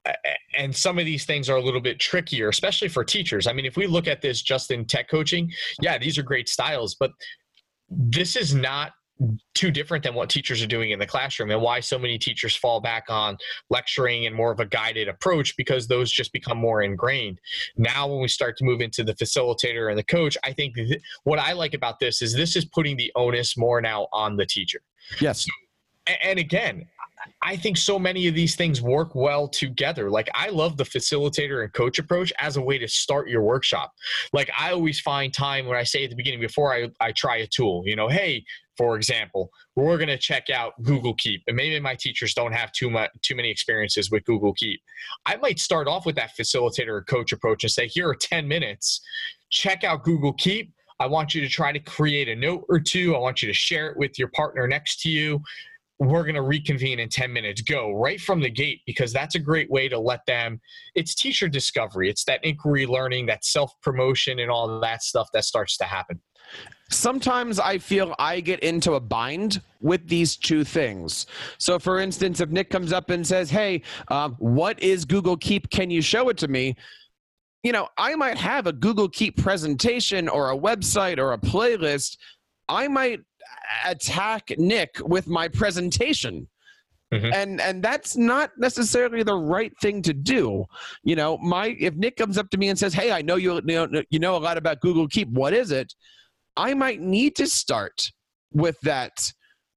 uh, 0.06 0.12
and 0.56 0.74
some 0.74 0.98
of 0.98 1.04
these 1.04 1.26
things 1.26 1.50
are 1.50 1.56
a 1.56 1.62
little 1.62 1.80
bit 1.80 2.00
trickier 2.00 2.48
especially 2.48 2.88
for 2.88 3.04
teachers 3.04 3.46
i 3.46 3.52
mean 3.52 3.66
if 3.66 3.76
we 3.76 3.86
look 3.86 4.06
at 4.06 4.22
this 4.22 4.40
just 4.40 4.70
in 4.70 4.86
tech 4.86 5.10
coaching 5.10 5.50
yeah 5.82 5.98
these 5.98 6.16
are 6.16 6.22
great 6.22 6.48
styles 6.48 6.96
but 6.98 7.10
this 7.90 8.34
is 8.34 8.54
not 8.54 8.92
too 9.54 9.70
different 9.70 10.04
than 10.04 10.14
what 10.14 10.30
teachers 10.30 10.62
are 10.62 10.66
doing 10.66 10.92
in 10.92 10.98
the 10.98 11.06
classroom 11.06 11.50
and 11.50 11.60
why 11.60 11.80
so 11.80 11.98
many 11.98 12.18
teachers 12.18 12.54
fall 12.54 12.80
back 12.80 13.04
on 13.08 13.36
lecturing 13.68 14.26
and 14.26 14.34
more 14.34 14.52
of 14.52 14.60
a 14.60 14.66
guided 14.66 15.08
approach 15.08 15.56
because 15.56 15.88
those 15.88 16.10
just 16.10 16.32
become 16.32 16.56
more 16.56 16.82
ingrained 16.82 17.40
now 17.76 18.06
when 18.06 18.20
we 18.20 18.28
start 18.28 18.56
to 18.56 18.64
move 18.64 18.80
into 18.80 19.02
the 19.02 19.14
facilitator 19.14 19.90
and 19.90 19.98
the 19.98 20.04
coach 20.04 20.36
i 20.44 20.52
think 20.52 20.74
th- 20.76 21.00
what 21.24 21.38
i 21.38 21.52
like 21.52 21.74
about 21.74 21.98
this 21.98 22.22
is 22.22 22.32
this 22.34 22.54
is 22.54 22.64
putting 22.64 22.96
the 22.96 23.10
onus 23.16 23.56
more 23.56 23.80
now 23.80 24.06
on 24.12 24.36
the 24.36 24.46
teacher 24.46 24.80
yes 25.20 25.44
so, 25.44 26.14
and 26.22 26.38
again 26.38 26.86
I 27.42 27.56
think 27.56 27.76
so 27.76 27.98
many 27.98 28.28
of 28.28 28.34
these 28.34 28.54
things 28.54 28.80
work 28.80 29.14
well 29.14 29.48
together. 29.48 30.10
Like 30.10 30.28
I 30.34 30.48
love 30.48 30.76
the 30.76 30.84
facilitator 30.84 31.62
and 31.64 31.72
coach 31.72 31.98
approach 31.98 32.32
as 32.38 32.56
a 32.56 32.62
way 32.62 32.78
to 32.78 32.88
start 32.88 33.28
your 33.28 33.42
workshop. 33.42 33.92
Like 34.32 34.50
I 34.58 34.72
always 34.72 35.00
find 35.00 35.32
time 35.32 35.66
when 35.66 35.76
I 35.76 35.82
say 35.82 36.04
at 36.04 36.10
the 36.10 36.16
beginning 36.16 36.40
before 36.40 36.72
I, 36.72 36.88
I 37.00 37.12
try 37.12 37.38
a 37.38 37.46
tool, 37.46 37.82
you 37.84 37.96
know, 37.96 38.08
hey, 38.08 38.44
for 38.78 38.96
example, 38.96 39.50
we're 39.76 39.98
going 39.98 40.08
to 40.08 40.16
check 40.16 40.48
out 40.48 40.80
Google 40.82 41.14
Keep, 41.14 41.42
and 41.48 41.56
maybe 41.56 41.78
my 41.80 41.96
teachers 41.96 42.32
don't 42.32 42.52
have 42.52 42.72
too 42.72 42.88
much 42.88 43.10
too 43.22 43.34
many 43.34 43.50
experiences 43.50 44.10
with 44.10 44.24
Google 44.24 44.54
Keep. 44.54 44.80
I 45.26 45.36
might 45.36 45.58
start 45.58 45.88
off 45.88 46.06
with 46.06 46.14
that 46.14 46.30
facilitator 46.38 46.88
or 46.88 47.02
coach 47.02 47.32
approach 47.32 47.64
and 47.64 47.70
say, 47.70 47.88
here 47.88 48.08
are 48.08 48.14
10 48.14 48.46
minutes. 48.46 49.00
Check 49.50 49.82
out 49.82 50.04
Google 50.04 50.32
Keep. 50.34 50.72
I 51.00 51.06
want 51.06 51.34
you 51.34 51.40
to 51.42 51.48
try 51.48 51.72
to 51.72 51.80
create 51.80 52.28
a 52.28 52.36
note 52.36 52.64
or 52.68 52.80
two. 52.80 53.14
I 53.14 53.18
want 53.18 53.42
you 53.42 53.48
to 53.48 53.54
share 53.54 53.88
it 53.90 53.96
with 53.96 54.18
your 54.18 54.28
partner 54.28 54.66
next 54.66 55.02
to 55.02 55.10
you 55.10 55.42
we're 56.00 56.22
going 56.22 56.34
to 56.34 56.42
reconvene 56.42 57.00
in 57.00 57.08
10 57.08 57.32
minutes 57.32 57.60
go 57.60 57.92
right 57.92 58.20
from 58.20 58.40
the 58.40 58.50
gate 58.50 58.80
because 58.86 59.12
that's 59.12 59.34
a 59.34 59.38
great 59.38 59.68
way 59.70 59.88
to 59.88 59.98
let 59.98 60.24
them 60.26 60.60
it's 60.94 61.14
teacher 61.14 61.48
discovery 61.48 62.08
it's 62.08 62.24
that 62.24 62.38
inquiry 62.44 62.86
learning 62.86 63.26
that 63.26 63.44
self 63.44 63.72
promotion 63.82 64.38
and 64.38 64.50
all 64.50 64.78
that 64.80 65.02
stuff 65.02 65.28
that 65.32 65.44
starts 65.44 65.76
to 65.76 65.84
happen 65.84 66.20
sometimes 66.90 67.58
i 67.58 67.76
feel 67.78 68.14
i 68.18 68.40
get 68.40 68.60
into 68.60 68.94
a 68.94 69.00
bind 69.00 69.60
with 69.80 70.06
these 70.08 70.36
two 70.36 70.64
things 70.64 71.26
so 71.58 71.78
for 71.78 72.00
instance 72.00 72.40
if 72.40 72.48
nick 72.50 72.70
comes 72.70 72.92
up 72.92 73.10
and 73.10 73.26
says 73.26 73.50
hey 73.50 73.82
um, 74.08 74.34
what 74.38 74.80
is 74.82 75.04
google 75.04 75.36
keep 75.36 75.68
can 75.70 75.90
you 75.90 76.00
show 76.00 76.28
it 76.28 76.36
to 76.36 76.48
me 76.48 76.74
you 77.62 77.72
know 77.72 77.88
i 77.98 78.14
might 78.14 78.38
have 78.38 78.66
a 78.66 78.72
google 78.72 79.08
keep 79.08 79.36
presentation 79.36 80.28
or 80.28 80.50
a 80.50 80.56
website 80.56 81.18
or 81.18 81.32
a 81.32 81.38
playlist 81.38 82.16
i 82.68 82.88
might 82.88 83.20
attack 83.86 84.52
Nick 84.58 84.96
with 85.04 85.28
my 85.28 85.48
presentation. 85.48 86.48
Mm-hmm. 87.12 87.32
And 87.32 87.60
and 87.60 87.82
that's 87.82 88.16
not 88.18 88.50
necessarily 88.58 89.22
the 89.22 89.36
right 89.36 89.72
thing 89.80 90.02
to 90.02 90.12
do. 90.12 90.66
You 91.02 91.16
know, 91.16 91.38
my 91.38 91.68
if 91.78 91.94
Nick 91.94 92.16
comes 92.16 92.36
up 92.36 92.50
to 92.50 92.58
me 92.58 92.68
and 92.68 92.78
says, 92.78 92.92
"Hey, 92.92 93.12
I 93.12 93.22
know 93.22 93.36
you 93.36 93.54
you 93.54 93.62
know, 93.62 94.02
you 94.10 94.18
know 94.18 94.36
a 94.36 94.38
lot 94.38 94.58
about 94.58 94.80
Google 94.80 95.08
Keep. 95.08 95.30
What 95.30 95.54
is 95.54 95.70
it?" 95.70 95.94
I 96.58 96.74
might 96.74 97.00
need 97.00 97.36
to 97.36 97.46
start 97.46 98.10
with 98.52 98.78
that 98.80 99.32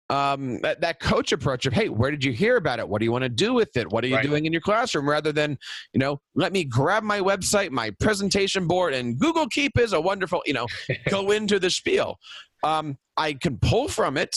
um, 0.10 0.60
that, 0.60 0.82
that 0.82 1.00
coach 1.00 1.32
approach 1.32 1.66
of, 1.66 1.72
hey, 1.72 1.88
where 1.88 2.12
did 2.12 2.22
you 2.22 2.34
hear 2.34 2.58
about 2.58 2.80
it? 2.80 2.90
What 2.90 3.00
do 3.00 3.06
you 3.06 3.14
want 3.14 3.22
to 3.22 3.30
do 3.30 3.54
with 3.54 3.78
it? 3.78 3.90
What 3.90 4.04
are 4.04 4.08
you 4.08 4.16
right. 4.16 4.26
doing 4.26 4.46
in 4.46 4.52
your 4.52 4.62
classroom? 4.62 5.10
Rather 5.10 5.32
than, 5.32 5.58
you 5.94 6.00
know, 6.00 6.20
let 6.36 6.52
me 6.52 6.66
grab 6.66 7.02
my 7.02 7.22
website, 7.22 7.72
my 7.72 7.92
presentation 8.02 8.68
board, 8.68 8.94
and 8.94 9.18
Google 9.18 9.48
Keep 9.48 9.80
is 9.80 9.94
a 9.94 10.02
wonderful, 10.02 10.42
you 10.46 10.52
know, 10.52 10.68
go 11.10 11.32
into 11.32 11.60
the 11.60 11.70
spiel. 11.70 12.18
Um, 12.62 12.98
I 13.16 13.34
can 13.34 13.58
pull 13.60 13.88
from 13.88 14.18
it. 14.18 14.36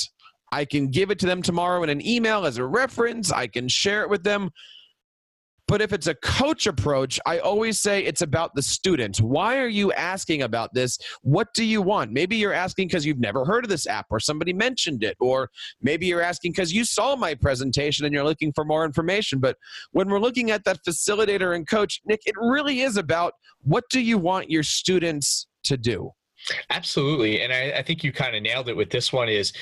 I 0.53 0.65
can 0.65 0.91
give 0.91 1.11
it 1.11 1.19
to 1.19 1.27
them 1.27 1.43
tomorrow 1.43 1.83
in 1.83 1.91
an 1.91 2.07
email 2.07 2.47
as 2.47 2.59
a 2.59 2.65
reference. 2.65 3.33
I 3.33 3.49
can 3.49 3.67
share 3.67 4.03
it 4.03 4.11
with 4.11 4.23
them. 4.23 4.51
But 5.67 5.81
if 5.81 5.93
it's 5.93 6.07
a 6.07 6.15
coach 6.15 6.67
approach, 6.67 7.19
I 7.25 7.39
always 7.39 7.79
say 7.79 8.05
it's 8.05 8.21
about 8.21 8.55
the 8.55 8.63
student. 8.63 9.19
Why 9.19 9.59
are 9.59 9.69
you 9.69 9.93
asking 9.93 10.43
about 10.43 10.75
this? 10.75 10.99
What 11.23 11.49
do 11.55 11.65
you 11.65 11.81
want? 11.81 12.13
Maybe 12.13 12.37
you're 12.37 12.53
asking 12.53 12.89
because 12.89 13.07
you've 13.07 13.19
never 13.19 13.45
heard 13.45 13.65
of 13.65 13.71
this 13.71 13.87
app 13.87 14.07
or 14.11 14.21
somebody 14.21 14.53
mentioned 14.53 15.03
it, 15.03 15.17
or 15.21 15.49
maybe 15.81 16.07
you're 16.07 16.21
asking 16.21 16.53
because 16.53 16.73
you 16.73 16.85
saw 16.85 17.17
my 17.17 17.35
presentation 17.35 18.05
and 18.05 18.13
you're 18.13 18.25
looking 18.25 18.53
for 18.53 18.65
more 18.65 18.85
information. 18.85 19.39
But 19.39 19.57
when 19.93 20.09
we're 20.09 20.21
looking 20.21 20.51
at 20.51 20.65
that 20.65 20.85
facilitator 20.85 21.57
and 21.57 21.67
coach, 21.67 22.01
Nick, 22.05 22.21
it 22.27 22.35
really 22.39 22.81
is 22.81 22.97
about 22.97 23.33
what 23.63 23.85
do 23.91 24.01
you 24.01 24.19
want 24.19 24.51
your 24.51 24.63
students 24.63 25.47
to 25.65 25.79
do? 25.79 26.11
Absolutely. 26.71 27.41
And 27.41 27.53
I, 27.53 27.79
I 27.79 27.83
think 27.83 28.05
you 28.05 28.13
kind 28.13 28.37
of 28.37 28.43
nailed 28.43 28.69
it 28.69 28.77
with 28.77 28.91
this 28.91 29.13
one 29.13 29.29
is 29.29 29.53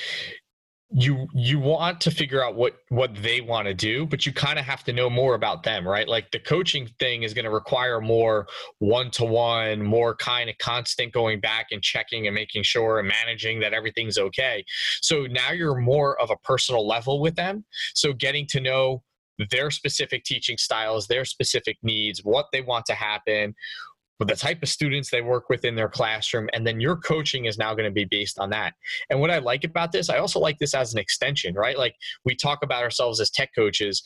you 0.95 1.27
you 1.33 1.59
want 1.59 1.99
to 1.99 2.11
figure 2.11 2.43
out 2.43 2.55
what 2.55 2.77
what 2.89 3.15
they 3.15 3.41
want 3.41 3.67
to 3.67 3.73
do 3.73 4.05
but 4.05 4.27
you 4.27 4.31
kind 4.31 4.59
of 4.59 4.65
have 4.65 4.83
to 4.83 4.93
know 4.93 5.09
more 5.09 5.33
about 5.33 5.63
them 5.63 5.87
right? 5.87 6.07
Like 6.07 6.29
the 6.31 6.39
coaching 6.39 6.87
thing 6.99 7.23
is 7.23 7.33
going 7.33 7.45
to 7.45 7.51
require 7.51 7.99
more 7.99 8.47
one-to-one 8.77 9.81
more 9.81 10.15
kind 10.15 10.49
of 10.49 10.57
constant 10.59 11.11
going 11.11 11.39
back 11.39 11.67
and 11.71 11.81
checking 11.81 12.27
and 12.27 12.35
making 12.35 12.63
sure 12.63 12.99
and 12.99 13.07
managing 13.07 13.59
that 13.61 13.73
everything's 13.73 14.19
okay. 14.19 14.63
So 15.01 15.25
now 15.25 15.51
you're 15.51 15.79
more 15.79 16.19
of 16.21 16.29
a 16.29 16.37
personal 16.37 16.87
level 16.87 17.19
with 17.19 17.35
them. 17.35 17.65
So 17.95 18.13
getting 18.13 18.45
to 18.47 18.59
know 18.59 19.03
their 19.49 19.71
specific 19.71 20.23
teaching 20.23 20.57
styles 20.57 21.07
their 21.07 21.25
specific 21.25 21.77
needs 21.81 22.19
what 22.23 22.45
they 22.51 22.61
want 22.61 22.85
to 22.85 22.93
happen 22.93 23.55
the 24.19 24.35
type 24.35 24.63
of 24.63 24.69
students 24.69 25.09
they 25.09 25.21
work 25.21 25.49
with 25.49 25.65
in 25.65 25.75
their 25.75 25.89
classroom 25.89 26.49
and 26.53 26.65
then 26.65 26.79
your 26.79 26.95
coaching 26.95 27.45
is 27.45 27.57
now 27.57 27.73
going 27.73 27.89
to 27.89 27.91
be 27.91 28.05
based 28.05 28.39
on 28.39 28.49
that. 28.51 28.73
And 29.09 29.19
what 29.19 29.31
i 29.31 29.39
like 29.39 29.63
about 29.63 29.91
this 29.91 30.09
i 30.09 30.17
also 30.17 30.39
like 30.39 30.59
this 30.59 30.73
as 30.73 30.93
an 30.93 30.99
extension 30.99 31.53
right? 31.55 31.77
Like 31.77 31.95
we 32.25 32.35
talk 32.35 32.59
about 32.63 32.83
ourselves 32.83 33.19
as 33.19 33.29
tech 33.29 33.51
coaches 33.55 34.03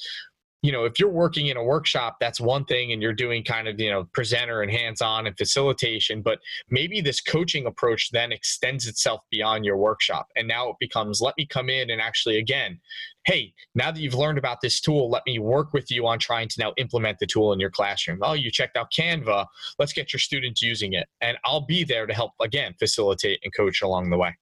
you 0.62 0.72
know 0.72 0.86
if 0.86 1.00
you're 1.00 1.10
working 1.10 1.48
in 1.48 1.58
a 1.58 1.64
workshop 1.64 2.18
that's 2.20 2.40
one 2.40 2.66
thing 2.66 2.92
and 2.92 3.02
you're 3.02 3.14
doing 3.14 3.44
kind 3.44 3.68
of 3.68 3.80
you 3.80 3.90
know 3.90 4.06
presenter 4.14 4.62
and 4.62 4.72
hands-on 4.72 5.28
and 5.28 5.38
facilitation 5.38 6.22
but 6.22 6.40
maybe 6.70 7.00
this 7.02 7.22
coaching 7.22 7.66
approach 7.66 8.10
then 8.12 8.32
extends 8.32 8.88
itself 8.88 9.22
beyond 9.30 9.66
your 9.66 9.78
workshop 9.78 10.28
and 10.36 10.48
now 10.48 10.70
it 10.70 10.76
becomes 10.80 11.22
let 11.22 11.36
me 11.38 11.46
come 11.46 11.70
in 11.70 11.90
and 11.90 12.02
actually 12.02 12.38
again 12.38 12.80
hey 13.26 13.54
now 13.76 13.92
that 13.92 14.00
you've 14.00 14.14
learned 14.14 14.38
about 14.38 14.62
this 14.62 14.82
tool 14.82 15.10
let 15.10 15.24
me 15.28 15.38
work 15.38 15.74
with 15.74 15.92
you 15.92 16.08
on 16.08 16.18
trying 16.18 16.48
to 16.48 16.60
now 16.60 16.74
implement 16.78 17.20
the 17.20 17.28
tool 17.28 17.54
in 17.54 17.60
your 17.60 17.70
classroom. 17.70 18.20
Oh 18.22 18.34
you 18.34 18.50
checked 18.52 18.78
out 18.78 18.92
canva. 18.92 19.46
Let's 19.78 19.94
get 19.94 20.14
your 20.14 20.20
students 20.20 20.62
using 20.62 20.94
it. 20.94 21.08
And 21.22 21.38
i'll 21.46 21.66
be 21.66 21.84
there 21.84 22.06
to 22.06 22.14
help 22.14 22.32
again 22.42 22.74
facilitate 22.80 23.40
and 23.44 23.54
coach 23.56 23.82
along 23.82 24.10
the 24.10 24.18
way 24.18 24.36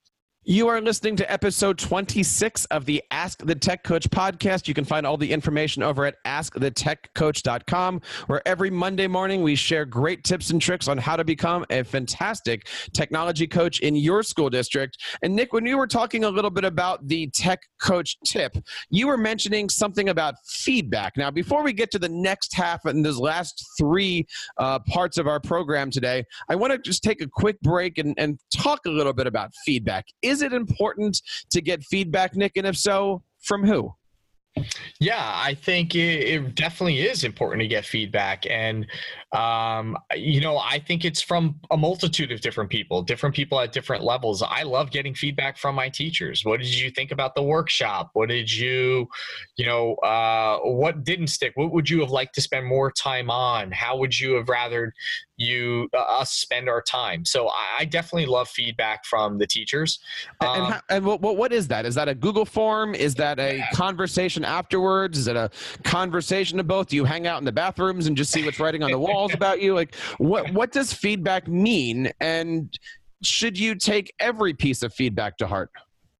You 0.47 0.67
are 0.67 0.79
listening 0.79 1.15
to 1.15 1.31
episode 1.31 1.79
26 1.79 2.65
of 2.65 2.85
the 2.85 3.01
Ask 3.09 3.43
the 3.43 3.55
Tech 3.55 3.83
Coach 3.83 4.07
podcast. 4.11 4.67
You 4.67 4.75
can 4.75 4.85
find 4.85 5.03
all 5.03 5.17
the 5.17 5.31
information 5.31 5.81
over 5.81 6.05
at 6.05 6.23
askthetechcoach.com, 6.23 8.01
where 8.27 8.47
every 8.47 8.69
Monday 8.69 9.07
morning 9.07 9.41
we 9.41 9.55
share 9.55 9.85
great 9.85 10.23
tips 10.23 10.51
and 10.51 10.61
tricks 10.61 10.87
on 10.87 10.99
how 10.99 11.15
to 11.15 11.23
become 11.23 11.65
a 11.71 11.81
fantastic 11.81 12.67
technology 12.93 13.47
coach 13.47 13.79
in 13.79 13.95
your 13.95 14.21
school 14.21 14.51
district. 14.51 14.99
And 15.23 15.35
Nick, 15.35 15.51
when 15.51 15.65
you 15.65 15.79
were 15.79 15.87
talking 15.87 16.25
a 16.25 16.29
little 16.29 16.51
bit 16.51 16.63
about 16.63 17.07
the 17.07 17.25
tech 17.31 17.63
coach 17.81 18.15
tip, 18.23 18.55
you 18.91 19.07
were 19.07 19.17
mentioning 19.17 19.67
something 19.67 20.09
about 20.09 20.35
feedback. 20.45 21.13
Now, 21.17 21.31
before 21.31 21.63
we 21.63 21.73
get 21.73 21.89
to 21.89 21.97
the 21.97 22.09
next 22.09 22.53
half 22.53 22.85
and 22.85 23.03
those 23.03 23.17
last 23.17 23.65
three 23.79 24.27
uh, 24.59 24.77
parts 24.77 25.17
of 25.17 25.25
our 25.25 25.39
program 25.39 25.89
today, 25.89 26.23
I 26.49 26.55
want 26.55 26.71
to 26.71 26.77
just 26.77 27.01
take 27.01 27.21
a 27.21 27.27
quick 27.27 27.59
break 27.61 27.97
and, 27.97 28.13
and 28.19 28.37
talk 28.55 28.81
a 28.85 28.91
little 28.91 29.13
bit 29.13 29.25
about 29.25 29.49
feedback. 29.65 30.05
Is 30.21 30.34
is 30.35 30.41
it 30.41 30.51
important 30.51 31.21
to 31.51 31.61
get 31.61 31.83
feedback, 31.83 32.35
Nick? 32.35 32.57
And 32.57 32.67
if 32.67 32.75
so, 32.75 33.23
from 33.41 33.65
who? 33.65 33.93
Yeah, 35.01 35.33
I 35.35 35.53
think 35.53 35.95
it, 35.95 35.99
it, 35.99 36.55
definitely 36.55 37.01
is 37.01 37.25
important 37.25 37.61
to 37.61 37.67
get 37.67 37.85
feedback. 37.85 38.45
And, 38.49 38.87
um, 39.33 39.97
you 40.15 40.39
know, 40.39 40.57
I 40.57 40.79
think 40.79 41.03
it's 41.03 41.21
from 41.21 41.59
a 41.71 41.77
multitude 41.77 42.31
of 42.31 42.39
different 42.39 42.69
people, 42.69 43.01
different 43.01 43.35
people 43.35 43.59
at 43.59 43.73
different 43.73 44.03
levels. 44.03 44.41
I 44.41 44.63
love 44.63 44.91
getting 44.91 45.13
feedback 45.13 45.57
from 45.57 45.75
my 45.75 45.89
teachers. 45.89 46.45
What 46.45 46.61
did 46.61 46.73
you 46.73 46.89
think 46.89 47.11
about 47.11 47.35
the 47.35 47.43
workshop? 47.43 48.11
What 48.13 48.29
did 48.29 48.49
you, 48.49 49.09
you 49.57 49.65
know, 49.65 49.95
uh, 49.95 50.59
what 50.59 51.03
didn't 51.03 51.27
stick? 51.27 51.51
What 51.55 51.73
would 51.73 51.89
you 51.89 51.99
have 51.99 52.11
liked 52.11 52.35
to 52.35 52.41
spend 52.41 52.65
more 52.65 52.91
time 52.91 53.29
on? 53.29 53.71
How 53.73 53.97
would 53.97 54.17
you 54.17 54.35
have 54.35 54.47
rather 54.47 54.93
you 55.37 55.89
uh, 55.93 55.97
us 55.97 56.31
spend 56.31 56.69
our 56.69 56.81
time. 56.81 57.25
So 57.25 57.49
I, 57.49 57.79
I, 57.79 57.85
definitely 57.85 58.25
love 58.25 58.47
feedback 58.47 59.05
from 59.05 59.37
the 59.37 59.45
teachers. 59.45 59.99
Um, 60.39 60.49
and, 60.49 60.73
how, 60.73 60.81
and 60.89 61.05
what, 61.05 61.21
what 61.21 61.51
is 61.51 61.67
that? 61.67 61.85
Is 61.85 61.95
that 61.95 62.07
a 62.07 62.15
Google 62.15 62.45
form? 62.45 62.95
Is 62.95 63.15
that 63.15 63.39
a 63.39 63.57
yeah. 63.57 63.69
conversation 63.71 64.45
afterwards? 64.45 65.17
Is 65.17 65.27
it 65.27 65.35
a 65.35 65.49
conversation 65.83 66.59
of 66.59 66.67
both? 66.67 66.87
Do 66.87 66.95
you 66.95 67.05
hang 67.05 67.27
out 67.27 67.39
in 67.39 67.45
the 67.45 67.51
bathrooms 67.51 68.07
and 68.07 68.15
just 68.15 68.31
see 68.31 68.45
what's 68.45 68.59
writing 68.59 68.83
on 68.83 68.91
the 68.91 68.99
walls 68.99 69.33
about 69.35 69.61
you? 69.61 69.73
Like 69.73 69.95
what 70.17 70.51
what 70.53 70.71
does 70.71 70.93
feedback 70.93 71.47
mean? 71.47 72.11
And 72.21 72.77
should 73.23 73.57
you 73.57 73.75
take 73.75 74.13
every 74.19 74.53
piece 74.53 74.83
of 74.83 74.93
feedback 74.93 75.37
to 75.37 75.47
heart? 75.47 75.71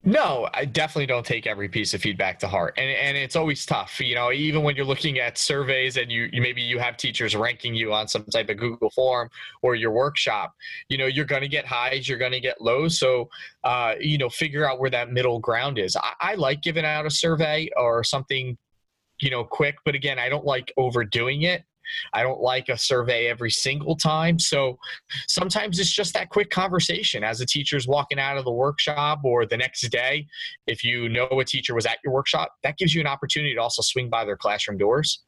No, 0.07 0.47
I 0.53 0.65
definitely 0.65 1.07
don't 1.07 1.25
take 1.25 1.47
every 1.47 1.67
piece 1.67 1.95
of 1.95 2.01
feedback 2.01 2.37
to 2.39 2.47
heart, 2.47 2.75
and 2.77 2.91
and 2.91 3.17
it's 3.17 3.35
always 3.35 3.65
tough. 3.65 3.99
You 3.99 4.13
know, 4.13 4.31
even 4.31 4.61
when 4.61 4.75
you're 4.75 4.85
looking 4.85 5.17
at 5.17 5.35
surveys 5.39 5.97
and 5.97 6.11
you, 6.11 6.29
you 6.31 6.43
maybe 6.43 6.61
you 6.61 6.77
have 6.77 6.95
teachers 6.95 7.35
ranking 7.35 7.73
you 7.73 7.91
on 7.91 8.07
some 8.07 8.23
type 8.25 8.49
of 8.49 8.57
Google 8.57 8.91
form 8.91 9.31
or 9.63 9.73
your 9.73 9.89
workshop. 9.89 10.53
You 10.89 10.99
know, 10.99 11.07
you're 11.07 11.25
going 11.25 11.41
to 11.41 11.47
get 11.47 11.65
highs, 11.65 12.07
you're 12.07 12.19
going 12.19 12.33
to 12.33 12.39
get 12.39 12.61
lows. 12.61 12.99
So, 12.99 13.29
uh, 13.63 13.95
you 13.99 14.19
know, 14.19 14.29
figure 14.29 14.69
out 14.69 14.79
where 14.79 14.91
that 14.91 15.11
middle 15.11 15.39
ground 15.39 15.79
is. 15.79 15.95
I, 15.95 16.13
I 16.21 16.35
like 16.35 16.61
giving 16.61 16.85
out 16.85 17.07
a 17.07 17.09
survey 17.09 17.67
or 17.75 18.03
something, 18.03 18.55
you 19.21 19.31
know, 19.31 19.43
quick, 19.43 19.77
but 19.85 19.95
again, 19.95 20.19
I 20.19 20.29
don't 20.29 20.45
like 20.45 20.71
overdoing 20.77 21.41
it. 21.41 21.63
I 22.13 22.23
don't 22.23 22.41
like 22.41 22.69
a 22.69 22.77
survey 22.77 23.27
every 23.27 23.51
single 23.51 23.95
time. 23.95 24.39
So 24.39 24.77
sometimes 25.27 25.79
it's 25.79 25.91
just 25.91 26.13
that 26.13 26.29
quick 26.29 26.49
conversation 26.49 27.23
as 27.23 27.41
a 27.41 27.45
teacher's 27.45 27.87
walking 27.87 28.19
out 28.19 28.37
of 28.37 28.45
the 28.45 28.51
workshop 28.51 29.21
or 29.23 29.45
the 29.45 29.57
next 29.57 29.87
day. 29.89 30.27
If 30.67 30.83
you 30.83 31.09
know 31.09 31.27
a 31.31 31.45
teacher 31.45 31.75
was 31.75 31.85
at 31.85 31.97
your 32.03 32.13
workshop, 32.13 32.51
that 32.63 32.77
gives 32.77 32.93
you 32.93 33.01
an 33.01 33.07
opportunity 33.07 33.53
to 33.55 33.61
also 33.61 33.81
swing 33.81 34.09
by 34.09 34.25
their 34.25 34.37
classroom 34.37 34.77
doors. 34.77 35.23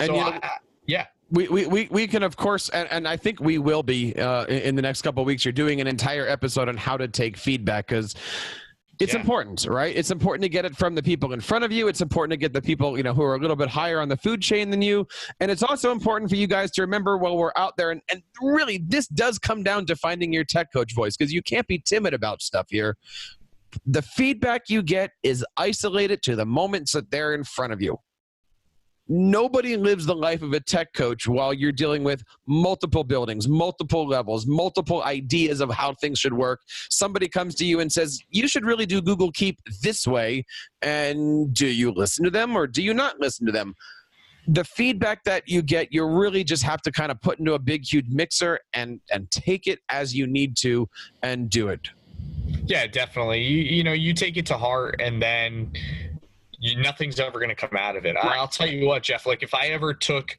And 0.00 0.08
so 0.08 0.14
you 0.14 0.20
know, 0.20 0.38
I, 0.42 0.50
yeah. 0.86 1.06
We, 1.30 1.46
we, 1.48 1.66
we, 1.66 1.88
we 1.90 2.06
can 2.06 2.22
of 2.22 2.38
course 2.38 2.70
and, 2.70 2.88
and 2.90 3.06
I 3.06 3.18
think 3.18 3.38
we 3.38 3.58
will 3.58 3.82
be 3.82 4.14
uh, 4.16 4.46
in 4.46 4.76
the 4.76 4.82
next 4.82 5.02
couple 5.02 5.22
weeks. 5.26 5.44
You're 5.44 5.52
doing 5.52 5.80
an 5.80 5.86
entire 5.86 6.26
episode 6.26 6.70
on 6.70 6.76
how 6.78 6.96
to 6.96 7.06
take 7.06 7.36
feedback 7.36 7.88
because 7.88 8.14
it's 9.00 9.14
yeah. 9.14 9.20
important, 9.20 9.64
right? 9.66 9.94
It's 9.94 10.10
important 10.10 10.42
to 10.42 10.48
get 10.48 10.64
it 10.64 10.76
from 10.76 10.94
the 10.94 11.02
people 11.02 11.32
in 11.32 11.40
front 11.40 11.64
of 11.64 11.70
you. 11.70 11.88
It's 11.88 12.00
important 12.00 12.32
to 12.32 12.36
get 12.36 12.52
the 12.52 12.62
people, 12.62 12.96
you 12.96 13.02
know, 13.02 13.14
who 13.14 13.22
are 13.22 13.36
a 13.36 13.38
little 13.38 13.56
bit 13.56 13.68
higher 13.68 14.00
on 14.00 14.08
the 14.08 14.16
food 14.16 14.42
chain 14.42 14.70
than 14.70 14.82
you. 14.82 15.06
And 15.40 15.50
it's 15.50 15.62
also 15.62 15.92
important 15.92 16.30
for 16.30 16.36
you 16.36 16.46
guys 16.46 16.70
to 16.72 16.82
remember 16.82 17.16
while 17.16 17.36
we're 17.36 17.52
out 17.56 17.76
there 17.76 17.90
and, 17.90 18.00
and 18.10 18.22
really 18.40 18.78
this 18.86 19.06
does 19.08 19.38
come 19.38 19.62
down 19.62 19.86
to 19.86 19.96
finding 19.96 20.32
your 20.32 20.44
tech 20.44 20.72
coach 20.72 20.94
voice 20.94 21.16
because 21.16 21.32
you 21.32 21.42
can't 21.42 21.66
be 21.66 21.78
timid 21.78 22.14
about 22.14 22.42
stuff 22.42 22.66
here. 22.70 22.96
The 23.86 24.02
feedback 24.02 24.68
you 24.68 24.82
get 24.82 25.12
is 25.22 25.44
isolated 25.56 26.22
to 26.22 26.36
the 26.36 26.46
moments 26.46 26.92
that 26.92 27.10
they're 27.10 27.34
in 27.34 27.44
front 27.44 27.72
of 27.72 27.82
you 27.82 27.98
nobody 29.08 29.76
lives 29.76 30.06
the 30.06 30.14
life 30.14 30.42
of 30.42 30.52
a 30.52 30.60
tech 30.60 30.92
coach 30.92 31.26
while 31.26 31.52
you're 31.52 31.72
dealing 31.72 32.04
with 32.04 32.22
multiple 32.46 33.04
buildings, 33.04 33.48
multiple 33.48 34.06
levels, 34.06 34.46
multiple 34.46 35.02
ideas 35.04 35.60
of 35.60 35.70
how 35.70 35.94
things 35.94 36.18
should 36.18 36.32
work. 36.32 36.60
Somebody 36.90 37.28
comes 37.28 37.54
to 37.56 37.64
you 37.64 37.80
and 37.80 37.90
says, 37.90 38.20
You 38.30 38.48
should 38.48 38.64
really 38.64 38.86
do 38.86 39.00
Google 39.00 39.32
Keep 39.32 39.60
this 39.82 40.06
way. 40.06 40.44
And 40.82 41.52
do 41.54 41.66
you 41.66 41.92
listen 41.92 42.24
to 42.24 42.30
them 42.30 42.56
or 42.56 42.66
do 42.66 42.82
you 42.82 42.94
not 42.94 43.18
listen 43.20 43.46
to 43.46 43.52
them? 43.52 43.74
The 44.46 44.64
feedback 44.64 45.24
that 45.24 45.46
you 45.46 45.60
get, 45.60 45.92
you 45.92 46.06
really 46.06 46.42
just 46.42 46.62
have 46.62 46.80
to 46.82 46.92
kind 46.92 47.12
of 47.12 47.20
put 47.20 47.38
into 47.38 47.52
a 47.52 47.58
big, 47.58 47.84
huge 47.84 48.06
mixer 48.08 48.60
and, 48.72 49.00
and 49.12 49.30
take 49.30 49.66
it 49.66 49.80
as 49.90 50.14
you 50.14 50.26
need 50.26 50.56
to 50.58 50.88
and 51.22 51.50
do 51.50 51.68
it. 51.68 51.90
Yeah, 52.64 52.86
definitely. 52.86 53.42
You, 53.42 53.62
you 53.62 53.84
know, 53.84 53.92
you 53.92 54.14
take 54.14 54.36
it 54.36 54.46
to 54.46 54.56
heart 54.56 55.00
and 55.00 55.22
then 55.22 55.72
you, 56.58 56.80
nothing's 56.80 57.20
ever 57.20 57.38
going 57.38 57.50
to 57.50 57.54
come 57.54 57.76
out 57.76 57.96
of 57.96 58.04
it. 58.04 58.14
Right. 58.14 58.36
I'll 58.36 58.48
tell 58.48 58.68
you 58.68 58.86
what, 58.86 59.02
Jeff. 59.02 59.26
Like 59.26 59.42
if 59.42 59.54
I 59.54 59.68
ever 59.68 59.94
took 59.94 60.36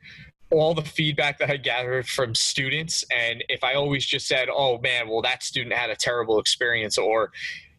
all 0.51 0.73
the 0.73 0.81
feedback 0.83 1.37
that 1.39 1.49
I 1.49 1.57
gathered 1.57 2.07
from 2.07 2.33
students, 2.35 3.03
and 3.15 3.43
if 3.49 3.63
I 3.63 3.75
always 3.75 4.05
just 4.05 4.27
said, 4.27 4.49
"Oh 4.51 4.79
man, 4.79 5.07
well 5.07 5.21
that 5.21 5.43
student 5.43 5.75
had 5.75 5.89
a 5.89 5.95
terrible 5.95 6.39
experience," 6.39 6.97
or 6.97 7.31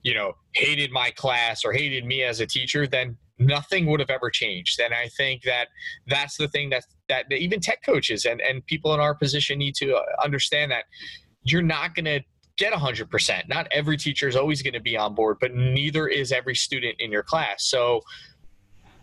you 0.03 0.15
know, 0.15 0.33
hated 0.55 0.91
my 0.91 1.11
class 1.11 1.65
or 1.65 1.73
hated 1.73 2.07
me 2.07 2.23
as 2.23 2.41
a 2.41 2.47
teacher, 2.47 2.87
then 2.87 3.17
nothing 3.39 3.87
would 3.87 4.01
have 4.01 4.11
ever 4.11 4.31
changed. 4.31 4.81
And 4.81 4.95
I 4.95 5.09
think 5.09 5.43
that 5.43 5.69
that's 6.07 6.37
the 6.37 6.49
thing 6.49 6.71
that 6.71 6.85
that 7.09 7.31
even 7.33 7.61
tech 7.61 7.83
coaches 7.85 8.25
and 8.25 8.41
and 8.41 8.65
people 8.67 8.95
in 8.95 9.01
our 9.01 9.15
position 9.15 9.59
need 9.59 9.75
to 9.77 9.97
uh, 9.97 10.03
understand 10.23 10.73
that 10.73 10.85
you're 11.45 11.63
not 11.63 11.95
going 11.95 12.05
to 12.05 12.21
get 12.61 12.75
100%. 12.75 13.49
Not 13.49 13.67
every 13.73 13.97
teacher 13.97 14.29
is 14.29 14.37
always 14.37 14.63
going 14.63 14.75
to 14.75 14.81
be 14.81 14.97
on 14.97 15.15
board, 15.15 15.39
but 15.41 15.55
neither 15.55 16.07
is 16.07 16.31
every 16.31 16.55
student 16.55 16.97
in 16.99 17.11
your 17.11 17.23
class. 17.23 17.65
So 17.65 18.03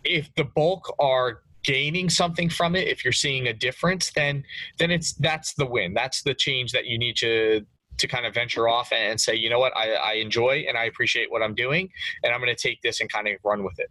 if 0.04 0.32
the 0.36 0.44
bulk 0.44 0.94
are 0.98 1.42
gaining 1.64 2.08
something 2.08 2.48
from 2.48 2.76
it 2.76 2.88
if 2.88 3.04
you're 3.04 3.12
seeing 3.12 3.48
a 3.48 3.52
difference 3.52 4.10
then 4.12 4.44
then 4.78 4.90
it's 4.90 5.12
that's 5.14 5.54
the 5.54 5.66
win. 5.66 5.92
That's 5.92 6.22
the 6.22 6.34
change 6.34 6.72
that 6.72 6.86
you 6.86 6.98
need 6.98 7.16
to 7.16 7.64
to 7.98 8.06
kind 8.06 8.24
of 8.26 8.32
venture 8.32 8.68
off 8.68 8.92
and 8.92 9.20
say 9.20 9.34
you 9.34 9.50
know 9.50 9.58
what? 9.58 9.76
I, 9.76 9.92
I 9.92 10.12
enjoy 10.14 10.64
and 10.68 10.78
i 10.78 10.84
appreciate 10.84 11.30
what 11.30 11.42
i'm 11.42 11.54
doing 11.54 11.90
and 12.22 12.32
i'm 12.32 12.40
going 12.40 12.54
to 12.54 12.62
take 12.62 12.80
this 12.82 13.00
and 13.00 13.12
kind 13.12 13.26
of 13.28 13.34
run 13.44 13.64
with 13.64 13.78
it 13.78 13.90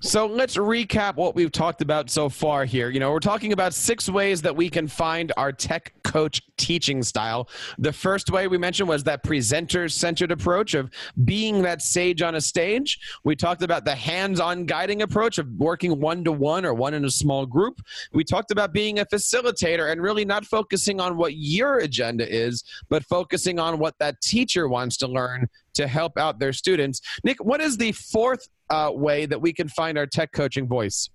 so 0.00 0.24
let's 0.24 0.56
recap 0.56 1.16
what 1.16 1.34
we've 1.34 1.52
talked 1.52 1.82
about 1.82 2.08
so 2.08 2.30
far 2.30 2.64
here. 2.64 2.88
You 2.88 3.00
know, 3.00 3.10
we're 3.10 3.20
talking 3.20 3.52
about 3.52 3.74
six 3.74 4.08
ways 4.08 4.40
that 4.42 4.56
we 4.56 4.70
can 4.70 4.88
find 4.88 5.30
our 5.36 5.52
tech 5.52 5.92
coach 6.02 6.40
teaching 6.56 7.02
style. 7.02 7.48
The 7.78 7.92
first 7.92 8.30
way 8.30 8.48
we 8.48 8.56
mentioned 8.56 8.88
was 8.88 9.04
that 9.04 9.22
presenter 9.22 9.90
centered 9.90 10.32
approach 10.32 10.72
of 10.72 10.90
being 11.24 11.60
that 11.62 11.82
sage 11.82 12.22
on 12.22 12.34
a 12.34 12.40
stage. 12.40 12.98
We 13.24 13.36
talked 13.36 13.62
about 13.62 13.84
the 13.84 13.94
hands 13.94 14.40
on 14.40 14.64
guiding 14.64 15.02
approach 15.02 15.36
of 15.36 15.46
working 15.58 16.00
one 16.00 16.24
to 16.24 16.32
one 16.32 16.64
or 16.64 16.72
one 16.72 16.94
in 16.94 17.04
a 17.04 17.10
small 17.10 17.44
group. 17.44 17.80
We 18.12 18.24
talked 18.24 18.50
about 18.50 18.72
being 18.72 19.00
a 19.00 19.04
facilitator 19.04 19.92
and 19.92 20.00
really 20.00 20.24
not 20.24 20.46
focusing 20.46 20.98
on 20.98 21.18
what 21.18 21.34
your 21.36 21.78
agenda 21.78 22.26
is, 22.26 22.64
but 22.88 23.04
focusing 23.04 23.58
on 23.58 23.78
what 23.78 23.98
that 23.98 24.20
teacher 24.22 24.66
wants 24.66 24.96
to 24.98 25.08
learn 25.08 25.46
to 25.74 25.86
help 25.86 26.18
out 26.18 26.38
their 26.38 26.52
students. 26.52 27.00
Nick, 27.24 27.42
what 27.44 27.60
is 27.60 27.76
the 27.76 27.92
fourth 27.92 28.48
uh, 28.70 28.90
way 28.92 29.26
that 29.26 29.40
we 29.40 29.52
can 29.52 29.68
find 29.68 29.98
our 29.98 30.06
tech 30.06 30.30
coaching 30.32 30.66
voice? 30.66 31.10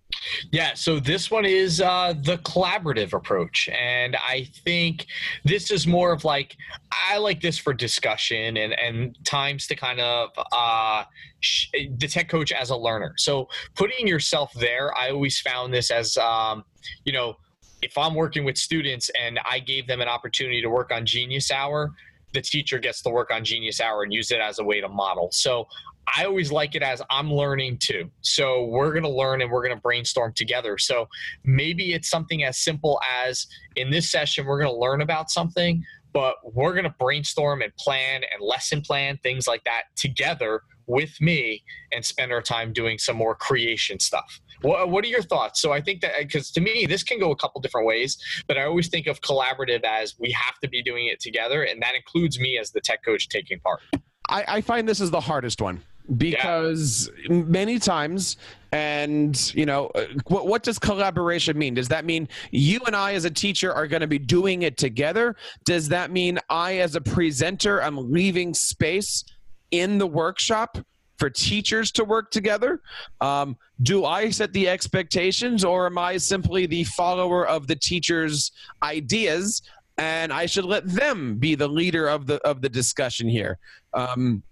Yeah, 0.51 0.73
so 0.73 0.99
this 0.99 1.31
one 1.31 1.45
is 1.45 1.81
uh, 1.81 2.13
the 2.21 2.37
collaborative 2.39 3.13
approach. 3.13 3.69
And 3.69 4.15
I 4.15 4.49
think 4.63 5.05
this 5.43 5.71
is 5.71 5.87
more 5.87 6.11
of 6.11 6.25
like, 6.25 6.55
I 6.91 7.17
like 7.17 7.41
this 7.41 7.57
for 7.57 7.73
discussion 7.73 8.57
and, 8.57 8.73
and 8.73 9.17
times 9.25 9.67
to 9.67 9.75
kind 9.75 9.99
of 9.99 10.29
uh, 10.51 11.03
sh- 11.39 11.67
the 11.97 12.07
tech 12.07 12.29
coach 12.29 12.51
as 12.51 12.69
a 12.69 12.75
learner. 12.75 13.13
So 13.17 13.47
putting 13.75 14.07
yourself 14.07 14.51
there, 14.53 14.93
I 14.97 15.11
always 15.11 15.39
found 15.39 15.73
this 15.73 15.91
as, 15.91 16.17
um, 16.17 16.63
you 17.05 17.13
know, 17.13 17.35
if 17.81 17.97
I'm 17.97 18.15
working 18.15 18.43
with 18.45 18.57
students 18.57 19.11
and 19.21 19.39
I 19.45 19.59
gave 19.59 19.85
them 19.85 20.01
an 20.01 20.07
opportunity 20.07 20.61
to 20.61 20.69
work 20.69 20.91
on 20.91 21.05
Genius 21.05 21.51
Hour, 21.51 21.91
the 22.35 22.41
teacher 22.41 22.77
gets 22.77 23.01
to 23.01 23.09
work 23.09 23.31
on 23.31 23.43
Genius 23.43 23.81
Hour 23.81 24.03
and 24.03 24.13
use 24.13 24.31
it 24.31 24.39
as 24.39 24.59
a 24.59 24.63
way 24.63 24.79
to 24.81 24.87
model. 24.87 25.29
So 25.31 25.67
I 26.15 26.25
always 26.25 26.51
like 26.51 26.75
it 26.75 26.83
as 26.83 27.01
I'm 27.09 27.31
learning 27.31 27.79
too. 27.79 28.11
So 28.21 28.65
we're 28.65 28.91
going 28.91 29.03
to 29.03 29.09
learn 29.09 29.41
and 29.41 29.51
we're 29.51 29.63
going 29.63 29.75
to 29.75 29.81
brainstorm 29.81 30.33
together. 30.33 30.77
So 30.77 31.07
maybe 31.43 31.93
it's 31.93 32.09
something 32.09 32.43
as 32.43 32.59
simple 32.59 33.01
as 33.25 33.47
in 33.75 33.89
this 33.89 34.11
session, 34.11 34.45
we're 34.45 34.61
going 34.61 34.71
to 34.71 34.79
learn 34.79 35.01
about 35.01 35.31
something, 35.31 35.83
but 36.15 36.37
we're 36.53 36.71
going 36.71 36.85
to 36.85 36.95
brainstorm 36.97 37.61
and 37.61 37.75
plan 37.75 38.21
and 38.33 38.41
lesson 38.41 38.79
plan, 38.81 39.19
things 39.21 39.47
like 39.47 39.61
that 39.65 39.83
together 39.97 40.61
with 40.87 41.19
me 41.19 41.61
and 41.91 42.05
spend 42.05 42.31
our 42.31 42.41
time 42.41 42.71
doing 42.71 42.97
some 42.97 43.17
more 43.17 43.35
creation 43.35 43.99
stuff. 43.99 44.39
What, 44.61 44.89
what 44.89 45.03
are 45.03 45.09
your 45.09 45.21
thoughts? 45.21 45.61
So 45.61 45.73
I 45.73 45.81
think 45.81 45.99
that 46.01 46.13
because 46.19 46.51
to 46.51 46.61
me 46.61 46.85
this 46.85 47.03
can 47.03 47.19
go 47.19 47.31
a 47.31 47.35
couple 47.35 47.59
different 47.59 47.85
ways, 47.85 48.17
but 48.47 48.57
I 48.57 48.63
always 48.63 48.87
think 48.87 49.07
of 49.07 49.19
collaborative 49.19 49.83
as 49.83 50.15
we 50.17 50.31
have 50.31 50.57
to 50.63 50.69
be 50.69 50.81
doing 50.81 51.07
it 51.07 51.19
together, 51.19 51.63
and 51.63 51.81
that 51.81 51.95
includes 51.95 52.39
me 52.39 52.57
as 52.57 52.71
the 52.71 52.79
tech 52.79 53.03
coach 53.03 53.27
taking 53.27 53.59
part. 53.59 53.81
I, 54.29 54.45
I 54.47 54.61
find 54.61 54.87
this 54.87 55.01
is 55.01 55.11
the 55.11 55.19
hardest 55.19 55.61
one 55.61 55.81
because 56.17 57.09
yeah. 57.23 57.35
many 57.43 57.79
times 57.79 58.37
and 58.71 59.53
you 59.55 59.65
know 59.65 59.87
uh, 59.95 60.05
what, 60.27 60.47
what 60.47 60.63
does 60.63 60.77
collaboration 60.77 61.57
mean? 61.57 61.73
Does 61.73 61.87
that 61.87 62.05
mean 62.05 62.27
you 62.51 62.79
and 62.85 62.95
i 62.95 63.13
as 63.13 63.25
a 63.25 63.29
teacher 63.29 63.73
are 63.73 63.87
going 63.87 64.01
to 64.01 64.07
be 64.07 64.19
doing 64.19 64.63
it 64.63 64.77
together? 64.77 65.35
Does 65.63 65.89
that 65.89 66.11
mean 66.11 66.39
i 66.49 66.77
as 66.77 66.95
a 66.95 67.01
presenter 67.01 67.81
i'm 67.81 68.11
leaving 68.11 68.53
space 68.53 69.23
in 69.71 69.97
the 69.97 70.07
workshop 70.07 70.77
for 71.17 71.29
teachers 71.29 71.91
to 71.93 72.03
work 72.03 72.31
together? 72.31 72.81
Um, 73.21 73.57
do 73.81 74.05
i 74.05 74.29
set 74.29 74.53
the 74.53 74.69
expectations 74.69 75.63
or 75.63 75.85
am 75.85 75.97
i 75.97 76.17
simply 76.17 76.65
the 76.65 76.83
follower 76.83 77.47
of 77.47 77.67
the 77.67 77.75
teacher's 77.75 78.51
ideas 78.83 79.61
and 79.97 80.33
i 80.33 80.45
should 80.45 80.65
let 80.65 80.85
them 80.87 81.37
be 81.37 81.55
the 81.55 81.67
leader 81.67 82.07
of 82.07 82.27
the 82.27 82.35
of 82.47 82.61
the 82.61 82.69
discussion 82.69 83.27
here? 83.27 83.57
Um, 83.93 84.43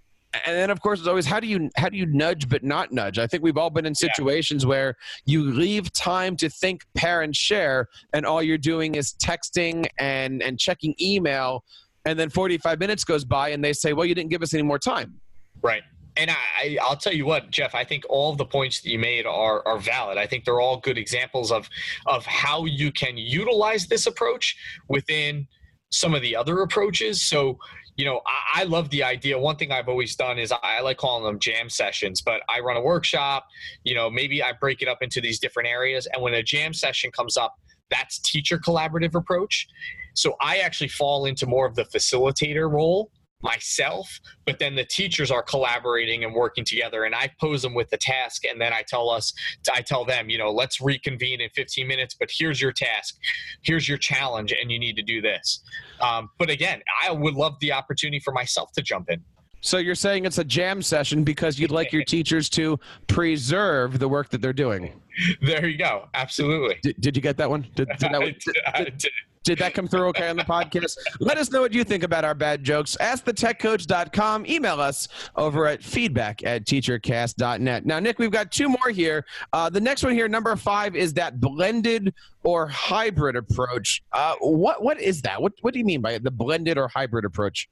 and 0.46 0.56
then 0.56 0.70
of 0.70 0.82
course 0.82 1.00
it's 1.00 1.08
always 1.08 1.26
how 1.26 1.40
do 1.40 1.48
you 1.48 1.70
how 1.76 1.90
do 1.90 1.98
you 1.98 2.06
nudge 2.06 2.50
but 2.50 2.64
not 2.64 2.92
nudge 2.92 3.20
i 3.20 3.28
think 3.28 3.44
we've 3.44 3.58
all 3.58 3.70
been 3.70 3.86
in 3.86 3.96
situations 3.96 4.64
yeah. 4.64 4.70
where 4.70 4.98
you 5.26 5.44
leave 5.52 5.92
time 5.94 6.36
to 6.36 6.50
think 6.50 6.86
parents 6.96 7.38
share 7.38 7.88
and 8.14 8.26
all 8.26 8.42
you're 8.42 8.58
doing 8.58 8.96
is 8.96 9.14
texting 9.14 9.88
and 10.00 10.42
and 10.42 10.60
checking 10.60 10.96
email 11.00 11.64
and 12.06 12.20
then 12.20 12.30
45 12.30 12.80
minutes 12.80 13.04
goes 13.04 13.24
by 13.24 13.50
and 13.50 13.64
they 13.64 13.74
say 13.74 13.94
well 13.94 14.06
you 14.06 14.16
didn't 14.16 14.30
give 14.30 14.42
us 14.42 14.54
any 14.54 14.64
more 14.64 14.80
time 14.80 15.20
right 15.62 15.84
and 16.16 16.30
I, 16.30 16.78
I'll 16.82 16.96
tell 16.96 17.14
you 17.14 17.26
what, 17.26 17.50
Jeff. 17.50 17.74
I 17.74 17.84
think 17.84 18.04
all 18.08 18.32
of 18.32 18.38
the 18.38 18.46
points 18.46 18.82
that 18.82 18.90
you 18.90 19.00
made 19.00 19.26
are 19.26 19.68
are 19.68 19.80
valid. 19.80 20.20
I 20.20 20.28
think 20.28 20.46
they're 20.46 20.62
all 20.62 20.78
good 20.80 20.98
examples 20.98 21.52
of 21.52 21.68
of 22.06 22.24
how 22.26 22.66
you 22.66 22.92
can 22.92 23.18
utilize 23.18 23.88
this 23.88 24.06
approach 24.06 24.56
within 24.90 25.48
some 25.92 26.14
of 26.14 26.22
the 26.22 26.36
other 26.36 26.62
approaches. 26.62 27.22
So 27.22 27.58
you 27.96 28.06
know, 28.06 28.22
I, 28.26 28.62
I, 28.62 28.64
love 28.64 28.90
the 28.90 29.04
idea. 29.04 29.38
One 29.38 29.56
thing 29.56 29.72
I've 29.72 29.88
always 29.88 30.16
done 30.16 30.40
is 30.40 30.52
I, 30.52 30.58
I, 30.64 30.82
like 30.82 30.98
calling 30.98 31.24
them 31.24 31.40
jam 31.40 31.70
sessions, 31.70 32.22
but 32.22 32.42
I 32.50 32.60
run 32.60 32.78
a 32.78 32.82
workshop, 32.82 33.46
you 33.84 33.94
know, 33.94 34.10
maybe 34.10 34.42
I 34.42 34.54
break 34.54 34.82
it 34.82 34.88
up 34.88 35.00
into 35.02 35.22
these 35.22 35.40
different 35.40 35.70
areas. 35.70 36.08
And 36.12 36.22
when 36.22 36.34
a 36.34 36.44
jam 36.44 36.74
session 36.74 37.12
comes 37.12 37.38
up, 37.38 37.56
that's 37.90 38.20
teacher 38.20 38.58
collaborative 38.58 39.16
approach. 39.16 39.68
So 40.16 40.36
I 40.42 40.58
actually 40.58 40.88
fall 40.90 41.26
into 41.26 41.46
more 41.46 41.66
of 41.66 41.76
the 41.76 41.84
facilitator 41.84 42.72
role 42.72 43.12
myself, 43.44 44.20
but 44.46 44.58
then 44.58 44.76
the 44.76 44.86
teachers 44.86 45.30
are 45.30 45.44
collaborating 45.44 46.24
and 46.24 46.34
working 46.34 46.64
together. 46.64 47.04
And 47.04 47.14
I 47.14 47.30
pose 47.40 47.62
them 47.62 47.74
with 47.74 47.90
the 47.90 47.98
task, 47.98 48.46
and 48.46 48.60
then 48.60 48.74
I 48.74 48.84
tell 48.88 49.10
us, 49.10 49.34
I 49.72 49.82
tell 49.82 50.06
them, 50.06 50.30
you 50.30 50.38
know, 50.38 50.50
let's 50.50 50.82
reconvene 50.82 51.42
in 51.42 51.50
15 51.50 51.88
minutes. 51.88 52.16
But 52.18 52.30
here's 52.32 52.62
your 52.62 52.72
task, 52.72 53.18
here's 53.62 53.88
your 53.88 53.98
challenge, 53.98 54.54
and 54.60 54.72
you 54.72 54.80
need 54.80 54.96
to 54.96 55.04
do 55.04 55.22
this. 55.22 55.64
Um, 56.02 56.30
but 56.40 56.50
again, 56.50 56.82
I 57.04 57.12
would 57.12 57.36
love 57.36 57.56
the 57.60 57.74
opportunity 57.74 58.20
for 58.20 58.34
myself 58.34 58.72
to 58.74 58.82
jump 58.82 59.10
in. 59.10 59.22
So 59.64 59.78
you're 59.78 59.96
saying 59.96 60.26
it's 60.26 60.40
a 60.40 60.44
jam 60.44 60.82
session 60.82 61.24
because 61.24 61.58
you'd 61.58 61.72
like 61.72 61.94
your 61.94 62.04
teachers 62.08 62.50
to 62.50 62.78
preserve 63.08 63.98
the 63.98 64.10
work 64.10 64.30
that 64.30 64.42
they're 64.42 64.52
doing. 64.52 65.02
There 65.42 65.66
you 65.66 65.78
go. 65.78 66.10
Absolutely. 66.14 66.80
Did, 66.84 67.00
did 67.00 67.16
you 67.16 67.22
get 67.22 67.38
that 67.38 67.50
one? 67.50 67.66
Did, 67.74 67.88
did 67.98 68.12
that, 68.12 68.44
did, 68.98 69.12
did 69.44 69.60
that 69.60 69.74
come 69.74 69.88
through 69.88 70.08
okay 70.10 70.28
on 70.28 70.36
the 70.36 70.44
podcast? 70.44 70.98
Let 71.20 71.38
us 71.38 71.50
know 71.50 71.62
what 71.62 71.72
you 71.74 71.86
think 71.86 72.04
about 72.04 72.26
our 72.26 72.34
bad 72.34 72.62
jokes. 72.62 72.98
Ask 72.98 73.24
the 73.24 73.32
AskTheTechCoach.com. 73.32 74.46
Email 74.48 74.82
us 74.82 75.08
over 75.38 75.66
at 75.68 75.82
feedback 75.82 76.44
at 76.44 76.66
teachercast.net. 76.66 77.86
Now, 77.86 78.00
Nick, 78.00 78.20
we've 78.20 78.32
got 78.32 78.52
two 78.52 78.68
more 78.68 78.90
here. 78.92 79.26
Uh, 79.54 79.70
the 79.70 79.82
next 79.82 80.04
one 80.04 80.14
here, 80.14 80.28
number 80.28 80.54
five, 80.58 80.94
is 80.94 81.14
that 81.14 81.40
blended 81.40 82.14
or 82.44 82.68
hybrid 82.68 83.38
approach. 83.38 84.04
Uh, 84.12 84.36
what 84.42 84.84
What 84.84 85.00
is 85.00 85.22
that? 85.22 85.42
What, 85.42 85.54
what 85.62 85.74
do 85.74 85.80
you 85.80 85.86
mean 85.86 86.02
by 86.02 86.18
the 86.18 86.32
blended 86.32 86.78
or 86.78 86.90
hybrid 86.90 87.24
approach? 87.24 87.70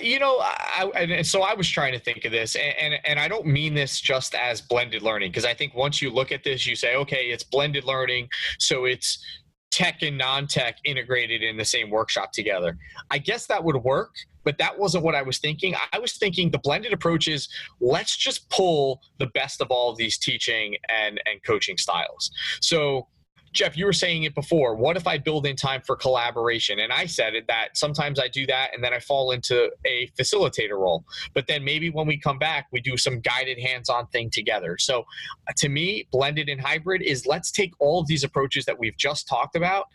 You 0.00 0.18
know, 0.18 0.38
I, 0.40 0.90
and 0.96 1.26
so 1.26 1.42
I 1.42 1.54
was 1.54 1.68
trying 1.68 1.92
to 1.92 1.98
think 1.98 2.24
of 2.24 2.32
this, 2.32 2.56
and, 2.56 2.74
and, 2.78 2.94
and 3.04 3.18
I 3.18 3.28
don't 3.28 3.46
mean 3.46 3.74
this 3.74 4.00
just 4.00 4.34
as 4.34 4.60
blended 4.60 5.02
learning, 5.02 5.30
because 5.30 5.44
I 5.44 5.54
think 5.54 5.74
once 5.74 6.02
you 6.02 6.10
look 6.10 6.32
at 6.32 6.42
this, 6.42 6.66
you 6.66 6.74
say, 6.74 6.96
okay, 6.96 7.26
it's 7.26 7.44
blended 7.44 7.84
learning, 7.84 8.28
so 8.58 8.84
it's 8.84 9.24
tech 9.70 10.02
and 10.02 10.16
non-tech 10.16 10.78
integrated 10.84 11.42
in 11.42 11.56
the 11.56 11.64
same 11.64 11.90
workshop 11.90 12.32
together. 12.32 12.76
I 13.10 13.18
guess 13.18 13.46
that 13.46 13.62
would 13.62 13.76
work, 13.76 14.14
but 14.42 14.58
that 14.58 14.78
wasn't 14.78 15.04
what 15.04 15.14
I 15.14 15.22
was 15.22 15.38
thinking. 15.38 15.74
I 15.92 15.98
was 15.98 16.14
thinking 16.14 16.50
the 16.50 16.58
blended 16.58 16.92
approach 16.92 17.28
is 17.28 17.48
let's 17.80 18.16
just 18.16 18.48
pull 18.48 19.02
the 19.18 19.26
best 19.26 19.60
of 19.60 19.68
all 19.70 19.90
of 19.90 19.98
these 19.98 20.18
teaching 20.18 20.76
and 20.88 21.20
and 21.26 21.42
coaching 21.42 21.76
styles. 21.76 22.30
So 22.60 23.08
Jeff, 23.56 23.74
you 23.74 23.86
were 23.86 23.92
saying 23.92 24.24
it 24.24 24.34
before. 24.34 24.74
What 24.74 24.98
if 24.98 25.06
I 25.06 25.16
build 25.16 25.46
in 25.46 25.56
time 25.56 25.80
for 25.80 25.96
collaboration? 25.96 26.78
And 26.80 26.92
I 26.92 27.06
said 27.06 27.34
it 27.34 27.46
that 27.48 27.68
sometimes 27.74 28.20
I 28.20 28.28
do 28.28 28.46
that 28.46 28.74
and 28.74 28.84
then 28.84 28.92
I 28.92 29.00
fall 29.00 29.30
into 29.30 29.70
a 29.86 30.08
facilitator 30.18 30.72
role. 30.78 31.04
But 31.32 31.46
then 31.46 31.64
maybe 31.64 31.88
when 31.88 32.06
we 32.06 32.18
come 32.18 32.38
back, 32.38 32.66
we 32.70 32.82
do 32.82 32.98
some 32.98 33.20
guided 33.20 33.58
hands 33.58 33.88
on 33.88 34.08
thing 34.08 34.28
together. 34.28 34.76
So 34.78 35.06
uh, 35.48 35.52
to 35.56 35.70
me, 35.70 36.06
blended 36.12 36.50
and 36.50 36.60
hybrid 36.60 37.00
is 37.00 37.24
let's 37.24 37.50
take 37.50 37.72
all 37.78 37.98
of 37.98 38.06
these 38.06 38.24
approaches 38.24 38.66
that 38.66 38.78
we've 38.78 38.96
just 38.98 39.26
talked 39.26 39.56
about, 39.56 39.86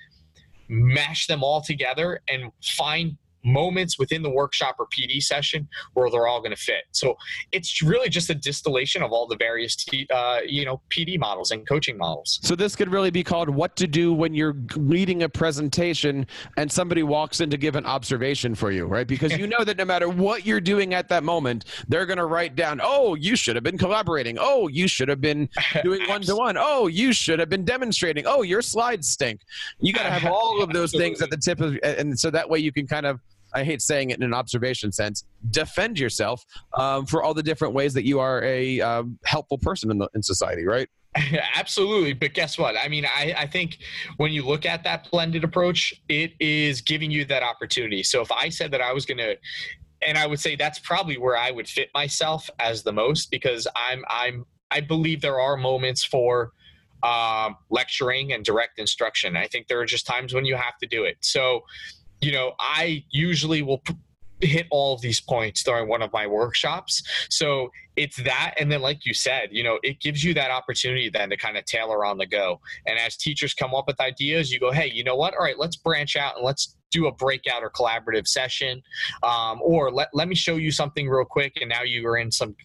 mash 0.67 1.27
them 1.27 1.43
all 1.43 1.61
together, 1.61 2.19
and 2.27 2.51
find 2.63 3.15
moments 3.43 3.97
within 3.97 4.21
the 4.21 4.29
workshop 4.29 4.75
or 4.79 4.87
PD 4.87 5.21
session 5.21 5.67
where 5.93 6.09
they're 6.09 6.27
all 6.27 6.39
going 6.39 6.55
to 6.55 6.61
fit. 6.61 6.83
So 6.91 7.15
it's 7.51 7.81
really 7.81 8.09
just 8.09 8.29
a 8.29 8.35
distillation 8.35 9.03
of 9.03 9.11
all 9.11 9.27
the 9.27 9.37
various, 9.37 9.75
t- 9.75 10.07
uh, 10.13 10.39
you 10.45 10.65
know, 10.65 10.81
PD 10.89 11.19
models 11.19 11.51
and 11.51 11.67
coaching 11.67 11.97
models. 11.97 12.39
So 12.43 12.55
this 12.55 12.75
could 12.75 12.91
really 12.91 13.11
be 13.11 13.23
called 13.23 13.49
what 13.49 13.75
to 13.77 13.87
do 13.87 14.13
when 14.13 14.33
you're 14.33 14.55
leading 14.75 15.23
a 15.23 15.29
presentation 15.29 16.25
and 16.57 16.71
somebody 16.71 17.03
walks 17.03 17.41
in 17.41 17.49
to 17.49 17.57
give 17.57 17.75
an 17.75 17.85
observation 17.85 18.55
for 18.55 18.71
you, 18.71 18.85
right? 18.85 19.07
Because 19.07 19.37
you 19.37 19.47
know 19.59 19.63
that 19.63 19.77
no 19.77 19.85
matter 19.85 20.09
what 20.09 20.45
you're 20.45 20.61
doing 20.61 20.93
at 20.93 21.09
that 21.09 21.23
moment, 21.23 21.65
they're 21.87 22.05
going 22.05 22.17
to 22.17 22.25
write 22.25 22.55
down, 22.55 22.79
oh, 22.83 23.15
you 23.15 23.35
should 23.35 23.55
have 23.55 23.63
been 23.63 23.77
collaborating. 23.77 24.37
Oh, 24.39 24.67
you 24.67 24.87
should 24.87 25.09
have 25.09 25.21
been 25.21 25.49
doing 25.83 26.07
one 26.07 26.21
to 26.21 26.35
one. 26.35 26.57
Oh, 26.57 26.87
you 26.87 27.13
should 27.13 27.39
have 27.39 27.49
been 27.49 27.65
demonstrating. 27.65 28.25
Oh, 28.27 28.41
your 28.41 28.61
slides 28.61 29.09
stink. 29.09 29.41
You 29.79 29.93
got 29.93 30.03
to 30.03 30.09
have 30.09 30.25
all 30.31 30.61
of 30.61 30.71
those 30.71 30.91
things 30.91 31.21
at 31.21 31.29
the 31.29 31.37
tip 31.37 31.59
of, 31.61 31.77
and 31.83 32.17
so 32.19 32.29
that 32.31 32.49
way 32.49 32.59
you 32.59 32.71
can 32.71 32.87
kind 32.87 33.05
of 33.05 33.19
I 33.53 33.63
hate 33.63 33.81
saying 33.81 34.09
it 34.11 34.17
in 34.17 34.23
an 34.23 34.33
observation 34.33 34.91
sense, 34.91 35.25
defend 35.49 35.99
yourself 35.99 36.43
um, 36.77 37.05
for 37.05 37.23
all 37.23 37.33
the 37.33 37.43
different 37.43 37.73
ways 37.73 37.93
that 37.93 38.05
you 38.05 38.19
are 38.19 38.43
a 38.43 38.81
um, 38.81 39.19
helpful 39.25 39.57
person 39.57 39.91
in, 39.91 39.97
the, 39.97 40.09
in 40.15 40.23
society, 40.23 40.65
right? 40.65 40.87
Absolutely. 41.55 42.13
But 42.13 42.33
guess 42.33 42.57
what? 42.57 42.75
I 42.77 42.87
mean, 42.87 43.05
I, 43.05 43.33
I 43.37 43.47
think 43.47 43.77
when 44.17 44.31
you 44.31 44.45
look 44.45 44.65
at 44.65 44.83
that 44.83 45.09
blended 45.11 45.43
approach, 45.43 45.93
it 46.07 46.33
is 46.39 46.81
giving 46.81 47.11
you 47.11 47.25
that 47.25 47.43
opportunity. 47.43 48.03
So 48.03 48.21
if 48.21 48.31
I 48.31 48.49
said 48.49 48.71
that 48.71 48.81
I 48.81 48.93
was 48.93 49.05
going 49.05 49.17
to, 49.17 49.35
and 50.07 50.17
I 50.17 50.25
would 50.25 50.39
say 50.39 50.55
that's 50.55 50.79
probably 50.79 51.17
where 51.17 51.37
I 51.37 51.51
would 51.51 51.67
fit 51.67 51.89
myself 51.93 52.49
as 52.59 52.83
the 52.83 52.93
most 52.93 53.29
because 53.29 53.67
I'm, 53.75 54.03
I'm, 54.09 54.45
I 54.71 54.79
believe 54.79 55.21
there 55.21 55.39
are 55.39 55.57
moments 55.57 56.03
for 56.03 56.53
um, 57.03 57.57
lecturing 57.69 58.33
and 58.33 58.45
direct 58.45 58.79
instruction. 58.79 59.35
I 59.35 59.47
think 59.47 59.67
there 59.67 59.79
are 59.79 59.85
just 59.85 60.05
times 60.05 60.33
when 60.33 60.45
you 60.45 60.55
have 60.55 60.77
to 60.81 60.87
do 60.87 61.03
it. 61.03 61.17
So, 61.21 61.61
you 62.21 62.31
know, 62.31 62.53
I 62.59 63.03
usually 63.11 63.61
will 63.61 63.81
hit 64.41 64.67
all 64.71 64.93
of 64.93 65.01
these 65.01 65.21
points 65.21 65.63
during 65.63 65.87
one 65.87 66.01
of 66.01 66.11
my 66.11 66.27
workshops. 66.27 67.03
So 67.29 67.71
it's 67.95 68.17
that. 68.23 68.55
And 68.59 68.71
then, 68.71 68.81
like 68.81 69.05
you 69.05 69.13
said, 69.13 69.49
you 69.51 69.63
know, 69.63 69.79
it 69.83 69.99
gives 69.99 70.23
you 70.23 70.33
that 70.35 70.51
opportunity 70.51 71.09
then 71.09 71.29
to 71.29 71.37
kind 71.37 71.57
of 71.57 71.65
tailor 71.65 72.05
on 72.05 72.17
the 72.17 72.25
go. 72.25 72.59
And 72.85 72.97
as 72.97 73.17
teachers 73.17 73.53
come 73.53 73.73
up 73.73 73.87
with 73.87 73.99
ideas, 73.99 74.51
you 74.51 74.59
go, 74.59 74.71
hey, 74.71 74.89
you 74.91 75.03
know 75.03 75.15
what? 75.15 75.33
All 75.33 75.43
right, 75.43 75.57
let's 75.57 75.75
branch 75.75 76.15
out 76.15 76.37
and 76.37 76.45
let's 76.45 76.75
do 76.91 77.07
a 77.07 77.11
breakout 77.11 77.63
or 77.63 77.69
collaborative 77.69 78.27
session. 78.27 78.81
Um, 79.23 79.61
or 79.61 79.91
let, 79.91 80.09
let 80.13 80.27
me 80.27 80.35
show 80.35 80.57
you 80.57 80.71
something 80.71 81.07
real 81.07 81.25
quick. 81.25 81.53
And 81.61 81.69
now 81.69 81.83
you 81.83 82.05
are 82.07 82.17
in 82.17 82.31
some 82.31 82.55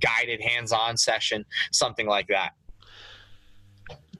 guided 0.00 0.40
hands 0.40 0.72
on 0.72 0.96
session, 0.96 1.44
something 1.72 2.06
like 2.06 2.26
that 2.28 2.52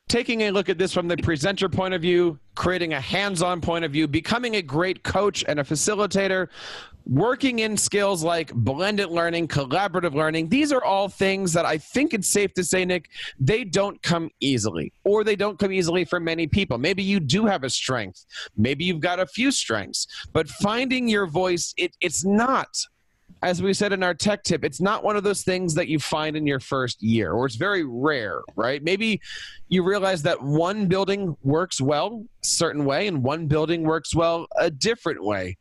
taking 0.08 0.42
a 0.42 0.50
look 0.50 0.68
at 0.68 0.78
this 0.78 0.92
from 0.92 1.08
the 1.08 1.16
presenter 1.18 1.68
point 1.68 1.94
of 1.94 2.02
view, 2.02 2.38
creating 2.54 2.94
a 2.94 3.00
hands 3.00 3.42
on 3.42 3.60
point 3.60 3.84
of 3.84 3.92
view, 3.92 4.08
becoming 4.08 4.56
a 4.56 4.62
great 4.62 5.02
coach 5.04 5.44
and 5.46 5.60
a 5.60 5.64
facilitator, 5.64 6.48
working 7.06 7.60
in 7.60 7.76
skills 7.76 8.22
like 8.22 8.52
blended 8.54 9.08
learning, 9.08 9.48
collaborative 9.48 10.14
learning. 10.14 10.48
These 10.48 10.72
are 10.72 10.84
all 10.84 11.08
things 11.08 11.52
that 11.54 11.64
I 11.64 11.78
think 11.78 12.12
it's 12.12 12.28
safe 12.28 12.52
to 12.54 12.64
say, 12.64 12.84
Nick, 12.84 13.08
they 13.40 13.64
don't 13.64 14.02
come 14.02 14.30
easily, 14.40 14.92
or 15.04 15.24
they 15.24 15.36
don't 15.36 15.58
come 15.58 15.72
easily 15.72 16.04
for 16.04 16.20
many 16.20 16.46
people. 16.46 16.78
Maybe 16.78 17.02
you 17.02 17.20
do 17.20 17.46
have 17.46 17.64
a 17.64 17.70
strength, 17.70 18.24
maybe 18.56 18.84
you've 18.84 19.00
got 19.00 19.20
a 19.20 19.26
few 19.26 19.50
strengths, 19.50 20.06
but 20.32 20.48
finding 20.48 21.08
your 21.08 21.26
voice, 21.26 21.72
it, 21.76 21.96
it's 22.00 22.24
not 22.24 22.68
as 23.42 23.62
we 23.62 23.72
said 23.72 23.92
in 23.92 24.02
our 24.02 24.14
tech 24.14 24.42
tip, 24.42 24.64
it's 24.64 24.80
not 24.80 25.04
one 25.04 25.16
of 25.16 25.22
those 25.22 25.42
things 25.42 25.74
that 25.74 25.88
you 25.88 25.98
find 25.98 26.36
in 26.36 26.46
your 26.46 26.60
first 26.60 27.02
year, 27.02 27.32
or 27.32 27.46
it's 27.46 27.54
very 27.54 27.84
rare, 27.84 28.42
right? 28.56 28.82
Maybe 28.82 29.20
you 29.68 29.84
realize 29.84 30.22
that 30.22 30.42
one 30.42 30.86
building 30.86 31.36
works 31.42 31.80
well 31.80 32.24
a 32.42 32.46
certain 32.46 32.84
way, 32.84 33.06
and 33.06 33.22
one 33.22 33.46
building 33.46 33.84
works 33.84 34.14
well 34.14 34.46
a 34.56 34.70
different 34.70 35.22
way. 35.22 35.56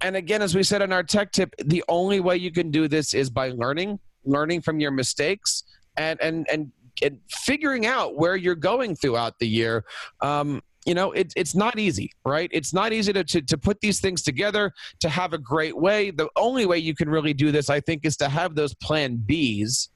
And 0.00 0.16
again, 0.16 0.42
as 0.42 0.54
we 0.54 0.62
said 0.62 0.82
in 0.82 0.92
our 0.92 1.02
tech 1.02 1.32
tip, 1.32 1.54
the 1.58 1.84
only 1.88 2.20
way 2.20 2.36
you 2.36 2.50
can 2.50 2.70
do 2.70 2.88
this 2.88 3.14
is 3.14 3.30
by 3.30 3.50
learning, 3.50 3.98
learning 4.24 4.62
from 4.62 4.80
your 4.80 4.90
mistakes, 4.90 5.64
and 5.96 6.20
and 6.20 6.46
and, 6.50 6.72
and 7.02 7.18
figuring 7.28 7.86
out 7.86 8.16
where 8.16 8.36
you're 8.36 8.54
going 8.54 8.96
throughout 8.96 9.38
the 9.38 9.48
year. 9.48 9.84
Um, 10.20 10.62
you 10.84 10.94
know 10.94 11.12
it, 11.12 11.32
it's 11.36 11.54
not 11.54 11.78
easy 11.78 12.12
right? 12.26 12.50
It's 12.52 12.72
not 12.72 12.92
easy 12.92 13.12
to, 13.12 13.24
to, 13.24 13.42
to 13.42 13.58
put 13.58 13.80
these 13.80 14.00
things 14.00 14.22
together 14.22 14.72
to 15.00 15.08
have 15.08 15.32
a 15.32 15.38
great 15.38 15.76
way. 15.76 16.10
The 16.10 16.28
only 16.36 16.66
way 16.66 16.78
you 16.78 16.94
can 16.94 17.08
really 17.08 17.34
do 17.34 17.52
this 17.52 17.70
i 17.70 17.80
think 17.80 18.04
is 18.04 18.16
to 18.18 18.28
have 18.28 18.54
those 18.54 18.74
plan 18.74 19.16
b's. 19.16 19.90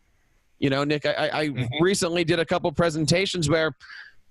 You 0.59 0.71
know 0.71 0.85
nick 0.85 1.07
i, 1.07 1.31
I 1.33 1.49
mm-hmm. 1.49 1.83
recently 1.83 2.25
did 2.25 2.39
a 2.39 2.45
couple 2.45 2.71
presentations 2.73 3.49
where 3.49 3.77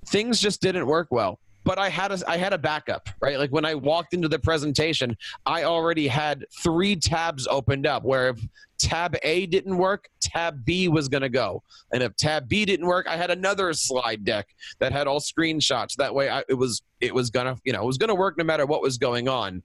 things 0.07 0.39
just 0.39 0.61
didn't 0.61 0.85
work 0.85 1.07
well 1.11 1.39
but 1.67 1.77
I 1.77 1.89
had 1.89 2.13
a 2.13 2.19
I 2.29 2.37
had 2.37 2.53
a 2.53 2.57
backup, 2.57 3.09
right? 3.19 3.37
Like 3.37 3.51
when 3.51 3.65
I 3.65 3.75
walked 3.75 4.13
into 4.13 4.29
the 4.29 4.39
presentation, 4.39 5.17
I 5.45 5.65
already 5.65 6.07
had 6.07 6.45
three 6.63 6.95
tabs 6.95 7.45
opened 7.45 7.85
up 7.85 8.05
where 8.05 8.29
if 8.29 8.39
tab 8.79 9.17
A 9.21 9.47
didn't 9.47 9.77
work, 9.77 10.07
tab 10.21 10.63
B 10.63 10.87
was 10.87 11.09
going 11.09 11.23
to 11.23 11.29
go. 11.29 11.63
And 11.91 12.01
if 12.01 12.15
tab 12.15 12.47
B 12.47 12.63
didn't 12.63 12.85
work, 12.85 13.05
I 13.05 13.17
had 13.17 13.31
another 13.31 13.73
slide 13.73 14.23
deck 14.23 14.47
that 14.79 14.93
had 14.93 15.07
all 15.07 15.19
screenshots. 15.19 15.95
That 15.95 16.15
way 16.15 16.29
I, 16.29 16.45
it 16.47 16.53
was 16.53 16.83
it 17.01 17.13
was 17.13 17.29
going 17.29 17.53
to, 17.53 17.61
you 17.65 17.73
know, 17.73 17.83
it 17.83 17.85
was 17.85 17.97
going 17.97 18.07
to 18.07 18.15
work 18.15 18.37
no 18.37 18.45
matter 18.45 18.65
what 18.65 18.81
was 18.81 18.97
going 18.97 19.27
on 19.27 19.61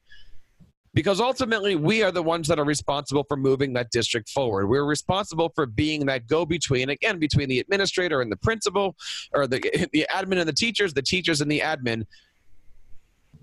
because 0.94 1.20
ultimately 1.20 1.74
we 1.74 2.02
are 2.02 2.10
the 2.10 2.22
ones 2.22 2.48
that 2.48 2.58
are 2.58 2.64
responsible 2.64 3.24
for 3.24 3.36
moving 3.36 3.72
that 3.72 3.90
district 3.90 4.28
forward. 4.28 4.68
We're 4.68 4.84
responsible 4.84 5.50
for 5.54 5.66
being 5.66 6.06
that 6.06 6.26
go 6.26 6.44
between, 6.44 6.90
again, 6.90 7.18
between 7.18 7.48
the 7.48 7.58
administrator 7.60 8.20
and 8.20 8.30
the 8.30 8.36
principal, 8.36 8.96
or 9.32 9.46
the, 9.46 9.58
the 9.92 10.06
admin 10.10 10.38
and 10.38 10.48
the 10.48 10.52
teachers, 10.52 10.92
the 10.92 11.02
teachers 11.02 11.40
and 11.40 11.50
the 11.50 11.60
admin. 11.60 12.04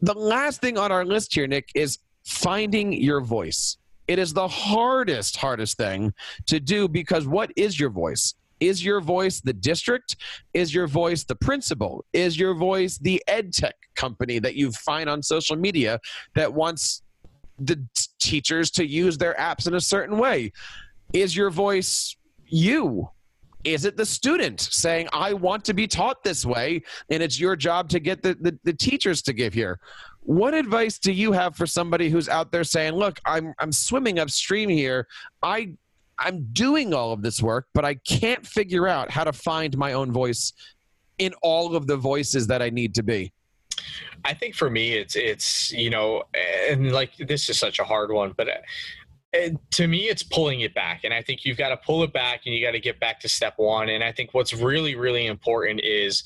The 0.02 0.14
last 0.14 0.62
thing 0.62 0.78
on 0.78 0.92
our 0.92 1.04
list 1.04 1.34
here, 1.34 1.48
Nick, 1.48 1.70
is 1.76 2.00
finding 2.24 2.94
your 2.94 3.22
voice. 3.22 3.78
It 4.08 4.20
is 4.20 4.34
the 4.34 4.48
hardest, 4.48 5.38
hardest 5.38 5.78
thing 5.78 6.14
to 6.48 6.60
do 6.60 6.88
because 6.88 7.28
what 7.28 7.52
is 7.56 7.80
your 7.80 7.90
voice? 7.90 8.36
Is 8.60 8.84
your 8.84 9.02
voice 9.02 9.40
the 9.40 9.54
district? 9.54 10.18
Is 10.54 10.74
your 10.74 10.88
voice 10.88 11.24
the 11.24 11.36
principal? 11.36 12.06
Is 12.12 12.38
your 12.38 12.54
voice 12.54 12.98
the 12.98 13.24
ed 13.28 13.54
tech 13.54 13.76
company 13.96 14.40
that 14.40 14.56
you 14.56 14.72
find 14.72 15.10
on 15.10 15.24
social 15.24 15.56
media 15.56 16.00
that 16.36 16.54
wants 16.54 17.04
the 17.60 17.86
teachers 18.20 18.72
to 18.72 18.86
use 18.86 19.18
their 19.18 19.34
apps 19.36 19.68
in 19.68 19.76
a 19.76 19.82
certain 19.82 20.18
way. 20.18 20.52
Is 21.14 21.36
your 21.36 21.50
voice 21.50 22.16
you? 22.46 23.10
Is 23.64 23.84
it 23.84 23.98
the 23.98 24.06
student 24.06 24.62
saying, 24.62 25.10
I 25.12 25.34
want 25.34 25.66
to 25.66 25.74
be 25.74 25.88
taught 25.88 26.24
this 26.24 26.46
way, 26.46 26.82
and 27.10 27.22
it's 27.22 27.40
your 27.40 27.56
job 27.56 27.90
to 27.90 28.00
get 28.00 28.22
the, 28.22 28.36
the, 28.40 28.58
the 28.64 28.74
teachers 28.74 29.22
to 29.24 29.34
give 29.34 29.54
here? 29.54 29.80
What 30.22 30.54
advice 30.54 30.98
do 31.00 31.12
you 31.12 31.32
have 31.34 31.56
for 31.56 31.66
somebody 31.66 32.10
who's 32.10 32.30
out 32.30 32.52
there 32.52 32.64
saying, 32.64 32.94
Look, 32.94 33.20
I'm, 33.26 33.54
I'm 33.60 33.72
swimming 33.72 34.20
upstream 34.20 34.70
here. 34.70 35.08
I, 35.42 35.74
I'm 36.18 36.48
doing 36.54 36.94
all 36.94 37.12
of 37.12 37.22
this 37.22 37.42
work, 37.42 37.68
but 37.74 37.84
I 37.84 37.96
can't 37.96 38.46
figure 38.46 38.88
out 38.88 39.10
how 39.10 39.24
to 39.24 39.34
find 39.34 39.78
my 39.78 39.94
own 39.94 40.12
voice 40.12 40.54
in 41.20 41.34
all 41.42 41.76
of 41.76 41.86
the 41.86 41.98
voices 41.98 42.48
that 42.48 42.62
I 42.62 42.70
need 42.70 42.96
to 42.96 43.04
be? 43.04 43.32
I 44.26 44.34
think 44.34 44.56
for 44.56 44.70
me, 44.70 44.94
it's 44.94 45.16
it's 45.16 45.72
you 45.72 45.90
know, 45.90 46.24
and 46.70 46.92
like 46.92 47.16
this 47.18 47.50
is 47.50 47.60
such 47.60 47.80
a 47.80 47.84
hard 47.84 48.12
one, 48.12 48.34
but. 48.36 48.48
Uh, 48.50 49.50
to 49.70 49.88
me, 49.88 50.10
it's 50.10 50.24
pulling 50.24 50.62
it 50.62 50.74
back. 50.74 51.02
And 51.04 51.14
I 51.14 51.22
think 51.22 51.46
you've 51.46 51.56
got 51.56 51.70
to 51.70 51.78
pull 51.78 52.02
it 52.02 52.12
back 52.12 52.48
and 52.48 52.56
you 52.56 52.66
got 52.66 52.72
to 52.72 52.80
get 52.80 53.00
back 53.00 53.20
to 53.20 53.30
step 53.30 53.54
one. 53.58 53.90
And 53.90 54.04
I 54.04 54.12
think 54.12 54.34
what's 54.34 54.54
really, 54.54 54.96
really 54.96 55.28
important 55.28 55.82
is 55.84 56.24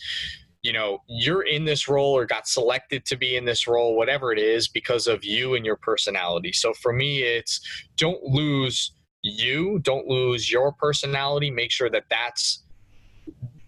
you 0.64 0.72
know 0.72 1.04
you're 1.08 1.44
in 1.44 1.66
this 1.66 1.88
role 1.88 2.18
or 2.18 2.26
got 2.26 2.48
selected 2.48 3.06
to 3.06 3.18
be 3.18 3.36
in 3.36 3.46
this 3.46 3.68
role 3.68 3.96
whatever 3.96 4.32
it 4.32 4.40
is 4.40 4.68
because 4.68 5.08
of 5.08 5.24
you 5.24 5.54
and 5.56 5.66
your 5.66 5.76
personality 5.76 6.52
so 6.52 6.74
for 6.74 6.92
me 6.92 7.22
it's 7.22 7.62
don't 7.98 8.24
lose 8.24 8.94
you 9.22 9.80
don't 9.80 10.08
lose 10.08 10.50
your 10.50 10.72
personality 10.72 11.52
make 11.52 11.70
sure 11.70 11.90
that 11.90 12.06
that's 12.10 12.64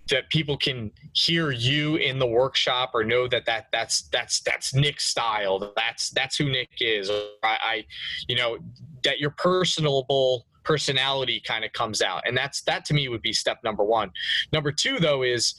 that 0.09 0.29
people 0.29 0.57
can 0.57 0.91
hear 1.13 1.51
you 1.51 1.95
in 1.95 2.19
the 2.19 2.27
workshop 2.27 2.91
or 2.93 3.03
know 3.03 3.27
that 3.27 3.45
that 3.45 3.67
that's 3.71 4.03
that's 4.09 4.41
that's 4.41 4.73
Nick's 4.73 5.05
style. 5.05 5.73
That's 5.75 6.11
that's 6.11 6.37
who 6.37 6.49
Nick 6.49 6.69
is. 6.79 7.09
I, 7.09 7.25
I 7.43 7.85
you 8.27 8.35
know 8.35 8.57
that 9.03 9.19
your 9.19 9.31
personable 9.31 10.45
personality 10.63 11.41
kind 11.45 11.65
of 11.65 11.73
comes 11.73 12.01
out, 12.01 12.23
and 12.27 12.37
that's 12.37 12.61
that 12.63 12.85
to 12.85 12.93
me 12.93 13.07
would 13.07 13.21
be 13.21 13.33
step 13.33 13.59
number 13.63 13.83
one. 13.83 14.11
Number 14.53 14.71
two 14.71 14.99
though 14.99 15.23
is 15.23 15.55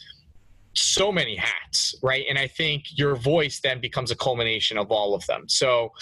so 0.75 1.11
many 1.11 1.37
hats, 1.37 1.95
right? 2.03 2.27
And 2.29 2.39
I 2.39 2.47
think 2.47 2.85
your 2.99 3.17
voice 3.17 3.61
then 3.61 3.81
becomes 3.81 4.11
a 4.11 4.17
culmination 4.17 4.77
of 4.77 4.93
all 4.93 5.15
of 5.15 5.27
them. 5.27 5.49
So 5.49 5.93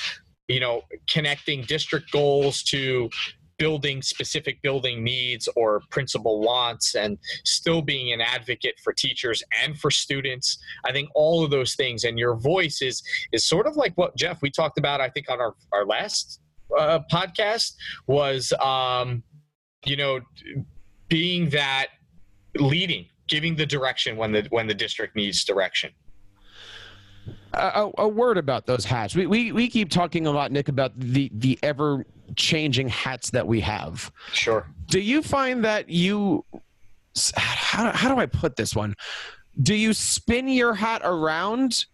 you 0.49 0.61
know 0.61 0.83
connecting 1.09 1.63
district 1.63 2.11
goals 2.13 2.63
to 2.65 3.09
building 3.59 4.03
specific 4.03 4.61
building 4.63 5.03
needs 5.03 5.49
or 5.57 5.83
principal 5.91 6.41
wants 6.41 6.95
and 6.95 7.19
still 7.45 7.83
being 7.83 8.13
an 8.13 8.21
advocate 8.21 8.75
for 8.83 8.93
teachers 8.93 9.43
and 9.63 9.79
for 9.79 9.91
students 9.91 10.59
i 10.85 10.93
think 10.93 11.09
all 11.15 11.45
of 11.45 11.51
those 11.51 11.75
things 11.75 12.05
and 12.05 12.19
your 12.19 12.35
voice 12.37 12.83
is 12.83 13.03
is 13.33 13.45
sort 13.45 13.67
of 13.67 13.77
like 13.77 13.93
what 13.97 14.17
jeff 14.17 14.41
we 14.43 14.51
talked 14.51 14.79
about 14.79 15.01
i 15.01 15.09
think 15.09 15.31
on 15.31 15.41
our 15.41 15.55
our 15.73 15.85
last 15.85 16.41
uh, 16.79 16.99
podcast 17.13 17.75
was 18.07 18.53
um 18.61 19.23
you 19.85 19.97
know 19.97 20.21
being 21.09 21.49
that 21.51 21.89
leading 22.57 23.07
giving 23.29 23.55
the 23.55 23.67
direction 23.67 24.17
when 24.17 24.33
the 24.33 24.47
when 24.51 24.67
the 24.67 24.75
district 24.75 25.17
needs 25.17 25.45
direction 25.45 25.91
a, 27.55 27.91
a, 27.99 28.09
word 28.09 28.39
about 28.39 28.67
those 28.67 28.85
hats. 28.85 29.15
We, 29.15 29.27
we 29.27 29.53
we 29.53 29.69
keep 29.69 29.91
talking 29.91 30.27
a 30.27 30.31
lot, 30.31 30.53
Nick, 30.53 30.69
about 30.69 30.99
the 30.99 31.31
the 31.35 31.59
ever 31.63 32.05
changing 32.37 32.89
hats 32.89 33.31
that 33.31 33.47
we 33.47 33.61
have. 33.61 34.11
Sure. 34.33 34.67
Do 34.87 35.01
you 35.01 35.23
find 35.23 35.65
that 35.65 35.89
you 35.89 36.45
how, 37.37 37.93
how 37.93 38.13
do 38.13 38.21
I 38.21 38.27
put 38.27 38.57
this 38.57 38.75
one? 38.75 38.95
Do 39.63 39.75
you 39.75 39.93
spin 39.93 40.49
your 40.49 40.75
hat 40.75 41.03
around 41.05 41.87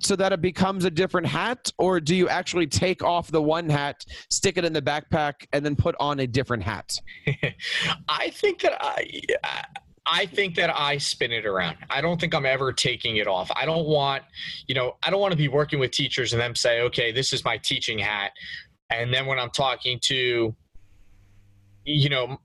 so 0.00 0.14
that 0.16 0.32
it 0.32 0.40
becomes 0.40 0.84
a 0.84 0.90
different 0.90 1.26
hat 1.26 1.72
or 1.78 2.00
do 2.00 2.14
you 2.14 2.28
actually 2.28 2.66
take 2.66 3.02
off 3.02 3.30
the 3.32 3.42
one 3.42 3.68
hat 3.68 4.04
stick 4.30 4.56
it 4.56 4.64
in 4.64 4.72
the 4.72 4.80
backpack 4.80 5.46
and 5.52 5.64
then 5.64 5.74
put 5.74 5.96
on 5.98 6.20
a 6.20 6.26
different 6.26 6.62
hat 6.62 6.96
i 8.08 8.30
think 8.30 8.60
that 8.60 8.76
i 8.80 9.20
I 10.10 10.24
think 10.24 10.54
that 10.54 10.70
I 10.74 10.96
spin 10.96 11.32
it 11.32 11.44
around. 11.44 11.76
I 11.90 12.00
don't 12.00 12.18
think 12.18 12.34
I'm 12.34 12.46
ever 12.46 12.72
taking 12.72 13.18
it 13.18 13.26
off. 13.26 13.50
I 13.54 13.66
don't 13.66 13.86
want, 13.86 14.22
you 14.66 14.74
know, 14.74 14.96
I 15.02 15.10
don't 15.10 15.20
want 15.20 15.32
to 15.32 15.36
be 15.36 15.48
working 15.48 15.78
with 15.78 15.90
teachers 15.90 16.32
and 16.32 16.40
them 16.40 16.54
say, 16.54 16.80
okay, 16.80 17.12
this 17.12 17.34
is 17.34 17.44
my 17.44 17.58
teaching 17.58 17.98
hat. 17.98 18.32
And 18.90 19.12
then 19.12 19.26
when 19.26 19.38
I'm 19.38 19.50
talking 19.50 19.98
to, 20.04 20.54
you 21.84 22.08
know, 22.08 22.38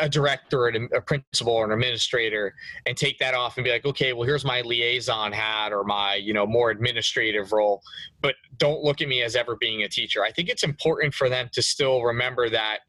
a 0.00 0.08
director, 0.08 0.66
a 0.66 1.00
principal, 1.00 1.52
or 1.52 1.64
an 1.64 1.72
administrator, 1.72 2.54
and 2.86 2.96
take 2.96 3.18
that 3.18 3.34
off 3.34 3.56
and 3.56 3.64
be 3.64 3.70
like, 3.70 3.84
okay, 3.84 4.12
well, 4.12 4.24
here's 4.24 4.44
my 4.44 4.62
liaison 4.62 5.32
hat 5.32 5.72
or 5.72 5.84
my, 5.84 6.14
you 6.14 6.32
know, 6.32 6.46
more 6.46 6.70
administrative 6.70 7.52
role, 7.52 7.80
but 8.20 8.34
don't 8.56 8.82
look 8.82 9.00
at 9.00 9.08
me 9.08 9.22
as 9.22 9.36
ever 9.36 9.56
being 9.56 9.82
a 9.82 9.88
teacher. 9.88 10.24
I 10.24 10.32
think 10.32 10.48
it's 10.48 10.64
important 10.64 11.14
for 11.14 11.28
them 11.28 11.48
to 11.52 11.62
still 11.62 12.02
remember 12.02 12.50
that 12.50 12.80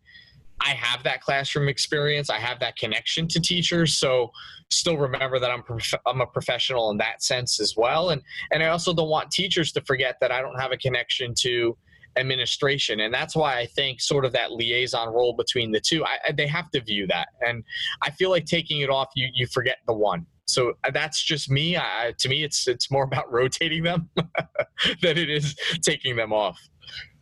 I 0.64 0.70
have 0.70 1.04
that 1.04 1.22
classroom 1.22 1.68
experience. 1.68 2.30
I 2.30 2.38
have 2.38 2.60
that 2.60 2.76
connection 2.78 3.28
to 3.30 3.40
teachers. 3.40 3.98
So 3.98 4.32
still 4.70 4.98
remember 4.98 5.40
that 5.40 5.50
I'm 5.50 5.64
prof- 5.64 6.02
I'm 6.06 6.22
a 6.22 6.28
professional 6.28 6.92
in 6.92 6.98
that 6.98 7.24
sense 7.24 7.60
as 7.60 7.76
well. 7.76 8.12
And 8.12 8.22
and 8.52 8.62
I 8.62 8.68
also 8.68 8.94
don't 8.94 9.10
want 9.10 9.32
teachers 9.32 9.72
to 9.74 9.82
forget 9.82 10.18
that 10.22 10.32
I 10.32 10.42
don't 10.42 10.60
have 10.60 10.72
a 10.72 10.78
connection 10.78 11.34
to 11.40 11.76
administration. 12.18 13.02
And 13.02 13.14
that's 13.14 13.36
why 13.36 13.58
i 13.58 13.66
think 13.66 14.02
sort 14.02 14.26
of 14.26 14.34
that 14.34 14.52
liaison 14.52 15.10
role 15.10 15.34
between 15.34 15.72
the 15.72 15.80
two 15.80 16.04
I, 16.06 16.32
they 16.32 16.48
have 16.48 16.70
to 16.72 16.82
view 16.82 17.08
that. 17.08 17.30
And 17.42 17.64
i 18.02 18.10
feel 18.12 18.30
like 18.30 18.46
taking 18.46 18.82
it 18.82 18.90
off 18.90 19.10
you 19.16 19.30
you 19.34 19.48
forget 19.48 19.78
the 19.88 19.94
one. 19.94 20.26
So 20.46 20.74
uh, 20.84 20.92
that's 20.92 21.24
just 21.24 21.50
me. 21.50 21.78
I, 21.78 22.14
to 22.20 22.30
me 22.30 22.44
it's 22.44 22.68
it's 22.68 22.92
more 22.92 23.04
about 23.04 23.32
rotating 23.40 23.84
them 23.84 24.10
than 25.02 25.18
it 25.18 25.30
is 25.30 25.56
taking 25.82 26.16
them 26.16 26.34
off 26.34 26.60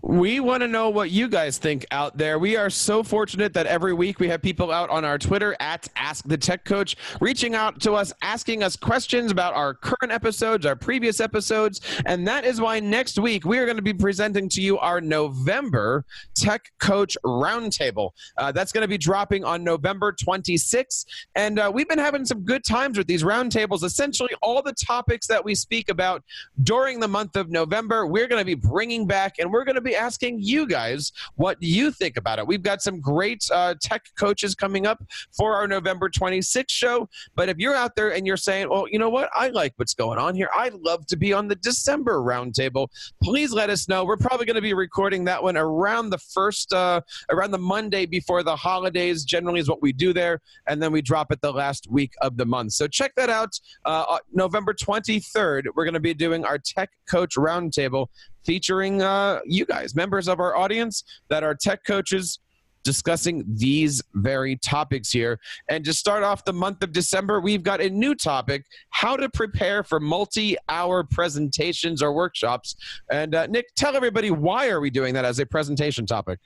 we 0.01 0.39
want 0.39 0.61
to 0.61 0.67
know 0.67 0.89
what 0.89 1.11
you 1.11 1.27
guys 1.27 1.57
think 1.57 1.85
out 1.91 2.17
there. 2.17 2.39
We 2.39 2.55
are 2.55 2.69
so 2.69 3.03
fortunate 3.03 3.53
that 3.53 3.65
every 3.65 3.93
week 3.93 4.19
we 4.19 4.29
have 4.29 4.41
people 4.41 4.71
out 4.71 4.89
on 4.89 5.03
our 5.03 5.17
Twitter 5.17 5.57
at 5.59 5.89
Ask 5.97 6.25
the 6.25 6.37
Tech 6.37 6.63
Coach 6.63 6.95
reaching 7.19 7.53
out 7.53 7.81
to 7.81 7.93
us, 7.93 8.13
asking 8.21 8.63
us 8.63 8.77
questions 8.77 9.29
about 9.29 9.55
our 9.55 9.73
current 9.73 10.13
episodes, 10.13 10.65
our 10.65 10.77
previous 10.77 11.19
episodes. 11.19 11.81
And 12.05 12.25
that 12.29 12.45
is 12.45 12.61
why 12.61 12.79
next 12.79 13.19
week 13.19 13.45
we 13.45 13.57
are 13.57 13.65
going 13.65 13.75
to 13.75 13.83
be 13.83 13.93
presenting 13.93 14.47
to 14.49 14.61
you 14.61 14.77
our 14.79 15.01
November 15.01 16.05
Tech 16.33 16.71
Coach 16.79 17.17
Roundtable. 17.25 18.11
Uh, 18.37 18.53
that's 18.53 18.71
going 18.71 18.83
to 18.83 18.87
be 18.87 18.97
dropping 18.97 19.43
on 19.43 19.65
November 19.65 20.13
26th. 20.13 21.05
And 21.35 21.59
uh, 21.59 21.69
we've 21.73 21.89
been 21.89 21.99
having 21.99 22.23
some 22.23 22.45
good 22.45 22.63
times 22.63 22.97
with 22.97 23.07
these 23.07 23.23
roundtables. 23.23 23.83
Essentially, 23.83 24.31
all 24.41 24.61
the 24.61 24.73
topics 24.73 25.27
that 25.27 25.43
we 25.43 25.55
speak 25.55 25.89
about 25.89 26.23
during 26.63 27.01
the 27.01 27.07
month 27.07 27.35
of 27.35 27.49
November, 27.49 28.07
we're 28.07 28.27
going 28.27 28.41
to 28.41 28.45
be 28.45 28.55
bringing 28.55 29.05
back 29.05 29.39
and 29.39 29.51
we're 29.51 29.65
going 29.65 29.75
to 29.75 29.81
be 29.81 29.88
be 29.89 29.95
asking 29.95 30.39
you 30.39 30.67
guys 30.67 31.11
what 31.35 31.57
you 31.61 31.91
think 31.91 32.17
about 32.17 32.39
it. 32.39 32.45
We've 32.45 32.61
got 32.61 32.81
some 32.81 32.99
great 32.99 33.43
uh, 33.51 33.75
tech 33.81 34.05
coaches 34.17 34.53
coming 34.55 34.85
up 34.85 35.03
for 35.35 35.55
our 35.55 35.67
November 35.67 36.09
26th 36.09 36.69
show. 36.69 37.09
But 37.35 37.49
if 37.49 37.57
you're 37.57 37.75
out 37.75 37.95
there 37.95 38.13
and 38.13 38.27
you're 38.27 38.37
saying, 38.37 38.69
well, 38.69 38.87
you 38.87 38.99
know 38.99 39.09
what? 39.09 39.29
I 39.33 39.49
like 39.49 39.73
what's 39.77 39.93
going 39.93 40.19
on 40.19 40.35
here. 40.35 40.49
I'd 40.55 40.73
love 40.73 41.05
to 41.07 41.17
be 41.17 41.33
on 41.33 41.47
the 41.47 41.55
December 41.55 42.19
roundtable. 42.19 42.87
Please 43.23 43.51
let 43.51 43.69
us 43.69 43.87
know. 43.87 44.05
We're 44.05 44.17
probably 44.17 44.45
going 44.45 44.55
to 44.55 44.61
be 44.61 44.73
recording 44.73 45.23
that 45.25 45.41
one 45.41 45.57
around 45.57 46.11
the 46.11 46.17
first, 46.17 46.71
uh, 46.73 47.01
around 47.29 47.51
the 47.51 47.57
Monday 47.57 48.05
before 48.05 48.43
the 48.43 48.55
holidays, 48.55 49.23
generally 49.23 49.59
is 49.59 49.69
what 49.69 49.81
we 49.81 49.91
do 49.91 50.13
there. 50.13 50.39
And 50.67 50.81
then 50.81 50.91
we 50.91 51.01
drop 51.01 51.31
it 51.31 51.41
the 51.41 51.51
last 51.51 51.89
week 51.89 52.13
of 52.21 52.37
the 52.37 52.45
month. 52.45 52.73
So 52.73 52.87
check 52.87 53.13
that 53.15 53.29
out. 53.29 53.59
Uh, 53.85 54.05
uh 54.07 54.17
November 54.33 54.73
23rd, 54.73 55.67
we're 55.75 55.85
going 55.85 55.93
to 55.93 55.99
be 55.99 56.13
doing 56.13 56.45
our 56.45 56.59
Tech 56.59 56.91
Coach 57.09 57.35
Roundtable 57.35 58.07
featuring 58.49 58.99
uh, 58.99 59.39
you 59.45 59.63
guys, 59.63 59.93
members 59.93 60.27
of 60.27 60.39
our 60.39 60.55
audience 60.55 61.03
that 61.27 61.43
are 61.43 61.53
tech 61.53 61.83
coaches 61.85 62.39
discussing 62.83 63.45
these 63.47 64.01
very 64.15 64.55
topics 64.55 65.11
here. 65.11 65.39
And 65.69 65.85
to 65.85 65.93
start 65.93 66.23
off 66.23 66.43
the 66.45 66.53
month 66.53 66.81
of 66.81 66.91
December, 66.91 67.41
we've 67.41 67.61
got 67.61 67.79
a 67.79 67.91
new 67.91 68.15
topic 68.15 68.65
how 68.89 69.15
to 69.15 69.29
prepare 69.29 69.83
for 69.83 69.99
multi 69.99 70.57
hour 70.67 71.03
presentations 71.03 72.01
or 72.01 72.11
workshops. 72.11 72.75
And 73.11 73.35
uh, 73.35 73.45
Nick, 73.45 73.67
tell 73.75 73.95
everybody 73.95 74.31
why 74.31 74.69
are 74.69 74.79
we 74.79 74.89
doing 74.89 75.13
that 75.13 75.25
as 75.25 75.37
a 75.37 75.45
presentation 75.45 76.07
topic? 76.07 76.39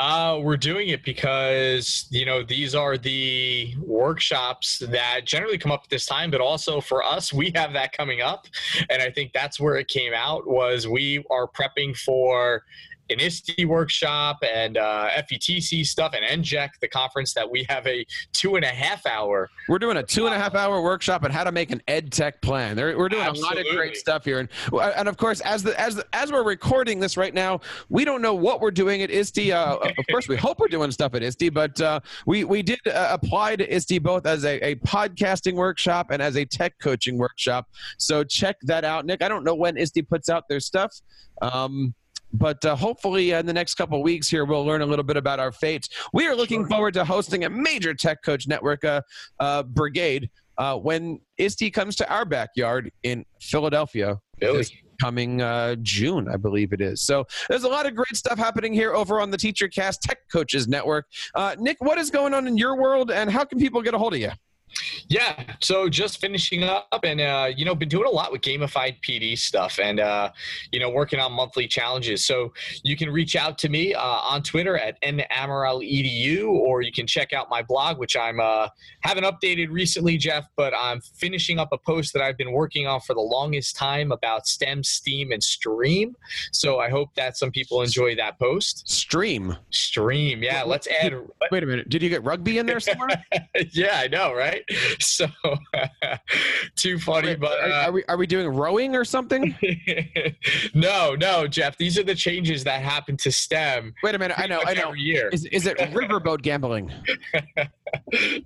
Uh, 0.00 0.40
we're 0.42 0.56
doing 0.56 0.88
it 0.88 1.04
because 1.04 2.06
you 2.08 2.24
know 2.24 2.42
these 2.42 2.74
are 2.74 2.96
the 2.96 3.74
workshops 3.76 4.78
that 4.88 5.26
generally 5.26 5.58
come 5.58 5.70
up 5.70 5.82
at 5.84 5.90
this 5.90 6.06
time, 6.06 6.30
but 6.30 6.40
also 6.40 6.80
for 6.80 7.04
us, 7.04 7.34
we 7.34 7.52
have 7.54 7.74
that 7.74 7.92
coming 7.92 8.22
up, 8.22 8.46
and 8.88 9.02
I 9.02 9.10
think 9.10 9.34
that's 9.34 9.60
where 9.60 9.76
it 9.76 9.88
came 9.88 10.14
out. 10.14 10.46
Was 10.46 10.88
we 10.88 11.22
are 11.30 11.46
prepping 11.46 11.94
for 11.94 12.64
an 13.10 13.20
ISTE 13.20 13.64
workshop 13.66 14.38
and 14.42 14.76
uh, 14.76 15.08
FETC 15.18 15.84
stuff 15.86 16.14
and 16.14 16.44
NJEC, 16.44 16.70
the 16.80 16.88
conference 16.88 17.34
that 17.34 17.50
we 17.50 17.66
have 17.68 17.86
a 17.86 18.04
two 18.32 18.56
and 18.56 18.64
a 18.64 18.68
half 18.68 19.06
hour. 19.06 19.48
We're 19.68 19.78
doing 19.78 19.96
a 19.96 20.02
two 20.02 20.26
and 20.26 20.34
a 20.34 20.38
half 20.38 20.54
hour 20.54 20.82
workshop 20.82 21.24
on 21.24 21.30
how 21.30 21.44
to 21.44 21.52
make 21.52 21.70
an 21.70 21.82
ed 21.88 22.12
tech 22.12 22.40
plan. 22.42 22.76
we're 22.76 23.08
doing 23.08 23.22
Absolutely. 23.22 23.60
a 23.60 23.64
lot 23.64 23.70
of 23.70 23.76
great 23.76 23.96
stuff 23.96 24.24
here, 24.24 24.40
and 24.40 24.48
and 24.72 25.08
of 25.08 25.16
course, 25.16 25.40
as 25.40 25.62
the 25.62 25.78
as 25.80 26.02
as 26.12 26.32
we're 26.32 26.44
recording 26.44 27.00
this 27.00 27.16
right 27.16 27.34
now, 27.34 27.60
we 27.88 28.04
don't 28.04 28.22
know 28.22 28.34
what 28.34 28.60
we're 28.60 28.70
doing 28.70 29.02
at 29.02 29.10
ISTE. 29.10 29.52
Uh, 29.52 29.78
of 29.98 30.06
course, 30.10 30.28
we 30.28 30.36
hope 30.36 30.58
we're 30.58 30.68
doing 30.68 30.90
stuff 30.90 31.14
at 31.14 31.22
ISTE, 31.22 31.52
but 31.52 31.80
uh, 31.80 32.00
we 32.26 32.44
we 32.44 32.62
did 32.62 32.80
uh, 32.86 33.08
apply 33.10 33.56
to 33.56 33.74
ISTE 33.74 34.02
both 34.02 34.26
as 34.26 34.44
a, 34.44 34.58
a 34.64 34.74
podcasting 34.76 35.54
workshop 35.54 36.10
and 36.10 36.22
as 36.22 36.36
a 36.36 36.44
tech 36.44 36.74
coaching 36.80 37.18
workshop. 37.18 37.68
So 37.98 38.24
check 38.24 38.56
that 38.62 38.84
out, 38.84 39.06
Nick. 39.06 39.22
I 39.22 39.28
don't 39.28 39.44
know 39.44 39.54
when 39.54 39.76
ISTE 39.76 40.08
puts 40.08 40.28
out 40.28 40.48
their 40.48 40.60
stuff. 40.60 40.94
Um, 41.42 41.94
but 42.32 42.64
uh, 42.64 42.76
hopefully 42.76 43.32
in 43.32 43.46
the 43.46 43.52
next 43.52 43.74
couple 43.74 44.02
weeks 44.02 44.28
here 44.28 44.44
we'll 44.44 44.64
learn 44.64 44.82
a 44.82 44.86
little 44.86 45.04
bit 45.04 45.16
about 45.16 45.40
our 45.40 45.52
fate 45.52 45.88
we 46.12 46.26
are 46.26 46.34
looking 46.34 46.66
forward 46.66 46.94
to 46.94 47.04
hosting 47.04 47.44
a 47.44 47.50
major 47.50 47.94
tech 47.94 48.22
coach 48.22 48.46
network 48.46 48.84
uh, 48.84 49.00
uh, 49.40 49.62
brigade 49.62 50.30
uh, 50.60 50.76
when 50.76 51.18
ISTE 51.38 51.72
comes 51.72 51.96
to 51.96 52.12
our 52.12 52.26
backyard 52.26 52.92
in 53.02 53.24
Philadelphia. 53.40 54.18
Philly. 54.38 54.66
Coming 55.00 55.40
uh, 55.40 55.76
June, 55.80 56.28
I 56.28 56.36
believe 56.36 56.74
it 56.74 56.82
is. 56.82 57.00
So 57.00 57.24
there's 57.48 57.64
a 57.64 57.68
lot 57.68 57.86
of 57.86 57.94
great 57.94 58.14
stuff 58.14 58.38
happening 58.38 58.74
here 58.74 58.94
over 58.94 59.18
on 59.18 59.30
the 59.30 59.38
TeacherCast 59.38 60.00
Tech 60.02 60.18
Coaches 60.30 60.68
Network. 60.68 61.06
Uh, 61.34 61.56
Nick, 61.58 61.78
what 61.80 61.96
is 61.96 62.10
going 62.10 62.34
on 62.34 62.46
in 62.46 62.58
your 62.58 62.76
world, 62.76 63.10
and 63.10 63.30
how 63.30 63.46
can 63.46 63.58
people 63.58 63.80
get 63.80 63.94
a 63.94 63.98
hold 63.98 64.12
of 64.12 64.20
you? 64.20 64.30
Yeah, 65.08 65.56
so 65.60 65.88
just 65.88 66.20
finishing 66.20 66.62
up 66.62 66.86
and, 67.02 67.20
uh, 67.20 67.50
you 67.54 67.64
know, 67.64 67.74
been 67.74 67.88
doing 67.88 68.06
a 68.06 68.10
lot 68.10 68.32
with 68.32 68.42
gamified 68.42 68.96
PD 69.02 69.36
stuff 69.36 69.78
and, 69.78 70.00
uh, 70.00 70.30
you 70.72 70.80
know, 70.80 70.90
working 70.90 71.18
on 71.20 71.32
monthly 71.32 71.66
challenges. 71.66 72.24
So 72.24 72.52
you 72.82 72.96
can 72.96 73.10
reach 73.10 73.36
out 73.36 73.58
to 73.58 73.68
me 73.68 73.94
uh, 73.94 74.00
on 74.02 74.42
Twitter 74.42 74.78
at 74.78 75.00
namaral.edu 75.02 76.48
or 76.48 76.82
you 76.82 76.92
can 76.92 77.06
check 77.06 77.32
out 77.32 77.48
my 77.50 77.62
blog, 77.62 77.98
which 77.98 78.16
I'm 78.16 78.40
uh, 78.40 78.68
haven't 79.00 79.24
updated 79.24 79.70
recently, 79.70 80.16
Jeff, 80.16 80.46
but 80.56 80.72
I'm 80.78 81.00
finishing 81.00 81.58
up 81.58 81.70
a 81.72 81.78
post 81.78 82.12
that 82.12 82.22
I've 82.22 82.36
been 82.36 82.52
working 82.52 82.86
on 82.86 83.00
for 83.00 83.14
the 83.14 83.20
longest 83.20 83.76
time 83.76 84.12
about 84.12 84.46
STEM, 84.46 84.84
STEAM, 84.84 85.32
and 85.32 85.42
Stream. 85.42 86.16
So 86.52 86.78
I 86.78 86.90
hope 86.90 87.14
that 87.14 87.36
some 87.36 87.50
people 87.50 87.82
enjoy 87.82 88.14
that 88.16 88.38
post. 88.38 88.88
Stream. 88.88 89.56
Stream, 89.70 90.42
yeah. 90.42 90.62
Let's 90.62 90.86
add. 90.86 91.14
Wait 91.50 91.62
a 91.62 91.66
minute. 91.66 91.88
Did 91.88 92.02
you 92.02 92.08
get 92.08 92.22
rugby 92.24 92.58
in 92.58 92.66
there 92.66 92.80
somewhere? 92.80 93.24
yeah, 93.72 94.00
I 94.00 94.08
know, 94.08 94.32
right? 94.34 94.59
So 95.00 95.26
too 96.76 96.98
funny. 96.98 97.28
Wait, 97.28 97.40
but 97.40 97.58
uh, 97.60 97.84
are, 97.86 97.92
we 97.92 98.04
are 98.04 98.16
we 98.16 98.26
doing 98.26 98.48
rowing 98.48 98.94
or 98.94 99.04
something? 99.04 99.56
no, 100.74 101.14
no, 101.14 101.46
Jeff. 101.46 101.76
These 101.76 101.98
are 101.98 102.02
the 102.02 102.14
changes 102.14 102.64
that 102.64 102.82
happen 102.82 103.16
to 103.18 103.32
STEM. 103.32 103.94
Wait 104.02 104.14
a 104.14 104.18
minute. 104.18 104.38
I 104.38 104.46
know. 104.46 104.60
I 104.64 104.74
know. 104.74 104.88
Every 104.88 105.00
year. 105.00 105.28
Is, 105.28 105.46
is 105.46 105.66
it 105.66 105.78
riverboat 105.78 106.42
gambling? 106.42 106.92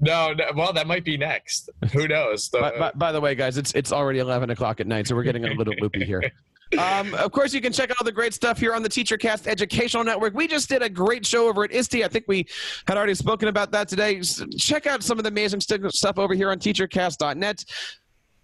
no, 0.01 0.33
no, 0.33 0.45
well, 0.57 0.73
that 0.73 0.87
might 0.87 1.05
be 1.05 1.17
next. 1.17 1.71
Who 1.93 2.09
knows? 2.09 2.49
The, 2.49 2.61
by, 2.61 2.79
by, 2.79 2.93
by, 2.95 3.13
the 3.13 3.21
way, 3.21 3.35
guys, 3.35 3.59
it's 3.59 3.73
it's 3.73 3.93
already 3.93 4.21
eleven 4.21 4.51
o'clock 4.51 4.81
at 4.81 4.87
night, 4.87 5.07
so 5.07 5.15
we're 5.15 5.25
getting 5.25 5.45
a 5.45 5.55
little 5.55 5.75
loopy 5.81 6.05
here. 6.05 6.23
Um, 6.79 7.15
of 7.15 7.31
course, 7.31 7.55
you 7.55 7.61
can 7.61 7.73
check 7.73 7.91
out 7.91 7.97
all 8.01 8.05
the 8.05 8.13
great 8.13 8.35
stuff 8.35 8.59
here 8.59 8.75
on 8.75 8.83
the 8.83 8.89
TeacherCast 8.89 9.47
Educational 9.47 10.03
Network. 10.03 10.35
We 10.35 10.49
just 10.49 10.69
did 10.69 10.83
a 10.83 10.89
great 10.89 11.25
show 11.25 11.49
over 11.49 11.65
at 11.65 11.73
ISTE. 11.73 12.03
I 12.03 12.09
think 12.09 12.25
we 12.27 12.47
had 12.87 12.97
already 12.97 13.15
spoken 13.15 13.49
about 13.49 13.71
that 13.73 13.89
today. 13.89 14.21
Check 14.21 14.87
out 14.87 15.03
some 15.03 15.19
of 15.19 15.25
the 15.25 15.29
amazing 15.29 15.61
stuff 16.05 16.19
over 16.19 16.35
here 16.35 16.51
on 16.51 16.59
TeacherCast.net. 16.59 17.65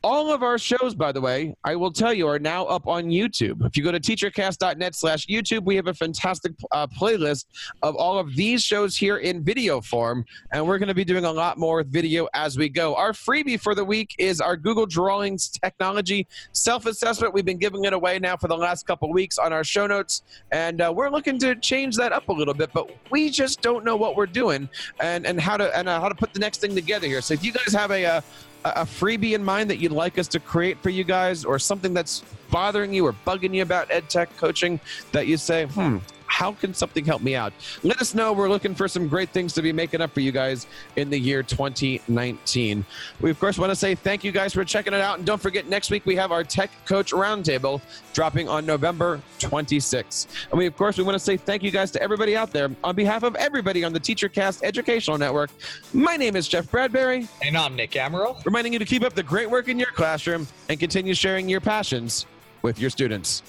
All 0.02 0.32
of 0.32 0.42
our 0.42 0.56
shows, 0.56 0.94
by 0.94 1.12
the 1.12 1.20
way, 1.20 1.54
I 1.62 1.76
will 1.76 1.92
tell 1.92 2.14
you, 2.14 2.26
are 2.26 2.38
now 2.38 2.64
up 2.64 2.88
on 2.88 3.04
YouTube. 3.04 3.66
If 3.66 3.76
you 3.76 3.82
go 3.82 3.92
to 3.92 4.00
teachercast.net 4.00 4.94
slash 4.94 5.26
YouTube, 5.26 5.64
we 5.64 5.76
have 5.76 5.88
a 5.88 5.94
fantastic 5.94 6.52
uh, 6.70 6.86
playlist 6.86 7.44
of 7.82 7.96
all 7.96 8.18
of 8.18 8.34
these 8.34 8.62
shows 8.62 8.96
here 8.96 9.18
in 9.18 9.44
video 9.44 9.82
form, 9.82 10.24
and 10.52 10.66
we're 10.66 10.78
going 10.78 10.88
to 10.88 10.94
be 10.94 11.04
doing 11.04 11.26
a 11.26 11.30
lot 11.30 11.58
more 11.58 11.76
with 11.76 11.92
video 11.92 12.28
as 12.32 12.56
we 12.56 12.70
go. 12.70 12.94
Our 12.96 13.12
freebie 13.12 13.60
for 13.60 13.74
the 13.74 13.84
week 13.84 14.14
is 14.18 14.40
our 14.40 14.56
Google 14.56 14.86
Drawings 14.86 15.50
technology 15.50 16.26
self-assessment. 16.52 17.34
We've 17.34 17.44
been 17.44 17.58
giving 17.58 17.84
it 17.84 17.92
away 17.92 18.18
now 18.18 18.38
for 18.38 18.48
the 18.48 18.56
last 18.56 18.86
couple 18.86 19.12
weeks 19.12 19.36
on 19.36 19.52
our 19.52 19.64
show 19.64 19.86
notes, 19.86 20.22
and 20.50 20.80
uh, 20.80 20.90
we're 20.96 21.10
looking 21.10 21.38
to 21.40 21.54
change 21.56 21.96
that 21.96 22.12
up 22.12 22.26
a 22.30 22.32
little 22.32 22.54
bit, 22.54 22.70
but 22.72 22.90
we 23.10 23.28
just 23.28 23.60
don't 23.60 23.84
know 23.84 23.96
what 23.96 24.16
we're 24.16 24.24
doing 24.24 24.66
and, 25.00 25.26
and 25.26 25.38
how 25.38 25.58
to 25.58 25.76
and 25.76 25.90
uh, 25.90 26.00
how 26.00 26.08
to 26.08 26.14
put 26.14 26.32
the 26.32 26.40
next 26.40 26.62
thing 26.62 26.74
together 26.74 27.06
here. 27.06 27.20
So 27.20 27.34
if 27.34 27.44
you 27.44 27.52
guys 27.52 27.74
have 27.74 27.90
a, 27.90 28.00
a 28.00 28.16
uh, 28.16 28.20
a 28.64 28.84
freebie 28.84 29.34
in 29.34 29.42
mind 29.42 29.70
that 29.70 29.78
you'd 29.78 29.92
like 29.92 30.18
us 30.18 30.28
to 30.28 30.40
create 30.40 30.78
for 30.78 30.90
you 30.90 31.04
guys 31.04 31.44
or 31.44 31.58
something 31.58 31.94
that's 31.94 32.22
bothering 32.50 32.92
you 32.92 33.06
or 33.06 33.14
bugging 33.26 33.54
you 33.54 33.62
about 33.62 33.90
ed 33.90 34.08
tech 34.10 34.34
coaching 34.36 34.78
that 35.12 35.26
you 35.26 35.36
say 35.36 35.66
hmm 35.66 35.98
how 36.30 36.52
can 36.52 36.72
something 36.72 37.04
help 37.04 37.22
me 37.22 37.34
out? 37.34 37.52
Let 37.82 38.00
us 38.00 38.14
know. 38.14 38.32
We're 38.32 38.48
looking 38.48 38.74
for 38.74 38.88
some 38.88 39.08
great 39.08 39.30
things 39.30 39.52
to 39.54 39.62
be 39.62 39.72
making 39.72 40.00
up 40.00 40.12
for 40.12 40.20
you 40.20 40.30
guys 40.32 40.68
in 40.96 41.10
the 41.10 41.18
year 41.18 41.42
2019. 41.42 42.84
We, 43.20 43.30
of 43.30 43.40
course, 43.40 43.58
want 43.58 43.70
to 43.70 43.76
say 43.76 43.96
thank 43.96 44.22
you 44.22 44.30
guys 44.30 44.54
for 44.54 44.64
checking 44.64 44.94
it 44.94 45.00
out. 45.00 45.18
And 45.18 45.26
don't 45.26 45.40
forget, 45.40 45.68
next 45.68 45.90
week 45.90 46.06
we 46.06 46.14
have 46.16 46.30
our 46.30 46.44
Tech 46.44 46.70
Coach 46.86 47.12
Roundtable 47.12 47.82
dropping 48.14 48.48
on 48.48 48.64
November 48.64 49.20
26th. 49.40 50.28
And 50.50 50.58
we, 50.58 50.66
of 50.66 50.76
course, 50.76 50.96
we 50.96 51.04
want 51.04 51.16
to 51.16 51.18
say 51.18 51.36
thank 51.36 51.64
you 51.64 51.72
guys 51.72 51.90
to 51.90 52.02
everybody 52.02 52.36
out 52.36 52.52
there. 52.52 52.70
On 52.84 52.94
behalf 52.94 53.24
of 53.24 53.34
everybody 53.34 53.82
on 53.82 53.92
the 53.92 54.00
TeacherCast 54.00 54.62
Educational 54.62 55.18
Network, 55.18 55.50
my 55.92 56.16
name 56.16 56.36
is 56.36 56.46
Jeff 56.46 56.70
Bradbury. 56.70 57.28
And 57.42 57.56
I'm 57.56 57.74
Nick 57.74 57.90
Amaral. 57.92 58.42
Reminding 58.46 58.72
you 58.72 58.78
to 58.78 58.86
keep 58.86 59.02
up 59.02 59.14
the 59.14 59.22
great 59.22 59.50
work 59.50 59.68
in 59.68 59.78
your 59.78 59.90
classroom 59.90 60.46
and 60.68 60.78
continue 60.78 61.12
sharing 61.12 61.48
your 61.48 61.60
passions 61.60 62.24
with 62.62 62.78
your 62.78 62.88
students. 62.88 63.42